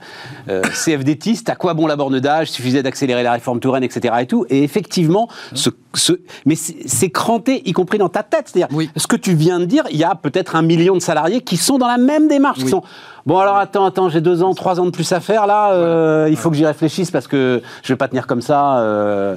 euh, 0.49 0.61
CFDTiste, 0.61 1.49
à 1.49 1.55
quoi 1.55 1.73
bon 1.73 1.87
la 1.87 1.95
borne 1.95 2.19
d'âge, 2.19 2.49
suffisait 2.51 2.83
d'accélérer 2.83 3.23
la 3.23 3.33
réforme 3.33 3.59
Touraine, 3.59 3.83
etc. 3.83 4.13
Et 4.21 4.25
tout. 4.25 4.45
Et 4.49 4.63
effectivement, 4.63 5.27
ce, 5.53 5.69
ce, 5.93 6.13
mais 6.45 6.55
c'est 6.55 7.09
cranté, 7.09 7.61
y 7.67 7.73
compris 7.73 7.97
dans 7.97 8.09
ta 8.09 8.23
tête. 8.23 8.47
C'est-à-dire, 8.47 8.75
Oui. 8.75 8.89
ce 8.95 9.07
que 9.07 9.15
tu 9.15 9.33
viens 9.33 9.59
de 9.59 9.65
dire, 9.65 9.83
il 9.91 9.97
y 9.97 10.03
a 10.03 10.15
peut-être 10.15 10.55
un 10.55 10.61
million 10.61 10.95
de 10.95 10.99
salariés 11.01 11.41
qui 11.41 11.57
sont 11.57 11.77
dans 11.77 11.87
la 11.87 11.97
même 11.97 12.27
démarche, 12.27 12.59
qui 12.59 12.67
sont 12.69 12.83
Bon 13.25 13.37
alors 13.37 13.57
attends, 13.57 13.85
attends, 13.85 14.09
j'ai 14.09 14.21
deux 14.21 14.41
ans, 14.43 14.53
trois 14.55 14.79
ans 14.79 14.85
de 14.85 14.91
plus 14.91 15.11
à 15.11 15.19
faire 15.19 15.45
là. 15.45 15.73
euh, 15.73 16.27
il 16.31 16.37
faut 16.37 16.49
que 16.49 16.55
j'y 16.55 16.65
réfléchisse 16.65 17.11
parce 17.11 17.27
que 17.27 17.61
je 17.83 17.93
vais 17.93 17.97
pas 17.97 18.07
tenir 18.07 18.25
comme 18.25 18.41
ça. 18.41 18.79
Euh, 18.79 19.35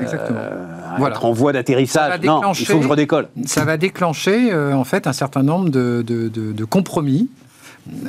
Exactement. 0.00 0.38
euh, 0.40 0.64
Voilà. 0.98 1.14
être 1.16 1.24
en 1.24 1.32
voie 1.32 1.52
d'atterrissage. 1.52 2.20
Non, 2.22 2.40
il 2.52 2.66
faut 2.66 2.76
que 2.78 2.82
je 2.84 2.88
redécolle. 2.88 3.28
Ça 3.46 3.64
va 3.64 3.76
déclencher, 3.76 4.52
euh, 4.52 4.72
en 4.74 4.84
fait, 4.84 5.06
un 5.06 5.12
certain 5.12 5.42
nombre 5.42 5.68
de, 5.70 6.02
de- 6.06 6.28
de- 6.28 6.52
de 6.52 6.64
compromis. 6.64 7.28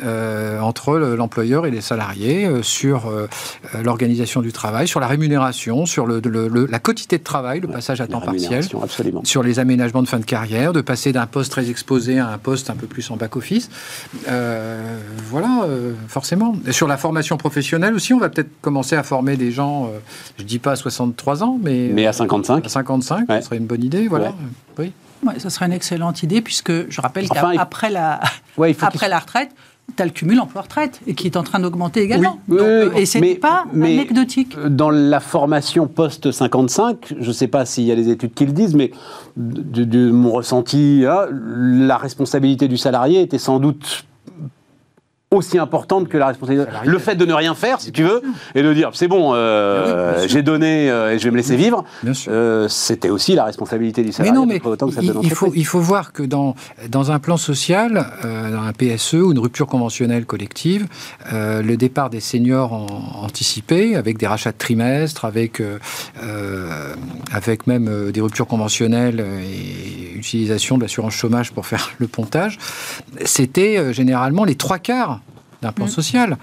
Euh, 0.03 0.59
entre 0.59 0.97
le- 0.97 1.15
l'employeur 1.15 1.65
et 1.65 1.71
les 1.71 1.81
salariés 1.81 2.45
euh, 2.45 2.61
sur 2.63 3.07
euh, 3.07 3.27
l'organisation 3.83 4.41
du 4.41 4.51
travail, 4.51 4.87
sur 4.87 4.99
la 4.99 5.07
rémunération, 5.07 5.85
sur 5.85 6.05
le, 6.05 6.19
le- 6.23 6.47
le- 6.47 6.65
la 6.65 6.79
quotité 6.79 7.17
de 7.17 7.23
travail, 7.23 7.59
le 7.61 7.67
passage 7.67 8.01
à 8.01 8.07
temps 8.07 8.21
partiel. 8.21 8.63
Absolument. 8.83 9.21
sur 9.23 9.43
les 9.43 9.59
aménagements 9.59 10.01
de 10.03 10.07
fin 10.07 10.19
de 10.19 10.25
carrière, 10.25 10.73
de 10.73 10.81
passer 10.81 11.11
d'un 11.13 11.25
poste 11.27 11.51
très 11.51 11.69
exposé 11.69 12.19
à 12.19 12.27
un 12.29 12.37
poste 12.37 12.69
un 12.69 12.75
peu 12.75 12.87
plus 12.87 13.09
en 13.11 13.15
back-office. 13.17 13.69
Voilà, 15.29 15.65
forcément. 16.07 16.55
Et 16.67 16.71
sur 16.71 16.87
la 16.87 16.97
formation 16.97 17.37
professionnelle 17.37 17.93
aussi, 17.93 18.13
on 18.13 18.19
va 18.19 18.29
peut-être 18.29 18.49
commencer 18.61 18.95
à 18.95 19.03
former 19.03 19.37
des 19.37 19.51
gens, 19.51 19.89
je 20.37 20.43
dis 20.43 20.59
pas 20.59 20.71
à 20.71 20.75
63 20.75 21.43
ans, 21.43 21.59
mais, 21.61 21.89
Mais 21.93 22.05
à 22.07 22.13
55. 22.13 22.65
à 22.65 22.69
55, 22.69 23.29
Ouais. 23.29 23.39
ce 23.41 23.45
serait 23.45 23.57
une 23.57 23.65
bonne 23.65 23.83
idée. 23.83 24.07
Voilà. 24.07 24.27
Ouais. 24.29 24.33
Oui. 24.79 24.91
Ouais, 25.25 25.39
ça 25.39 25.49
serait 25.49 25.65
une 25.67 25.73
excellente 25.73 26.23
idée, 26.23 26.41
puisque 26.41 26.89
je 26.89 27.01
rappelle 27.01 27.25
Enfin, 27.29 27.51
il- 27.53 27.57
qu'après 27.57 27.89
la, 27.89 28.19
Ouais, 28.57 28.75
après 28.81 29.07
la 29.09 29.19
retraite, 29.19 29.51
tu 29.95 30.01
as 30.01 30.05
le 30.05 30.11
cumul 30.11 30.39
emploi-retraite, 30.39 30.99
et 31.05 31.13
qui 31.15 31.27
est 31.27 31.35
en 31.37 31.43
train 31.43 31.59
d'augmenter 31.59 32.01
également. 32.01 32.39
Oui, 32.47 32.57
Donc, 32.57 32.65
oui, 32.65 32.71
euh, 32.73 32.89
oui, 32.95 33.01
et 33.01 33.05
c'est 33.05 33.19
mais- 33.19 33.35
pas 33.35 33.65
mais- 33.73 33.93
anecdotique. 33.93 34.55
Dans 34.67 34.89
la 34.89 35.19
formation 35.19 35.87
post-55, 35.87 37.15
je 37.19 37.27
ne 37.27 37.33
sais 37.33 37.47
pas 37.47 37.65
s'il 37.65 37.83
y 37.83 37.91
a 37.91 37.95
des 37.95 38.09
études 38.09 38.33
qui 38.33 38.45
le 38.45 38.51
disent, 38.53 38.73
mais 38.75 38.91
de, 39.37 39.83
de 39.83 40.09
mon 40.11 40.31
ressenti, 40.31 41.03
hein, 41.07 41.25
la 41.31 41.97
responsabilité 41.97 42.67
du 42.67 42.77
salarié 42.77 43.21
était 43.21 43.37
sans 43.37 43.59
doute 43.59 44.05
aussi 45.33 45.57
importante 45.57 46.09
que 46.09 46.17
la 46.17 46.27
responsabilité. 46.27 46.69
Le 46.83 46.99
fait 46.99 47.15
de 47.15 47.25
ne 47.25 47.33
rien 47.33 47.55
faire, 47.55 47.79
si 47.79 47.93
tu 47.93 48.03
veux, 48.03 48.21
et 48.53 48.61
de 48.61 48.73
dire 48.73 48.89
c'est 48.93 49.07
bon, 49.07 49.31
euh, 49.33 50.19
oui, 50.19 50.27
j'ai 50.27 50.41
donné 50.41 50.91
euh, 50.91 51.13
et 51.13 51.19
je 51.19 51.23
vais 51.23 51.31
me 51.31 51.37
laisser 51.37 51.55
vivre, 51.55 51.85
euh, 52.27 52.67
c'était 52.67 53.09
aussi 53.09 53.33
la 53.33 53.45
responsabilité 53.45 54.01
du 54.01 54.07
Mais 54.07 54.11
salarié. 54.11 54.33
non, 54.37 54.45
mais 54.45 54.59
près 54.59 54.67
autant 54.67 54.87
que 54.87 54.93
celle 54.93 55.05
de 55.05 55.13
il, 55.21 55.23
il 55.23 55.29
faut, 55.29 55.45
l'entreprise. 55.45 55.61
il 55.61 55.65
faut 55.65 55.79
voir 55.79 56.11
que 56.11 56.23
dans, 56.23 56.53
dans 56.89 57.13
un 57.13 57.19
plan 57.19 57.37
social, 57.37 58.05
dans 58.23 58.61
un 58.61 58.73
PSE 58.73 59.13
ou 59.13 59.31
une 59.31 59.39
rupture 59.39 59.67
conventionnelle 59.67 60.25
collective, 60.25 60.87
le 61.31 61.75
départ 61.75 62.09
des 62.09 62.19
seniors 62.19 62.73
en, 62.73 63.23
anticipé, 63.23 63.95
avec 63.95 64.17
des 64.17 64.27
rachats 64.27 64.51
de 64.51 64.57
trimestre, 64.57 65.23
avec, 65.23 65.63
avec 67.31 67.67
même 67.67 68.11
des 68.11 68.19
ruptures 68.19 68.47
conventionnelles 68.47 69.21
et 69.21 70.17
utilisation 70.17 70.77
de 70.77 70.81
l'assurance 70.81 71.13
chômage 71.13 71.53
pour 71.53 71.65
faire 71.65 71.91
le 71.99 72.07
pontage, 72.07 72.57
c'était 73.23 73.93
généralement 73.93 74.43
les 74.43 74.55
trois 74.55 74.77
quarts 74.77 75.20
d'un 75.61 75.71
plan 75.71 75.87
social. 75.87 76.37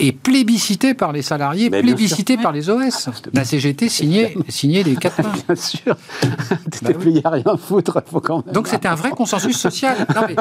Et 0.00 0.10
plébiscité 0.10 0.92
par 0.92 1.12
les 1.12 1.22
salariés, 1.22 1.70
Mais 1.70 1.80
plébiscité 1.80 2.36
par 2.36 2.50
les 2.50 2.68
OS. 2.68 3.08
La 3.32 3.44
CGT 3.44 3.88
signait, 3.88 4.36
signait 4.48 4.82
les 4.82 4.96
quatre 4.96 5.22
mains. 5.22 5.30
Bien 5.46 5.54
sûr, 5.54 5.96
t'étais 6.68 6.92
Bah 6.94 6.98
oui. 6.98 7.04
payé 7.04 7.20
à 7.24 7.30
rien 7.30 7.44
foutre, 7.56 8.02
faut 8.10 8.18
quand 8.20 8.44
même. 8.44 8.52
Donc 8.52 8.66
c'était 8.66 8.88
un 8.88 8.96
vrai 8.96 9.10
consensus 9.10 9.56
social. 9.56 9.96
Non 10.16 10.22
mais, 10.26 10.36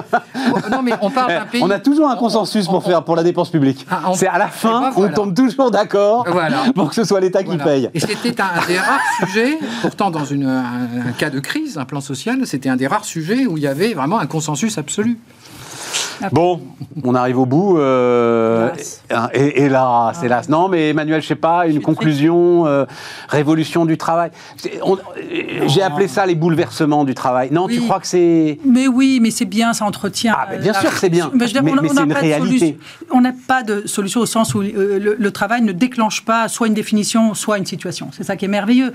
non, 0.71 0.81
mais 0.81 0.93
on 1.01 1.11
parle 1.11 1.33
d'un 1.33 1.43
Eh, 1.45 1.51
pays. 1.51 1.61
On 1.63 1.69
a 1.69 1.77
toujours 1.77 2.09
un 2.09 2.15
consensus 2.15 2.65
pour 2.65 2.77
on- 2.77 2.81
faire 2.81 3.03
pour 3.03 3.15
la 3.15 3.21
dépense 3.21 3.51
publique. 3.51 3.85
Ah, 3.91 4.01
on- 4.07 4.15
C'est 4.15 4.25
à 4.27 4.39
la 4.39 4.47
Eh 4.47 4.57
fin, 4.57 4.89
ben, 4.89 4.91
on 4.95 5.07
tombe 5.09 5.35
toujours 5.35 5.69
d'accord 5.69 6.25
Voilà. 6.27 6.63
pour 6.75 6.89
que 6.89 6.95
ce 6.95 7.03
soit 7.03 7.19
l'État 7.19 7.43
qui 7.43 7.55
paye. 7.57 7.91
Et 7.93 7.99
c'était 7.99 8.41
un, 8.41 8.45
un 8.59 8.65
des 8.65 8.79
rares 8.79 9.01
sujets, 9.19 9.59
pourtant 9.83 10.09
dans 10.09 10.25
une, 10.25 10.47
un, 10.47 10.63
un 11.09 11.11
cas 11.15 11.29
de 11.29 11.39
crise, 11.39 11.77
un 11.77 11.85
plan 11.85 12.01
social, 12.01 12.47
c'était 12.47 12.69
un 12.69 12.75
des 12.75 12.87
rares 12.87 13.05
sujets 13.05 13.45
où 13.45 13.57
il 13.57 13.63
y 13.63 13.67
avait 13.67 13.93
vraiment 13.93 14.17
un 14.17 14.25
consensus 14.25 14.79
absolu. 14.79 15.19
Bon, 16.31 16.61
on 17.03 17.15
arrive 17.15 17.39
au 17.39 17.45
bout. 17.45 17.77
euh, 17.77 18.69
Hélas. 18.73 19.03
et, 19.33 19.63
et 19.63 19.69
là, 19.69 20.11
c'est 20.19 20.27
là. 20.27 20.41
Non, 20.49 20.67
mais 20.69 20.89
Emmanuel, 20.89 21.21
je 21.21 21.27
sais 21.27 21.35
pas, 21.35 21.67
une 21.67 21.81
conclusion, 21.81 22.65
euh, 22.65 22.85
révolution 23.29 23.85
du 23.85 23.97
travail. 23.97 24.31
Euh, 24.65 24.95
J'ai 25.67 25.81
appelé 25.81 26.07
ça 26.07 26.25
les 26.25 26.35
bouleversements 26.35 27.03
du 27.03 27.13
travail. 27.13 27.49
Non, 27.51 27.67
tu 27.67 27.81
crois 27.81 27.99
que 27.99 28.07
c'est. 28.07 28.59
Mais 28.65 28.87
oui, 28.87 29.19
mais 29.21 29.31
c'est 29.31 29.45
bien, 29.45 29.73
ça 29.73 29.85
entretient. 29.85 30.33
Ah, 30.37 30.47
mais 30.51 30.57
bien 30.59 30.73
la 30.73 30.79
sûr 30.81 30.89
que 30.91 30.97
c'est 30.97 31.09
bien. 31.09 31.29
dire, 31.33 31.63
Mais- 31.63 31.71
on 31.71 31.81
mais 31.81 31.89
c'est 31.89 32.01
une 32.03 32.07
pas 32.13 32.19
de 32.21 32.25
réalité. 32.25 32.57
solution. 32.59 32.75
On 33.11 33.21
n'a 33.21 33.33
pas 33.47 33.63
de 33.63 33.83
solution 33.87 34.21
au 34.21 34.25
sens 34.25 34.53
où 34.55 34.61
euh, 34.61 34.99
le, 34.99 35.15
le 35.19 35.31
travail 35.31 35.61
ne 35.61 35.71
déclenche 35.71 36.23
pas 36.25 36.47
soit 36.47 36.67
une 36.67 36.73
définition, 36.73 37.33
soit 37.33 37.57
une 37.57 37.65
situation. 37.65 38.09
C'est 38.11 38.23
ça 38.23 38.35
qui 38.35 38.45
est 38.45 38.49
merveilleux. 38.49 38.93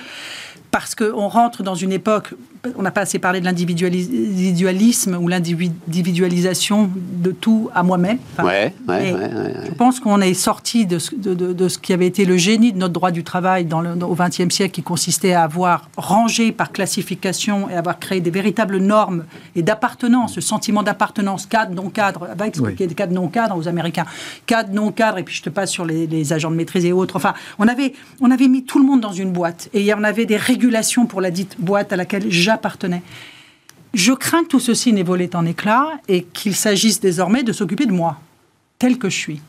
Parce 0.70 0.94
qu'on 0.94 1.28
rentre 1.28 1.62
dans 1.62 1.74
une 1.74 1.92
époque, 1.92 2.34
on 2.76 2.82
n'a 2.82 2.90
pas 2.90 3.02
assez 3.02 3.18
parlé 3.18 3.40
de 3.40 3.44
l'individualisme 3.46 5.16
ou 5.20 5.28
l'individualisation 5.28 6.90
de 6.94 7.30
tout 7.30 7.70
à 7.74 7.82
moi-même. 7.82 8.18
Enfin, 8.32 8.44
Ouais, 8.48 8.74
ouais, 8.86 9.00
mais 9.02 9.12
ouais, 9.12 9.20
ouais, 9.20 9.28
ouais. 9.34 9.54
Je 9.68 9.72
pense 9.74 10.00
qu'on 10.00 10.20
est 10.20 10.34
sorti 10.34 10.86
de 10.86 10.98
ce, 10.98 11.14
de, 11.14 11.34
de- 11.34 11.52
de 11.52 11.68
ce 11.68 11.78
qui 11.78 11.92
avait 11.92 12.06
été 12.06 12.24
le 12.24 12.36
génie 12.36 12.72
de 12.72 12.78
notre 12.78 12.92
droit 12.92 13.10
du 13.10 13.24
travail 13.24 13.64
dans 13.64 13.80
le, 13.80 13.94
dans- 13.94 14.08
au 14.08 14.14
XXe 14.14 14.54
siècle, 14.54 14.72
qui 14.74 14.82
consistait 14.82 15.32
à 15.32 15.42
avoir 15.44 15.88
rangé 15.96 16.52
par 16.52 16.72
classification 16.72 17.70
et 17.70 17.74
avoir 17.74 17.98
créé 17.98 18.20
des 18.20 18.30
véritables 18.30 18.78
normes 18.78 19.24
et 19.56 19.62
d'appartenance, 19.62 20.34
ce 20.34 20.40
sentiment 20.40 20.82
d'appartenance, 20.82 21.46
cadre, 21.46 21.74
non-cadre, 21.74 22.28
va 22.36 22.46
expliquer 22.46 22.86
des 22.86 22.94
cadres 22.94 23.14
non-cadres 23.14 23.56
aux 23.56 23.68
Américains, 23.68 24.04
cadre, 24.46 24.72
non-cadre, 24.72 25.18
et 25.18 25.22
puis 25.22 25.34
je 25.34 25.42
te 25.42 25.50
passe 25.50 25.70
sur 25.70 25.84
les, 25.86 26.06
les 26.06 26.32
agents 26.32 26.50
de 26.50 26.56
maîtrise 26.56 26.84
et 26.84 26.92
autres. 26.92 27.16
Enfin, 27.16 27.34
on 27.58 27.68
avait, 27.68 27.94
on 28.20 28.30
avait 28.30 28.48
mis 28.48 28.64
tout 28.64 28.78
le 28.78 28.84
monde 28.84 29.00
dans 29.00 29.12
une 29.12 29.32
boîte 29.32 29.68
et 29.72 29.92
on 29.94 30.02
avait 30.04 30.26
des 30.26 30.36
régulations 30.62 31.06
pour 31.06 31.20
la 31.20 31.30
dite 31.30 31.54
boîte 31.60 31.92
à 31.92 31.96
laquelle 31.96 32.24
j'appartenais. 32.30 33.02
Je 33.94 34.12
crains 34.12 34.42
que 34.42 34.48
tout 34.48 34.60
ceci 34.60 34.92
n'ait 34.92 35.04
volé 35.04 35.30
en 35.34 35.46
éclats 35.46 35.88
et 36.08 36.24
qu'il 36.24 36.54
s'agisse 36.54 37.00
désormais 37.00 37.42
de 37.44 37.52
s'occuper 37.52 37.86
de 37.86 37.92
moi, 37.92 38.16
tel 38.78 38.98
que 38.98 39.08
je 39.08 39.16
suis. 39.16 39.40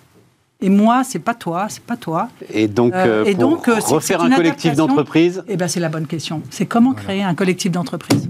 Et 0.61 0.69
moi, 0.69 1.03
c'est 1.03 1.19
pas 1.19 1.33
toi, 1.33 1.65
c'est 1.69 1.81
pas 1.83 1.97
toi. 1.97 2.29
Et 2.53 2.67
donc, 2.67 2.93
Euh, 2.93 3.23
euh, 3.23 3.25
et 3.25 3.33
pour 3.33 3.49
donc, 3.49 3.67
euh, 3.67 3.77
c'est- 3.79 3.93
refaire 3.93 4.19
c'est 4.21 4.25
un 4.27 4.35
collectif 4.35 4.75
d'entreprise, 4.75 5.43
Eh 5.47 5.57
ben, 5.57 5.67
c'est 5.67 5.79
la 5.79 5.89
bonne 5.89 6.05
question. 6.05 6.41
C'est 6.51 6.65
comment 6.67 6.93
créer 6.93 7.23
un 7.23 7.33
collectif 7.33 7.71
d'entreprise. 7.71 8.29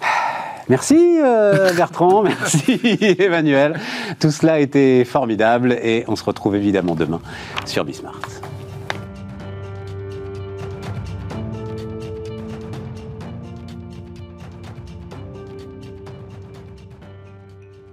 Merci 0.68 0.96
euh, 1.22 1.74
Bertrand, 1.74 2.22
merci 2.30 2.80
Emmanuel. 3.18 3.78
Tout 4.18 4.30
cela 4.30 4.54
a 4.54 4.58
été 4.60 5.04
formidable 5.04 5.72
et 5.82 6.04
on 6.08 6.16
se 6.16 6.24
retrouve 6.24 6.56
évidemment 6.56 6.94
demain 6.94 7.20
sur 7.66 7.84
Bismart. 7.84 8.18